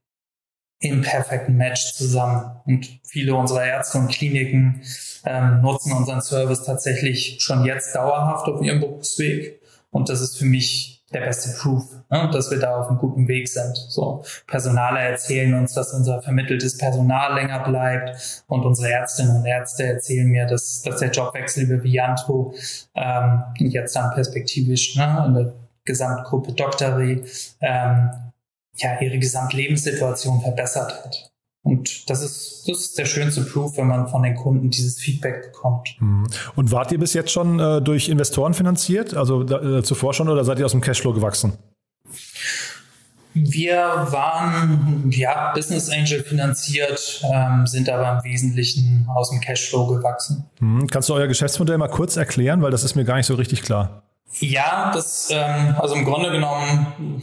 im 0.80 1.02
perfekten 1.02 1.56
Match 1.56 1.92
zusammen. 1.92 2.60
Und 2.64 3.00
viele 3.04 3.34
unserer 3.34 3.64
Ärzte 3.64 3.98
und 3.98 4.08
Kliniken 4.08 4.82
ähm, 5.24 5.60
nutzen 5.60 5.92
unseren 5.92 6.22
Service 6.22 6.64
tatsächlich 6.64 7.36
schon 7.40 7.64
jetzt 7.64 7.94
dauerhaft 7.94 8.46
auf 8.46 8.62
ihrem 8.62 8.80
Berufsweg. 8.80 9.60
Und 9.90 10.08
das 10.08 10.20
ist 10.20 10.38
für 10.38 10.44
mich 10.46 10.95
der 11.12 11.20
beste 11.20 11.56
Proof, 11.60 11.84
ne, 12.10 12.28
dass 12.32 12.50
wir 12.50 12.58
da 12.58 12.80
auf 12.80 12.88
einem 12.88 12.98
guten 12.98 13.28
Weg 13.28 13.48
sind. 13.48 13.76
So 13.76 14.24
Personale 14.46 15.00
erzählen 15.00 15.54
uns, 15.54 15.72
dass 15.72 15.92
unser 15.92 16.20
vermitteltes 16.20 16.78
Personal 16.78 17.34
länger 17.34 17.60
bleibt 17.60 18.44
und 18.48 18.64
unsere 18.64 18.90
Ärztinnen 18.90 19.36
und 19.36 19.46
Ärzte 19.46 19.84
erzählen 19.84 20.26
mir, 20.26 20.46
dass, 20.46 20.82
dass 20.82 20.98
der 20.98 21.10
Jobwechsel 21.10 21.64
über 21.64 21.82
Vianto 21.82 22.54
ähm, 22.94 23.42
jetzt 23.58 23.94
dann 23.94 24.12
perspektivisch 24.14 24.96
ne, 24.96 25.24
in 25.26 25.34
der 25.34 25.52
Gesamtgruppe 25.84 26.52
Doctory 26.52 27.24
ähm, 27.60 28.10
ja 28.74 29.00
ihre 29.00 29.18
Gesamtlebenssituation 29.18 30.40
verbessert 30.40 31.04
hat. 31.04 31.32
Und 31.66 32.08
das 32.08 32.22
ist, 32.22 32.64
das 32.68 32.78
ist 32.78 32.98
der 32.98 33.06
schönste 33.06 33.42
Proof, 33.42 33.76
wenn 33.76 33.88
man 33.88 34.06
von 34.06 34.22
den 34.22 34.36
Kunden 34.36 34.70
dieses 34.70 35.00
Feedback 35.00 35.52
bekommt. 35.52 35.96
Mhm. 35.98 36.28
Und 36.54 36.70
wart 36.70 36.92
ihr 36.92 36.98
bis 36.98 37.12
jetzt 37.12 37.32
schon 37.32 37.58
äh, 37.58 37.82
durch 37.82 38.08
Investoren 38.08 38.54
finanziert, 38.54 39.14
also 39.14 39.42
äh, 39.42 39.82
zuvor 39.82 40.14
schon, 40.14 40.28
oder 40.28 40.44
seid 40.44 40.60
ihr 40.60 40.64
aus 40.64 40.70
dem 40.70 40.80
Cashflow 40.80 41.12
gewachsen? 41.12 41.54
Wir 43.34 44.06
waren 44.10 45.10
ja 45.10 45.52
Business 45.54 45.90
Angel 45.90 46.22
finanziert, 46.22 47.24
ähm, 47.34 47.66
sind 47.66 47.88
aber 47.88 48.18
im 48.18 48.30
Wesentlichen 48.30 49.08
aus 49.12 49.30
dem 49.30 49.40
Cashflow 49.40 49.88
gewachsen. 49.88 50.48
Mhm. 50.60 50.86
Kannst 50.86 51.08
du 51.08 51.14
euer 51.14 51.26
Geschäftsmodell 51.26 51.78
mal 51.78 51.88
kurz 51.88 52.16
erklären, 52.16 52.62
weil 52.62 52.70
das 52.70 52.84
ist 52.84 52.94
mir 52.94 53.04
gar 53.04 53.16
nicht 53.16 53.26
so 53.26 53.34
richtig 53.34 53.62
klar. 53.62 54.04
Ja, 54.38 54.92
das 54.94 55.30
ähm, 55.32 55.74
also 55.78 55.96
im 55.96 56.04
Grunde 56.04 56.30
genommen 56.30 57.22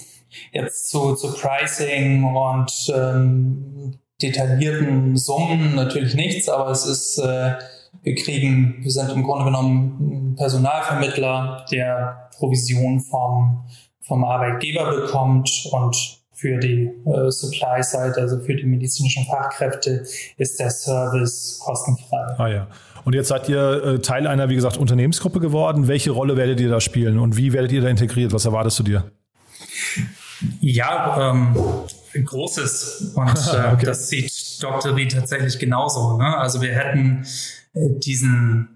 jetzt 0.52 0.90
zu, 0.90 1.16
zu 1.16 1.34
Pricing 1.34 2.26
und 2.26 2.94
ähm, 2.94 4.00
detaillierten 4.24 5.16
Summen 5.18 5.76
natürlich 5.76 6.16
nichts, 6.16 6.50
aber 6.50 6.72
es 6.72 6.86
ist, 6.86 7.20
äh, 7.20 7.54
wir 8.02 8.16
kriegen, 8.16 8.78
wir 8.82 8.92
sind 8.92 9.12
im 9.12 9.24
Grunde 9.24 9.46
genommen 9.46 10.32
ein 10.32 10.36
Personalvermittler, 10.36 11.66
der 11.72 12.30
Provision 12.38 13.00
vom, 13.00 13.64
vom 14.02 14.24
Arbeitgeber 14.24 15.02
bekommt 15.02 15.68
und 15.72 16.24
für 16.32 16.58
die 16.58 16.90
äh, 17.06 17.32
Supply-Side, 17.32 18.16
also 18.18 18.40
für 18.40 18.56
die 18.56 18.66
medizinischen 18.66 19.26
Fachkräfte, 19.26 20.04
ist 20.38 20.60
der 20.60 20.72
Service 20.72 21.60
kostenfrei. 21.64 22.36
Ah 22.38 22.48
ja. 22.48 22.68
Und 23.06 23.16
jetzt 23.16 23.30
seid 23.30 23.48
ihr 23.50 23.84
äh, 23.84 24.00
Teil 24.00 24.28
einer, 24.28 24.50
wie 24.50 24.56
gesagt, 24.56 24.78
Unternehmensgruppe 24.78 25.40
geworden. 25.40 25.88
Welche 25.88 26.12
Rolle 26.12 26.36
werdet 26.36 26.60
ihr 26.60 26.70
da 26.70 26.82
spielen 26.82 27.20
und 27.20 27.38
wie 27.38 27.54
werdet 27.54 27.72
ihr 27.72 27.82
da 27.82 27.88
integriert? 27.88 28.34
Was 28.34 28.46
erwartest 28.46 28.80
du 28.80 28.84
dir? 28.84 29.12
Ja, 30.60 31.32
ähm, 31.32 31.56
Großes. 32.22 33.12
Und 33.16 33.30
äh, 33.30 33.74
okay. 33.74 33.86
das 33.86 34.10
sieht 34.10 34.64
Dr. 34.64 34.96
Reed 34.96 35.14
tatsächlich 35.14 35.60
genauso. 35.60 36.18
Ne? 36.18 36.38
Also 36.38 36.62
wir 36.62 36.74
hätten 36.74 37.26
äh, 37.74 37.90
diesen 38.00 38.74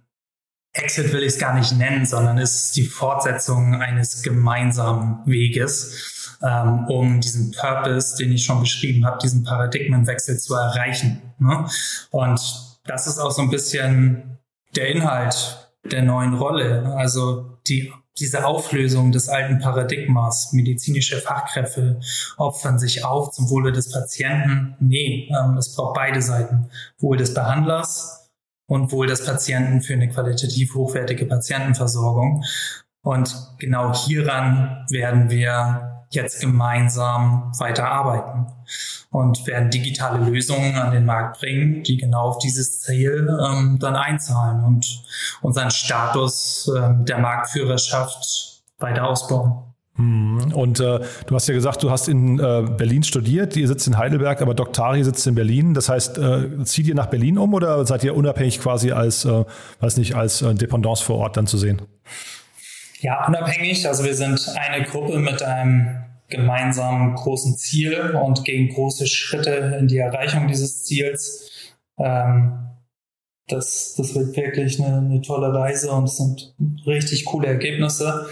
Exit 0.73 1.11
will 1.11 1.23
ich 1.23 1.33
es 1.33 1.39
gar 1.39 1.55
nicht 1.55 1.75
nennen, 1.75 2.05
sondern 2.05 2.37
ist 2.37 2.75
die 2.75 2.85
Fortsetzung 2.85 3.75
eines 3.75 4.21
gemeinsamen 4.21 5.25
Weges, 5.25 6.37
ähm, 6.43 6.85
um 6.85 7.19
diesen 7.19 7.51
Purpose, 7.51 8.15
den 8.17 8.31
ich 8.31 8.45
schon 8.45 8.59
beschrieben 8.59 9.05
habe, 9.05 9.17
diesen 9.17 9.43
Paradigmenwechsel 9.43 10.37
zu 10.37 10.53
erreichen. 10.53 11.21
Ne? 11.39 11.67
Und 12.11 12.39
das 12.85 13.07
ist 13.07 13.17
auch 13.17 13.31
so 13.31 13.41
ein 13.41 13.49
bisschen 13.49 14.37
der 14.75 14.89
Inhalt 14.89 15.71
der 15.83 16.03
neuen 16.03 16.35
Rolle. 16.35 16.93
Also 16.95 17.57
die 17.67 17.91
diese 18.19 18.45
Auflösung 18.45 19.11
des 19.11 19.29
alten 19.29 19.59
Paradigmas, 19.59 20.53
medizinische 20.53 21.17
Fachkräfte 21.17 21.99
opfern 22.37 22.79
sich 22.79 23.05
auf 23.05 23.31
zum 23.31 23.49
Wohle 23.49 23.71
des 23.71 23.91
Patienten. 23.91 24.75
Nee, 24.79 25.29
ähm, 25.29 25.57
es 25.57 25.75
braucht 25.75 25.95
beide 25.95 26.21
Seiten. 26.21 26.69
Wohl 26.97 27.17
des 27.17 27.33
Behandlers 27.33 28.29
und 28.67 28.91
Wohl 28.91 29.07
des 29.07 29.25
Patienten 29.25 29.81
für 29.81 29.93
eine 29.93 30.09
qualitativ 30.09 30.75
hochwertige 30.75 31.25
Patientenversorgung. 31.25 32.43
Und 33.01 33.35
genau 33.59 33.93
hieran 33.93 34.85
werden 34.89 35.29
wir 35.29 35.96
jetzt 36.17 36.41
gemeinsam 36.41 37.51
weiterarbeiten 37.57 38.47
und 39.09 39.47
werden 39.47 39.69
digitale 39.69 40.29
Lösungen 40.29 40.75
an 40.75 40.91
den 40.91 41.05
Markt 41.05 41.39
bringen, 41.39 41.83
die 41.83 41.97
genau 41.97 42.29
auf 42.29 42.39
dieses 42.39 42.81
Ziel 42.81 43.29
ähm, 43.41 43.77
dann 43.79 43.95
einzahlen 43.95 44.63
und 44.63 45.03
unseren 45.41 45.71
Status 45.71 46.69
ähm, 46.75 47.05
der 47.05 47.19
Marktführerschaft 47.19 48.63
weiter 48.79 49.07
ausbauen. 49.07 49.63
Hm. 49.95 50.51
Und 50.53 50.79
äh, 50.79 50.99
du 51.25 51.35
hast 51.35 51.47
ja 51.47 51.55
gesagt, 51.55 51.81
du 51.81 51.89
hast 51.89 52.07
in 52.07 52.39
äh, 52.39 52.65
Berlin 52.69 53.03
studiert, 53.03 53.55
ihr 53.55 53.67
sitzt 53.67 53.87
in 53.87 53.97
Heidelberg, 53.97 54.41
aber 54.41 54.53
Doktari 54.53 55.03
sitzt 55.03 55.25
in 55.25 55.33
Berlin. 55.33 55.73
Das 55.73 55.89
heißt, 55.89 56.17
äh, 56.19 56.63
zieht 56.63 56.87
ihr 56.87 56.95
nach 56.95 57.07
Berlin 57.07 57.37
um 57.37 57.53
oder 57.53 57.83
seid 57.85 58.03
ihr 58.03 58.15
unabhängig 58.15 58.61
quasi 58.61 58.91
als, 58.91 59.25
äh, 59.25 59.43
weiß 59.79 59.97
nicht, 59.97 60.15
als 60.15 60.43
äh, 60.43 60.53
Dependance 60.53 61.03
vor 61.03 61.17
Ort 61.17 61.37
dann 61.37 61.47
zu 61.47 61.57
sehen? 61.57 61.81
Ja, 62.99 63.25
unabhängig. 63.27 63.87
Also 63.87 64.03
wir 64.03 64.13
sind 64.13 64.39
eine 64.55 64.85
Gruppe 64.85 65.17
mit 65.17 65.41
einem 65.41 66.03
gemeinsamen 66.29 67.15
großen 67.15 67.55
Ziel 67.55 68.11
und 68.11 68.43
gehen 68.43 68.73
große 68.73 69.07
Schritte 69.07 69.77
in 69.79 69.87
die 69.87 69.97
Erreichung 69.97 70.47
dieses 70.47 70.83
Ziels. 70.83 71.49
Ähm, 71.97 72.67
das, 73.47 73.95
das 73.95 74.13
wird 74.13 74.35
wirklich 74.35 74.83
eine, 74.83 74.97
eine 74.97 75.21
tolle 75.21 75.53
Reise 75.53 75.91
und 75.91 76.03
es 76.03 76.17
sind 76.17 76.53
richtig 76.85 77.25
coole 77.25 77.47
Ergebnisse 77.47 78.27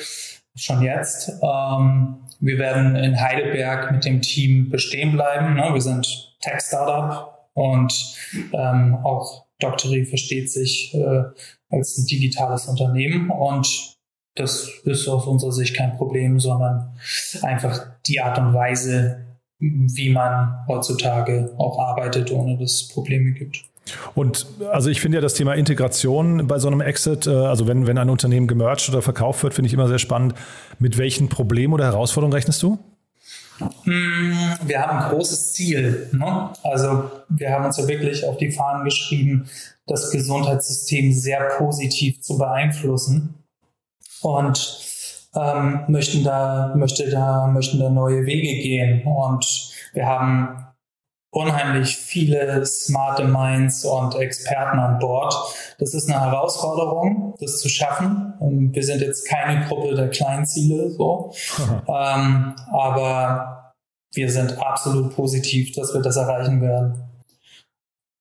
schon 0.55 0.81
jetzt. 0.81 1.31
Ähm, 1.41 2.17
wir 2.39 2.58
werden 2.58 2.95
in 2.95 3.19
Heidelberg 3.19 3.91
mit 3.91 4.05
dem 4.05 4.21
Team 4.21 4.69
bestehen 4.69 5.13
bleiben. 5.13 5.55
Ne? 5.55 5.69
Wir 5.73 5.81
sind 5.81 6.38
Tech-Startup 6.41 7.49
und 7.53 8.15
ähm, 8.53 8.95
auch 9.03 9.45
Doctory 9.60 10.05
versteht 10.05 10.51
sich 10.51 10.93
äh, 10.93 11.23
als 11.69 11.97
ein 11.97 12.05
digitales 12.08 12.67
Unternehmen 12.67 13.29
und 13.29 13.94
das 14.36 14.69
ist 14.84 15.08
aus 15.08 15.26
unserer 15.26 15.54
Sicht 15.54 15.76
kein 15.76 15.95
Problem, 15.98 16.39
sondern 16.39 16.93
einfach 17.41 17.88
die 18.06 18.19
Art 18.19 18.38
und 18.38 18.54
Weise, 18.54 19.26
wie 19.60 20.10
man 20.10 20.65
heutzutage 20.67 21.54
auch 21.58 21.80
arbeitet, 21.80 22.32
ohne 22.32 22.58
dass 22.58 22.74
es 22.74 22.88
Probleme 22.89 23.32
gibt. 23.32 23.63
Und 24.13 24.48
also 24.71 24.89
ich 24.89 25.00
finde 25.00 25.17
ja 25.17 25.21
das 25.21 25.36
Thema 25.36 25.54
Integration 25.54 26.48
bei 26.48 26.60
so 26.60 26.67
einem 26.67 26.82
Exit, 26.82 27.28
äh, 27.28 27.30
also 27.30 27.67
wenn, 27.67 27.88
wenn 27.88 27.98
ein 27.98 28.10
Unternehmen 28.10 28.48
gemerged 28.48 28.89
oder 28.89 29.02
verkauft 29.02 29.43
wird, 29.43 29.54
finde 29.54 29.67
ich 29.67 29.74
immer 29.74 29.88
sehr 29.88 30.00
spannend. 30.00 30.34
Mit 30.80 30.98
welchen 30.98 31.30
Problemen 31.30 31.74
oder 31.74 31.86
Herausforderungen 31.86 32.34
rechnest 32.34 32.62
du? 32.63 32.80
Hm, 33.84 34.36
wir 34.65 34.82
haben 34.82 34.98
ein 34.98 35.10
großes 35.12 35.54
Ziel. 35.54 36.10
Ne? 36.12 36.50
Also 36.63 37.12
wir 37.30 37.52
haben 37.52 37.65
uns 37.65 37.78
ja 37.78 37.88
wirklich 37.88 38.26
auf 38.26 38.38
die 38.38 38.52
Fahnen 38.52 38.84
geschrieben, 38.84 39.48
das 39.86 40.10
Gesundheitssystem 40.10 41.13
sehr 41.13 41.48
positiv 41.58 42.21
zu 42.21 42.39
beeinflussen 42.39 43.36
und 44.21 44.80
ähm, 45.36 45.84
möchten 45.88 46.23
da, 46.23 46.73
möchte 46.75 47.10
da, 47.10 47.47
möchten 47.47 47.80
da 47.80 47.89
neue 47.89 48.25
Wege 48.25 48.62
gehen. 48.62 49.06
Und 49.06 49.45
wir 49.93 50.06
haben 50.06 50.65
unheimlich 51.36 51.97
viele 51.97 52.65
smarte 52.65 53.25
Minds 53.25 53.84
und 53.84 54.15
Experten 54.15 54.80
an 54.80 54.99
Bord. 54.99 55.34
Das 55.80 55.93
ist 55.93 56.10
eine 56.10 56.21
Herausforderung, 56.21 57.36
das 57.39 57.60
zu 57.60 57.67
schaffen. 57.67 58.34
Und 58.39 58.73
wir 58.73 58.84
sind 58.84 59.01
jetzt 59.01 59.28
keine 59.28 59.65
Gruppe 59.65 59.95
der 59.95 60.10
Kleinziele, 60.10 60.91
so. 60.91 61.34
ähm, 61.88 62.56
aber 62.71 63.73
wir 64.13 64.32
sind 64.32 64.58
absolut 64.60 65.13
positiv, 65.13 65.73
dass 65.75 65.93
wir 65.93 66.01
das 66.01 66.15
erreichen 66.15 66.62
werden. 66.62 67.04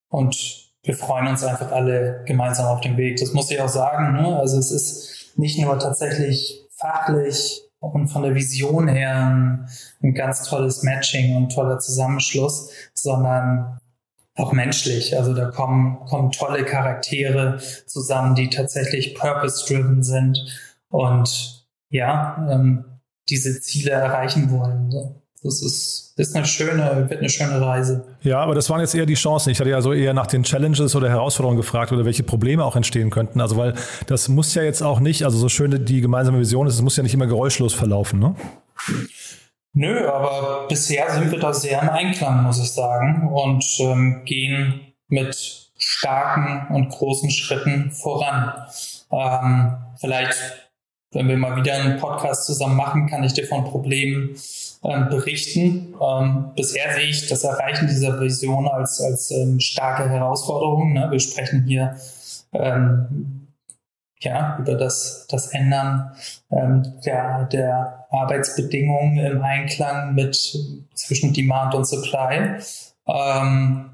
Und 0.09 0.72
wir 0.83 0.94
freuen 0.94 1.28
uns 1.28 1.44
einfach 1.44 1.70
alle 1.70 2.24
gemeinsam 2.26 2.66
auf 2.66 2.80
den 2.80 2.96
Weg. 2.96 3.18
Das 3.18 3.33
muss 3.33 3.50
ich 3.50 3.61
auch 3.61 3.68
sagen. 3.68 4.12
Ne? 4.12 4.37
Also 4.38 4.59
es 4.59 4.72
ist 4.72 5.13
nicht 5.37 5.61
nur 5.61 5.79
tatsächlich 5.79 6.66
fachlich 6.77 7.62
und 7.81 8.09
von 8.09 8.23
der 8.23 8.35
Vision 8.35 8.88
her 8.88 9.27
ein, 9.27 9.68
ein 10.03 10.14
ganz 10.14 10.44
tolles 10.44 10.83
Matching 10.83 11.37
und 11.37 11.53
toller 11.53 11.79
Zusammenschluss, 11.79 12.70
sondern 12.94 13.81
auch 14.37 14.53
menschlich. 14.53 15.16
Also 15.16 15.35
da 15.35 15.51
kommen, 15.51 16.05
kommen 16.07 16.33
tolle 16.33 16.64
Charaktere 16.64 17.61
zusammen, 17.87 18.35
die 18.35 18.51
tatsächlich 18.51 19.14
purpose-driven 19.14 20.03
sind 20.03 20.38
und 20.88 21.66
ja, 21.88 22.49
ähm, 22.51 22.85
diese 23.29 23.61
Ziele 23.61 23.92
erreichen 23.92 24.51
wollen. 24.51 24.90
Das 25.42 25.62
ist, 25.62 26.04
ist 26.16 26.37
eine 26.37 26.46
schöne, 26.46 27.07
wird 27.09 27.20
eine 27.20 27.29
schöne 27.29 27.61
Reise. 27.61 28.07
Ja, 28.22 28.38
aber 28.38 28.55
das 28.55 28.70
waren 28.70 28.81
jetzt 28.81 28.94
eher 28.94 29.07
die 29.07 29.14
Chancen. 29.14 29.50
Ich 29.50 29.59
hatte 29.59 29.70
ja 29.70 29.81
so 29.81 29.92
eher 29.92 30.14
nach 30.14 30.29
den 30.29 30.44
Challenges 30.44 30.94
oder 30.94 31.09
Herausforderungen 31.09 31.57
gefragt 31.57 31.92
oder 31.92 32.05
welche 32.05 32.22
Probleme 32.22 32.64
auch 32.64 32.77
entstehen 32.77 33.11
könnten. 33.11 33.40
Also 33.40 33.57
weil 33.57 33.74
das 34.07 34.29
muss 34.29 34.55
ja 34.55 34.62
jetzt 34.62 34.83
auch 34.83 35.00
nicht, 35.00 35.24
also 35.24 35.38
so 35.38 35.48
schön 35.48 35.85
die 35.85 36.00
gemeinsame 36.00 36.38
Vision 36.38 36.66
ist, 36.66 36.74
es 36.74 36.83
muss 36.83 36.96
ja 36.96 37.03
nicht 37.03 37.14
immer 37.14 37.27
geräuschlos 37.27 37.74
verlaufen, 37.74 38.20
ne? 38.20 38.37
Nö, 39.72 40.09
aber 40.09 40.68
bisher 40.68 41.11
sind 41.11 41.33
wir 41.33 41.40
da 41.40 41.53
sehr 41.53 41.83
im 41.83 41.88
Einklang, 41.88 42.44
muss 42.44 42.61
ich 42.61 42.70
sagen, 42.70 43.29
und 43.33 43.64
ähm, 43.81 44.22
gehen 44.24 44.92
mit 45.09 45.72
starken 45.77 46.72
und 46.72 46.90
großen 46.90 47.29
Schritten 47.31 47.90
voran. 47.90 48.53
Ähm, 49.11 49.77
vielleicht, 50.00 50.70
wenn 51.11 51.27
wir 51.27 51.37
mal 51.37 51.57
wieder 51.57 51.74
einen 51.74 51.98
Podcast 51.98 52.46
zusammen 52.46 52.77
machen, 52.77 53.09
kann 53.09 53.24
ich 53.24 53.33
dir 53.33 53.48
von 53.48 53.64
Problemen 53.64 54.37
ähm, 54.85 55.09
berichten. 55.09 55.94
Ähm, 56.01 56.51
bisher 56.55 56.92
sehe 56.94 57.07
ich 57.07 57.27
das 57.29 57.44
Erreichen 57.44 57.87
dieser 57.87 58.20
Vision 58.20 58.68
als, 58.68 59.01
als 59.01 59.31
ähm, 59.31 59.59
starke 59.61 60.09
Herausforderung. 60.09 60.92
Ne? 60.92 61.09
Wir 61.11 61.20
sprechen 61.20 61.64
hier 61.66 61.97
ähm, 62.53 63.49
ja, 64.20 64.59
über 64.59 64.75
das, 64.75 65.27
das 65.29 65.49
Ändern 65.49 66.12
ähm, 66.51 66.94
der, 67.05 67.44
der 67.44 68.07
Arbeitsbedingungen 68.11 69.18
im 69.18 69.42
Einklang 69.42 70.14
mit 70.14 70.35
zwischen 70.94 71.33
Demand 71.33 71.75
und 71.75 71.87
Supply. 71.87 72.59
Ähm, 73.07 73.90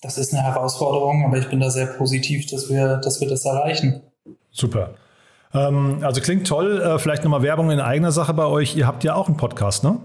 das 0.00 0.18
ist 0.18 0.32
eine 0.32 0.42
Herausforderung, 0.44 1.24
aber 1.24 1.38
ich 1.38 1.48
bin 1.48 1.60
da 1.60 1.70
sehr 1.70 1.86
positiv, 1.86 2.46
dass 2.46 2.70
wir, 2.70 2.98
dass 2.98 3.20
wir 3.20 3.28
das 3.28 3.44
erreichen. 3.44 4.02
Super. 4.50 4.94
Ähm, 5.54 6.00
also 6.02 6.20
klingt 6.20 6.46
toll. 6.46 6.80
Äh, 6.80 6.98
vielleicht 6.98 7.24
nochmal 7.24 7.42
Werbung 7.42 7.70
in 7.70 7.80
eigener 7.80 8.12
Sache 8.12 8.34
bei 8.34 8.44
euch. 8.44 8.76
Ihr 8.76 8.86
habt 8.86 9.04
ja 9.04 9.14
auch 9.14 9.28
einen 9.28 9.36
Podcast, 9.36 9.84
ne? 9.84 9.98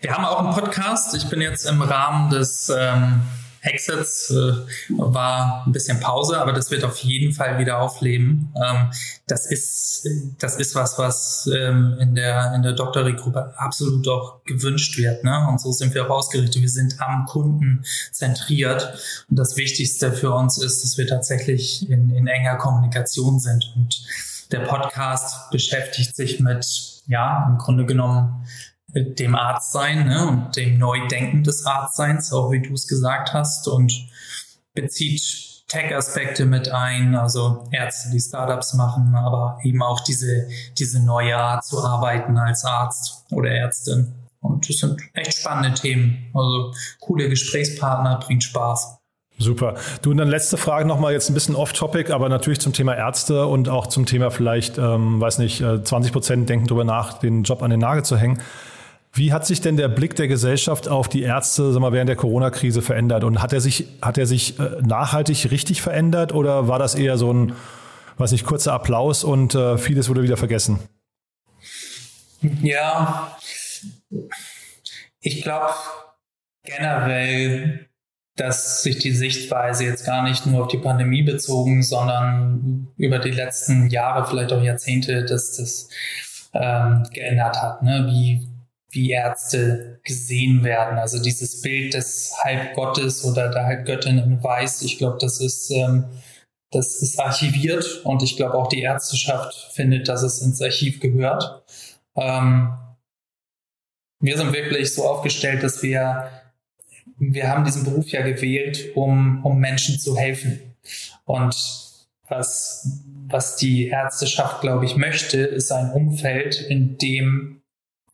Wir 0.00 0.16
haben 0.16 0.24
auch 0.24 0.38
einen 0.38 0.54
Podcast. 0.54 1.14
Ich 1.14 1.28
bin 1.28 1.40
jetzt 1.40 1.64
im 1.66 1.82
Rahmen 1.82 2.30
des 2.30 2.72
ähm, 2.74 3.22
Exits 3.62 4.30
äh, 4.30 4.52
war 4.96 5.64
ein 5.66 5.72
bisschen 5.72 6.00
Pause, 6.00 6.40
aber 6.40 6.52
das 6.52 6.70
wird 6.70 6.84
auf 6.84 6.98
jeden 6.98 7.32
Fall 7.32 7.58
wieder 7.58 7.80
aufleben. 7.80 8.54
Ähm, 8.56 8.90
das 9.26 9.46
ist 9.50 10.08
das 10.38 10.56
ist 10.56 10.74
was, 10.74 10.98
was 10.98 11.48
ähm, 11.54 11.96
in 12.00 12.14
der 12.14 12.54
in 12.54 12.62
der 12.62 12.72
Doktorie-Gruppe 12.72 13.52
absolut 13.56 14.08
auch 14.08 14.44
gewünscht 14.44 14.96
wird. 14.96 15.24
Ne? 15.24 15.46
Und 15.48 15.60
so 15.60 15.72
sind 15.72 15.94
wir 15.94 16.06
auch 16.06 16.10
ausgerichtet. 16.10 16.62
Wir 16.62 16.68
sind 16.68 17.00
am 17.00 17.26
Kunden 17.26 17.84
zentriert. 18.12 18.94
Und 19.28 19.38
das 19.38 19.56
Wichtigste 19.56 20.12
für 20.12 20.32
uns 20.32 20.58
ist, 20.58 20.82
dass 20.82 20.96
wir 20.96 21.06
tatsächlich 21.06 21.88
in, 21.88 22.10
in 22.10 22.26
enger 22.26 22.56
Kommunikation 22.56 23.38
sind. 23.38 23.72
Und 23.76 24.02
der 24.50 24.60
Podcast 24.60 25.50
beschäftigt 25.50 26.16
sich 26.16 26.40
mit 26.40 27.02
ja 27.06 27.46
im 27.48 27.58
Grunde 27.58 27.86
genommen 27.86 28.46
dem 28.94 29.34
Arztsein 29.34 30.06
ne, 30.06 30.28
und 30.28 30.56
dem 30.56 30.78
Neudenken 30.78 31.44
des 31.44 31.64
Arztseins, 31.66 32.32
auch 32.32 32.50
wie 32.50 32.60
du 32.60 32.74
es 32.74 32.86
gesagt 32.86 33.32
hast, 33.32 33.68
und 33.68 33.92
bezieht 34.74 35.64
Tech-Aspekte 35.68 36.46
mit 36.46 36.70
ein, 36.70 37.14
also 37.14 37.68
Ärzte, 37.70 38.10
die 38.10 38.20
Startups 38.20 38.74
machen, 38.74 39.14
aber 39.14 39.58
eben 39.62 39.82
auch 39.82 40.00
diese, 40.00 40.48
diese 40.78 41.04
neue 41.04 41.36
Art 41.36 41.64
zu 41.64 41.82
arbeiten 41.82 42.36
als 42.36 42.64
Arzt 42.64 43.24
oder 43.30 43.50
Ärztin. 43.50 44.12
Und 44.40 44.68
das 44.68 44.78
sind 44.78 45.00
echt 45.14 45.34
spannende 45.34 45.74
Themen. 45.74 46.30
Also 46.34 46.74
coole 47.00 47.28
Gesprächspartner, 47.28 48.18
bringt 48.18 48.42
Spaß. 48.42 48.96
Super. 49.38 49.74
Du, 50.02 50.10
und 50.10 50.18
dann 50.18 50.28
letzte 50.28 50.56
Frage 50.56 50.86
nochmal 50.86 51.12
jetzt 51.12 51.30
ein 51.30 51.34
bisschen 51.34 51.54
off-topic, 51.54 52.12
aber 52.12 52.28
natürlich 52.28 52.60
zum 52.60 52.72
Thema 52.72 52.94
Ärzte 52.94 53.46
und 53.46 53.68
auch 53.68 53.86
zum 53.86 54.04
Thema 54.04 54.30
vielleicht, 54.30 54.76
ähm, 54.76 55.20
weiß 55.20 55.38
nicht, 55.38 55.58
20 55.58 56.10
äh, 56.10 56.12
Prozent 56.12 56.48
denken 56.48 56.66
darüber 56.66 56.84
nach, 56.84 57.14
den 57.18 57.44
Job 57.44 57.62
an 57.62 57.70
den 57.70 57.80
Nagel 57.80 58.04
zu 58.04 58.18
hängen. 58.18 58.40
Wie 59.12 59.32
hat 59.32 59.44
sich 59.44 59.60
denn 59.60 59.76
der 59.76 59.88
Blick 59.88 60.14
der 60.14 60.28
Gesellschaft 60.28 60.88
auf 60.88 61.08
die 61.08 61.22
Ärzte 61.22 61.72
sag 61.72 61.80
mal, 61.80 61.92
während 61.92 62.08
der 62.08 62.16
Corona-Krise 62.16 62.80
verändert? 62.80 63.24
Und 63.24 63.42
hat 63.42 63.52
er 63.52 63.60
sich, 63.60 63.88
hat 64.00 64.18
er 64.18 64.26
sich 64.26 64.58
äh, 64.60 64.80
nachhaltig 64.82 65.50
richtig 65.50 65.82
verändert 65.82 66.32
oder 66.32 66.68
war 66.68 66.78
das 66.78 66.94
eher 66.94 67.18
so 67.18 67.32
ein, 67.32 67.54
weiß 68.18 68.30
nicht, 68.32 68.44
kurzer 68.44 68.72
Applaus 68.72 69.24
und 69.24 69.54
äh, 69.54 69.78
vieles 69.78 70.08
wurde 70.08 70.22
wieder 70.22 70.36
vergessen? 70.36 70.78
Ja, 72.62 73.36
ich 75.20 75.42
glaube 75.42 75.74
generell, 76.62 77.88
dass 78.36 78.82
sich 78.82 78.98
die 78.98 79.10
Sichtweise 79.10 79.84
jetzt 79.84 80.06
gar 80.06 80.22
nicht 80.22 80.46
nur 80.46 80.62
auf 80.62 80.68
die 80.68 80.78
Pandemie 80.78 81.22
bezogen, 81.22 81.82
sondern 81.82 82.88
über 82.96 83.18
die 83.18 83.32
letzten 83.32 83.90
Jahre, 83.90 84.26
vielleicht 84.26 84.52
auch 84.52 84.62
Jahrzehnte, 84.62 85.24
dass 85.24 85.56
das 85.56 85.88
ähm, 86.54 87.06
geändert 87.12 87.60
hat. 87.60 87.82
Ne? 87.82 88.06
Wie 88.08 88.49
wie 88.90 89.10
Ärzte 89.10 90.00
gesehen 90.02 90.64
werden. 90.64 90.98
Also 90.98 91.22
dieses 91.22 91.62
Bild 91.62 91.94
des 91.94 92.34
Halbgottes 92.42 93.24
oder 93.24 93.48
der 93.48 93.64
Halbgöttin 93.64 94.18
in 94.18 94.42
Weiß, 94.42 94.82
ich 94.82 94.98
glaube, 94.98 95.18
das 95.20 95.40
ist, 95.40 95.70
ähm, 95.70 96.06
das 96.70 97.02
ist 97.02 97.18
archiviert 97.18 98.02
und 98.04 98.22
ich 98.22 98.36
glaube 98.36 98.54
auch 98.54 98.68
die 98.68 98.82
Ärzteschaft 98.82 99.72
findet, 99.72 100.08
dass 100.08 100.22
es 100.22 100.42
ins 100.42 100.60
Archiv 100.60 101.00
gehört. 101.00 101.64
Ähm, 102.16 102.72
wir 104.20 104.36
sind 104.36 104.52
wirklich 104.52 104.92
so 104.92 105.06
aufgestellt, 105.06 105.62
dass 105.62 105.82
wir, 105.82 106.28
wir 107.16 107.48
haben 107.48 107.64
diesen 107.64 107.84
Beruf 107.84 108.08
ja 108.10 108.22
gewählt, 108.22 108.96
um, 108.96 109.44
um 109.44 109.58
Menschen 109.58 109.98
zu 109.98 110.16
helfen. 110.16 110.60
Und 111.24 111.54
was, 112.28 112.88
was 113.28 113.56
die 113.56 113.88
Ärzteschaft, 113.88 114.60
glaube 114.60 114.84
ich, 114.84 114.96
möchte, 114.96 115.38
ist 115.38 115.72
ein 115.72 115.90
Umfeld, 115.92 116.60
in 116.60 116.98
dem 116.98 117.62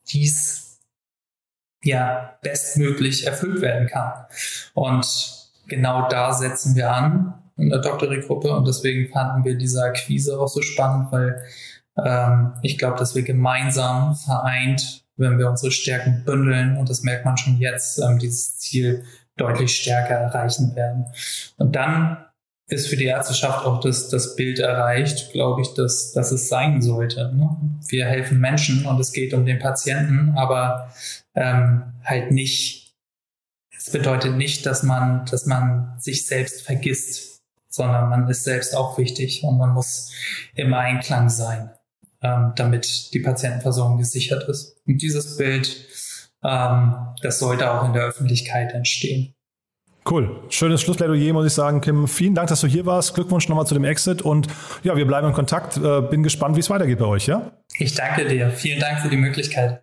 dies 0.09 0.66
ja 1.87 2.39
bestmöglich 2.43 3.27
erfüllt 3.27 3.61
werden 3.61 3.89
kann. 3.89 4.13
Und 4.75 5.07
genau 5.69 6.09
da 6.09 6.33
setzen 6.33 6.75
wir 6.75 6.91
an 6.91 7.35
in 7.57 7.71
der 7.71 7.81
Doktorie-Gruppe 7.81 8.55
und 8.55 8.69
deswegen 8.69 9.11
fanden 9.11 9.45
wir 9.45 9.57
diese 9.57 9.83
Akquise 9.83 10.39
auch 10.39 10.49
so 10.49 10.61
spannend, 10.61 11.11
weil 11.11 11.43
ähm, 12.05 12.53
ich 12.63 12.77
glaube, 12.77 12.99
dass 12.99 13.15
wir 13.15 13.23
gemeinsam 13.23 14.15
vereint, 14.15 15.05
wenn 15.17 15.39
wir 15.39 15.49
unsere 15.49 15.73
Stärken 15.73 16.25
bündeln 16.25 16.77
und 16.77 16.91
das 16.91 17.03
merkt 17.03 17.25
man 17.25 17.39
schon 17.39 17.57
jetzt, 17.57 17.99
ähm, 17.99 18.19
dieses 18.19 18.59
Ziel 18.59 19.05
deutlich 19.37 19.75
stärker 19.75 20.15
erreichen 20.15 20.75
werden. 20.77 21.07
Und 21.57 21.75
dann 21.77 22.19
ist 22.69 22.89
für 22.89 22.97
die 22.97 23.05
Ärzteschaft 23.05 23.65
auch 23.65 23.81
das, 23.81 24.09
das 24.09 24.35
Bild 24.35 24.59
erreicht, 24.59 25.33
glaube 25.33 25.63
ich, 25.63 25.75
dass, 25.75 26.13
dass 26.13 26.33
es 26.33 26.49
sein 26.49 26.83
sollte. 26.83 27.33
Ne? 27.35 27.57
Wir 27.89 28.07
helfen 28.07 28.41
Menschen 28.41 28.87
und 28.87 28.99
es 28.99 29.13
geht 29.13 29.35
um 29.35 29.45
den 29.45 29.61
Patienten, 29.61 30.35
aber 30.37 30.91
ähm, 31.37 31.85
halt 32.03 32.33
nicht, 32.33 32.97
es 33.77 33.91
bedeutet 33.91 34.37
nicht, 34.37 34.67
dass 34.67 34.83
man, 34.83 35.27
dass 35.27 35.47
man 35.47 35.95
sich 35.99 36.27
selbst 36.27 36.63
vergisst, 36.63 37.43
sondern 37.69 38.09
man 38.09 38.29
ist 38.29 38.45
selbst 38.45 38.75
auch 38.75 38.99
wichtig 38.99 39.45
und 39.45 39.59
man 39.59 39.71
muss 39.71 40.13
im 40.55 40.73
Einklang 40.75 41.29
sein, 41.29 41.71
ähm, 42.23 42.53
damit 42.57 43.13
die 43.13 43.21
Patientenversorgung 43.21 43.99
gesichert 43.99 44.49
ist. 44.49 44.81
Und 44.87 45.03
dieses 45.03 45.37
Bild, 45.37 45.87
ähm, 46.43 46.97
das 47.23 47.39
sollte 47.39 47.71
auch 47.71 47.87
in 47.87 47.93
der 47.93 48.05
Öffentlichkeit 48.05 48.73
entstehen. 48.73 49.35
Cool. 50.09 50.41
Schönes 50.51 50.81
Schlussplädoyer, 50.83 51.33
muss 51.33 51.47
ich 51.47 51.53
sagen, 51.53 51.81
Kim. 51.81 52.07
Vielen 52.07 52.35
Dank, 52.37 52.49
dass 52.49 52.61
du 52.61 52.69
hier 52.69 52.87
warst. 52.87 53.15
Glückwunsch 53.15 53.49
nochmal 53.49 53.67
zu 53.67 53.75
dem 53.75 53.85
Exit 53.85 54.23
und 54.23 54.47
ja, 54.85 54.97
wir 54.97 55.05
bleiben 55.05 55.27
in 55.27 55.33
Kontakt. 55.33 55.77
Äh, 55.77 56.03
bin 56.03 56.23
gespannt, 56.23 56.55
wie 56.55 56.61
es 56.61 56.71
weitergeht 56.71 57.01
bei 57.01 57.07
euch, 57.07 57.27
ja? 57.27 57.51
Ich 57.79 57.95
danke 57.95 58.27
dir. 58.27 58.51
Vielen 58.51 58.79
Dank 58.79 59.01
für 59.01 59.09
die 59.09 59.17
Möglichkeit. 59.17 59.83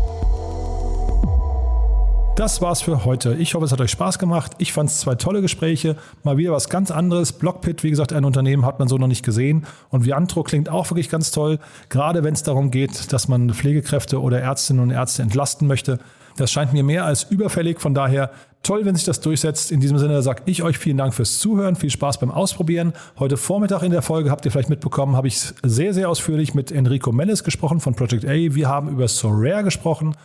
Das 2.37 2.61
war's 2.61 2.81
für 2.81 3.03
heute. 3.03 3.33
Ich 3.35 3.53
hoffe, 3.53 3.65
es 3.65 3.73
hat 3.73 3.81
euch 3.81 3.91
Spaß 3.91 4.17
gemacht. 4.17 4.53
Ich 4.57 4.71
fand 4.71 4.89
es 4.89 5.01
zwei 5.01 5.15
tolle 5.15 5.41
Gespräche. 5.41 5.97
Mal 6.23 6.37
wieder 6.37 6.53
was 6.53 6.69
ganz 6.69 6.89
anderes. 6.89 7.33
Blockpit, 7.33 7.83
wie 7.83 7.89
gesagt, 7.89 8.13
ein 8.13 8.23
Unternehmen 8.23 8.65
hat 8.65 8.79
man 8.79 8.87
so 8.87 8.97
noch 8.97 9.07
nicht 9.07 9.25
gesehen. 9.25 9.67
Und 9.89 10.05
Viantro 10.05 10.41
klingt 10.43 10.69
auch 10.69 10.89
wirklich 10.89 11.09
ganz 11.09 11.31
toll. 11.31 11.59
Gerade 11.89 12.23
wenn 12.23 12.33
es 12.33 12.41
darum 12.41 12.71
geht, 12.71 13.11
dass 13.11 13.27
man 13.27 13.53
Pflegekräfte 13.53 14.21
oder 14.21 14.39
Ärztinnen 14.39 14.81
und 14.81 14.91
Ärzte 14.91 15.23
entlasten 15.23 15.67
möchte. 15.67 15.99
Das 16.37 16.51
scheint 16.51 16.71
mir 16.71 16.83
mehr 16.85 17.03
als 17.03 17.23
überfällig. 17.23 17.81
Von 17.81 17.93
daher 17.93 18.31
toll, 18.63 18.85
wenn 18.85 18.95
sich 18.95 19.03
das 19.03 19.19
durchsetzt. 19.19 19.69
In 19.69 19.81
diesem 19.81 19.97
Sinne 19.97 20.21
sage 20.21 20.43
ich 20.45 20.63
euch 20.63 20.77
vielen 20.77 20.97
Dank 20.97 21.13
fürs 21.13 21.39
Zuhören. 21.39 21.75
Viel 21.75 21.89
Spaß 21.89 22.21
beim 22.21 22.31
Ausprobieren. 22.31 22.93
Heute 23.19 23.35
Vormittag 23.35 23.83
in 23.83 23.91
der 23.91 24.01
Folge 24.01 24.31
habt 24.31 24.45
ihr 24.45 24.51
vielleicht 24.51 24.69
mitbekommen, 24.69 25.17
habe 25.17 25.27
ich 25.27 25.37
sehr, 25.63 25.93
sehr 25.93 26.09
ausführlich 26.09 26.53
mit 26.53 26.71
Enrico 26.71 27.11
Mellis 27.11 27.43
gesprochen 27.43 27.81
von 27.81 27.93
Project 27.93 28.23
A. 28.25 28.31
Wir 28.31 28.69
haben 28.69 28.87
über 28.87 29.09
Sorare 29.09 29.65
gesprochen. 29.65 30.15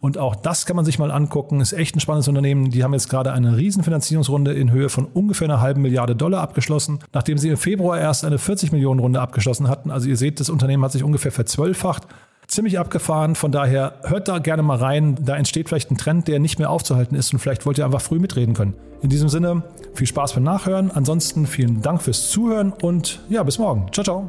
Und 0.00 0.16
auch 0.16 0.34
das 0.34 0.64
kann 0.64 0.76
man 0.76 0.84
sich 0.84 0.98
mal 0.98 1.10
angucken. 1.10 1.60
Ist 1.60 1.74
echt 1.74 1.94
ein 1.94 2.00
spannendes 2.00 2.28
Unternehmen. 2.28 2.70
Die 2.70 2.82
haben 2.82 2.94
jetzt 2.94 3.10
gerade 3.10 3.32
eine 3.32 3.56
Riesenfinanzierungsrunde 3.56 4.52
in 4.54 4.70
Höhe 4.70 4.88
von 4.88 5.04
ungefähr 5.04 5.46
einer 5.46 5.60
halben 5.60 5.82
Milliarde 5.82 6.16
Dollar 6.16 6.40
abgeschlossen, 6.40 7.00
nachdem 7.12 7.36
sie 7.36 7.50
im 7.50 7.58
Februar 7.58 7.98
erst 7.98 8.24
eine 8.24 8.38
40 8.38 8.72
Millionen 8.72 9.00
Runde 9.00 9.20
abgeschlossen 9.20 9.68
hatten. 9.68 9.90
Also 9.90 10.08
ihr 10.08 10.16
seht, 10.16 10.40
das 10.40 10.48
Unternehmen 10.48 10.82
hat 10.82 10.92
sich 10.92 11.04
ungefähr 11.04 11.32
verzwölffacht. 11.32 12.06
Ziemlich 12.46 12.78
abgefahren. 12.78 13.36
Von 13.36 13.52
daher 13.52 13.94
hört 14.04 14.26
da 14.26 14.38
gerne 14.38 14.62
mal 14.62 14.78
rein. 14.78 15.16
Da 15.20 15.36
entsteht 15.36 15.68
vielleicht 15.68 15.90
ein 15.90 15.98
Trend, 15.98 16.26
der 16.26 16.40
nicht 16.40 16.58
mehr 16.58 16.70
aufzuhalten 16.70 17.14
ist 17.14 17.32
und 17.32 17.38
vielleicht 17.38 17.66
wollt 17.66 17.78
ihr 17.78 17.84
einfach 17.84 18.00
früh 18.00 18.18
mitreden 18.18 18.54
können. 18.54 18.74
In 19.02 19.10
diesem 19.10 19.28
Sinne, 19.28 19.62
viel 19.94 20.06
Spaß 20.06 20.32
beim 20.32 20.42
Nachhören. 20.42 20.90
Ansonsten 20.90 21.46
vielen 21.46 21.82
Dank 21.82 22.02
fürs 22.02 22.30
Zuhören 22.30 22.72
und 22.72 23.20
ja, 23.28 23.42
bis 23.42 23.58
morgen. 23.58 23.86
Ciao, 23.92 24.02
ciao. 24.02 24.28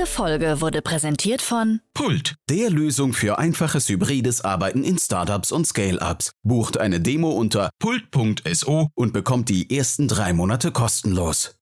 Diese 0.00 0.12
Folge 0.12 0.62
wurde 0.62 0.80
präsentiert 0.80 1.42
von 1.42 1.80
Pult, 1.92 2.36
der 2.48 2.70
Lösung 2.70 3.12
für 3.12 3.38
einfaches 3.38 3.86
hybrides 3.90 4.42
Arbeiten 4.42 4.82
in 4.82 4.98
Startups 4.98 5.52
und 5.52 5.66
Scale-Ups. 5.66 6.32
Bucht 6.42 6.78
eine 6.78 7.00
Demo 7.00 7.32
unter 7.32 7.68
pult.so 7.78 8.88
und 8.94 9.12
bekommt 9.12 9.50
die 9.50 9.76
ersten 9.76 10.08
drei 10.08 10.32
Monate 10.32 10.72
kostenlos. 10.72 11.59